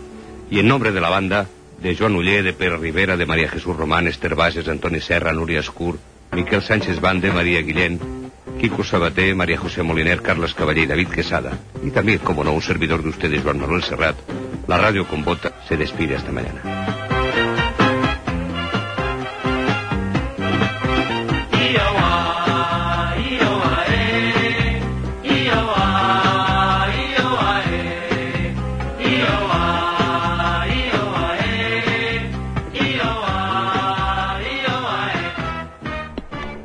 y 0.51 0.59
en 0.61 0.68
nombre 0.68 0.93
de 0.93 1.01
la 1.01 1.11
banda 1.11 1.47
de 1.82 1.97
Joan 1.97 2.16
Ullé, 2.16 2.43
de 2.43 2.53
Pere 2.53 2.76
Rivera, 2.76 3.16
de 3.16 3.26
María 3.26 3.49
Jesús 3.49 3.76
Román, 3.76 4.07
Esther 4.07 4.34
Bases, 4.34 4.68
Antoni 4.68 5.01
Serra, 5.01 5.32
Núria 5.32 5.61
Escur, 5.61 5.99
Miquel 6.32 6.62
Sánchez 6.62 7.01
Bande, 7.01 7.30
María 7.30 7.61
Guillén, 7.61 8.01
Kiko 8.61 8.82
Sabaté, 8.82 9.34
María 9.34 9.59
José 9.59 9.82
Moliner, 9.82 10.20
Carlos 10.20 10.55
Caballé 10.55 10.82
y 10.82 10.86
David 10.86 11.09
Quesada. 11.09 11.59
Y 11.84 11.91
también, 11.91 12.18
como 12.18 12.43
no, 12.43 12.53
un 12.53 12.62
servidor 12.62 13.03
de 13.03 13.11
ustedes, 13.11 13.43
Juan 13.43 13.61
Manuel 13.61 13.84
Serrat. 13.84 14.16
La 14.66 14.78
radio 14.78 15.07
con 15.07 15.22
se 15.69 15.77
despide 15.77 16.16
hasta 16.16 16.33
mañana. 16.33 16.62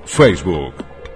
Facebook. 0.06 0.76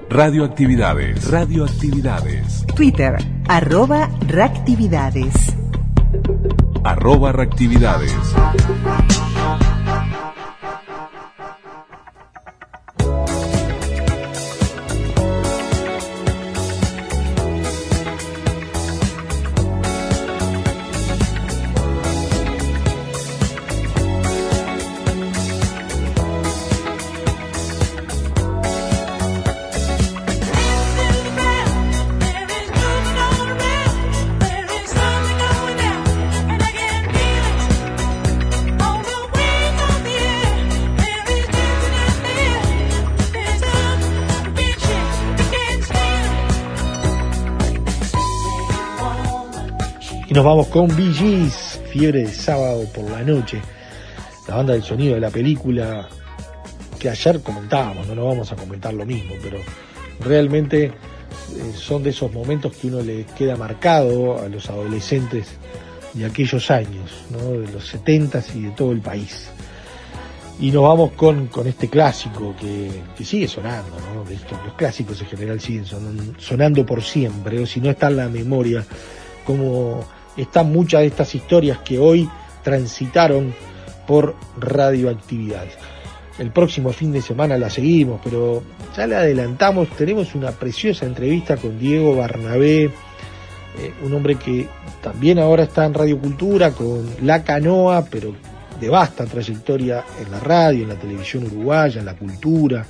Radioactividades. 0.10 1.30
Radioactividades. 1.30 2.66
Twitter, 2.76 3.16
arroba 3.48 4.10
reactividades. 4.28 5.56
Arroba 6.88 7.34
reactividades. 7.34 8.14
Nos 50.38 50.46
vamos 50.46 50.68
con 50.68 50.96
Bee 50.96 51.12
Gees, 51.12 51.82
Fiebre 51.92 52.20
de 52.20 52.32
Sábado 52.32 52.86
por 52.94 53.10
la 53.10 53.24
Noche, 53.24 53.60
la 54.48 54.58
banda 54.58 54.74
del 54.74 54.84
sonido 54.84 55.16
de 55.16 55.20
la 55.20 55.32
película 55.32 56.08
que 57.00 57.10
ayer 57.10 57.42
comentábamos, 57.42 58.06
no 58.06 58.14
nos 58.14 58.26
vamos 58.26 58.52
a 58.52 58.56
comentar 58.56 58.94
lo 58.94 59.04
mismo, 59.04 59.34
pero 59.42 59.58
realmente 60.20 60.86
eh, 60.86 60.92
son 61.74 62.04
de 62.04 62.12
esos 62.12 62.32
momentos 62.32 62.78
que 62.78 62.86
uno 62.86 63.02
le 63.02 63.26
queda 63.36 63.56
marcado 63.56 64.38
a 64.38 64.48
los 64.48 64.70
adolescentes 64.70 65.48
de 66.14 66.26
aquellos 66.26 66.70
años, 66.70 67.26
de 67.32 67.72
los 67.72 67.88
70 67.88 68.44
y 68.54 68.62
de 68.62 68.72
todo 68.74 68.92
el 68.92 69.02
país. 69.02 69.50
Y 70.60 70.70
nos 70.70 70.84
vamos 70.84 71.14
con, 71.14 71.48
con 71.48 71.66
este 71.66 71.90
clásico 71.90 72.54
que, 72.60 72.92
que 73.18 73.26
sigue 73.26 73.48
sonando, 73.48 73.98
¿no? 74.14 74.24
De 74.24 74.36
esto, 74.36 74.56
los 74.64 74.76
clásicos 74.76 75.20
en 75.20 75.28
general 75.30 75.60
siguen 75.60 75.88
sonando, 75.88 76.24
sonando 76.38 76.86
por 76.86 77.02
siempre, 77.02 77.60
o 77.60 77.66
si 77.66 77.82
no 77.82 77.90
está 77.90 78.10
en 78.10 78.18
la 78.18 78.30
memoria, 78.30 78.86
como 79.44 80.06
están 80.38 80.72
muchas 80.72 81.02
de 81.02 81.08
estas 81.08 81.34
historias 81.36 81.80
que 81.80 82.00
hoy 82.00 82.30
transitaron 82.64 83.54
por 84.06 84.36
radioactividad. 84.58 85.66
El 86.40 86.52
próximo 86.52 86.94
fin 86.94 87.12
de 87.12 87.22
semana 87.22 87.58
la 87.58 87.70
seguimos, 87.70 88.22
pero 88.24 88.62
ya 88.96 89.08
le 89.08 89.16
adelantamos, 89.16 89.90
tenemos 89.90 90.36
una 90.36 90.52
preciosa 90.52 91.06
entrevista 91.06 91.58
con 91.58 91.80
Diego 91.80 92.16
Barnabé, 92.16 92.84
eh, 92.84 92.92
un 94.04 94.14
hombre 94.14 94.36
que 94.36 94.68
también 95.02 95.40
ahora 95.40 95.64
está 95.64 95.86
en 95.86 95.94
Radio 95.94 96.20
Cultura 96.20 96.72
con 96.72 97.08
La 97.24 97.44
Canoa, 97.44 98.06
pero 98.10 98.36
de 98.80 98.90
vasta 98.90 99.26
trayectoria 99.26 100.04
en 100.24 100.32
la 100.32 100.40
radio, 100.40 100.84
en 100.84 100.90
la 100.90 100.96
televisión 100.96 101.46
uruguaya, 101.46 102.00
en 102.00 102.06
la 102.06 102.16
cultura, 102.16 102.86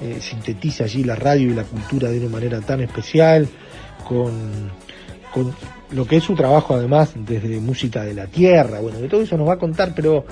eh, 0.00 0.18
sintetiza 0.20 0.84
allí 0.84 1.04
la 1.04 1.16
radio 1.16 1.50
y 1.50 1.54
la 1.54 1.64
cultura 1.64 2.10
de 2.10 2.20
una 2.20 2.28
manera 2.28 2.60
tan 2.60 2.80
especial, 2.80 3.48
con, 4.06 4.70
con 5.32 5.54
lo 5.94 6.06
que 6.06 6.16
es 6.16 6.24
su 6.24 6.34
trabajo 6.34 6.74
además 6.74 7.12
desde 7.14 7.60
Música 7.60 8.02
de 8.02 8.14
la 8.14 8.26
Tierra, 8.26 8.80
bueno, 8.80 8.98
de 8.98 9.08
todo 9.08 9.22
eso 9.22 9.36
nos 9.36 9.48
va 9.48 9.54
a 9.54 9.58
contar, 9.58 9.92
pero 9.94 10.24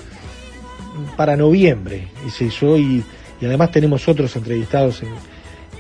para 1.17 1.37
noviembre 1.37 2.09
es 2.27 2.41
eso, 2.43 2.77
y, 2.77 3.05
y 3.41 3.47
además 3.47 3.71
tenemos 3.71 4.09
otros 4.09 4.35
entrevistados 4.37 5.03
en, 5.03 5.11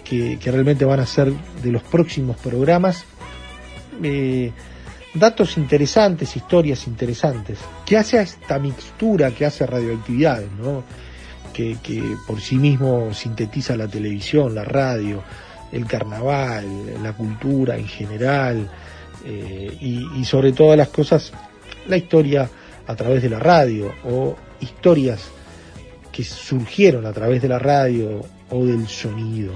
que, 0.05 0.39
que, 0.39 0.51
realmente 0.51 0.85
van 0.85 1.01
a 1.01 1.07
ser 1.07 1.33
de 1.63 1.73
los 1.73 1.83
próximos 1.83 2.37
programas. 2.37 3.05
Eh, 4.03 4.53
datos 5.15 5.59
interesantes, 5.59 6.37
historias 6.37 6.87
interesantes, 6.87 7.59
que 7.85 7.97
hace 7.97 8.19
a 8.19 8.23
esta 8.23 8.59
mixtura 8.59 9.31
que 9.31 9.45
hace 9.45 9.67
radioactividades, 9.67 10.51
¿no? 10.53 10.85
Que, 11.53 11.77
que 11.83 12.03
por 12.27 12.41
sí 12.41 12.57
mismo 12.57 13.13
sintetiza 13.13 13.77
la 13.77 13.87
televisión, 13.87 14.55
la 14.55 14.65
radio, 14.65 15.23
el 15.71 15.87
carnaval, 15.87 16.67
la 17.03 17.13
cultura 17.13 17.77
en 17.77 17.87
general, 17.87 18.71
eh, 19.25 19.77
y, 19.81 20.25
sobre 20.25 20.53
todas 20.53 20.77
las 20.77 20.89
cosas, 20.89 21.33
la 21.89 21.97
historia 21.97 22.49
a 22.87 22.97
través 22.97 23.23
de 23.23 23.31
la 23.31 23.39
radio 23.39 23.93
o 24.05 24.37
historias 24.61 25.31
que 26.11 26.25
surgieron 26.25 27.07
a 27.07 27.13
través 27.13 27.41
de 27.43 27.49
la 27.49 27.59
radio 27.59 28.21
o 28.51 28.65
del 28.65 28.87
sonido. 28.89 29.53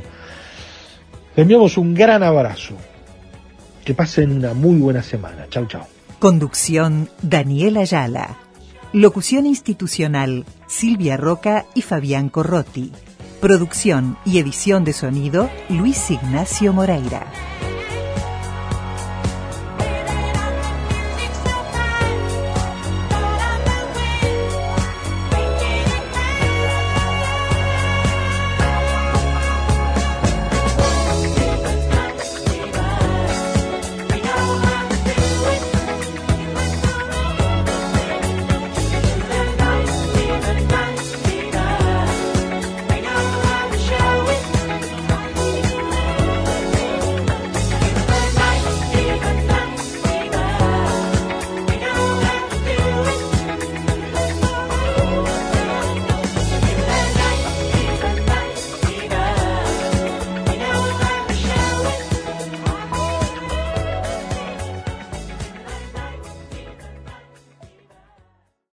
Le 1.34 1.42
enviamos 1.42 1.76
un 1.76 1.94
gran 1.94 2.22
abrazo. 2.22 2.74
Que 3.84 3.94
pasen 3.94 4.32
una 4.32 4.52
muy 4.52 4.78
buena 4.78 5.02
semana. 5.02 5.46
Chau, 5.48 5.66
chau. 5.66 5.82
Conducción 6.18 7.08
Daniela 7.22 7.80
Ayala. 7.80 8.38
Locución 8.92 9.46
institucional 9.46 10.44
Silvia 10.66 11.16
Roca 11.16 11.66
y 11.74 11.82
Fabián 11.82 12.30
Corrotti. 12.30 12.90
Producción 13.40 14.16
y 14.24 14.38
edición 14.38 14.84
de 14.84 14.92
sonido 14.92 15.50
Luis 15.68 16.10
Ignacio 16.10 16.72
Moreira. 16.72 17.26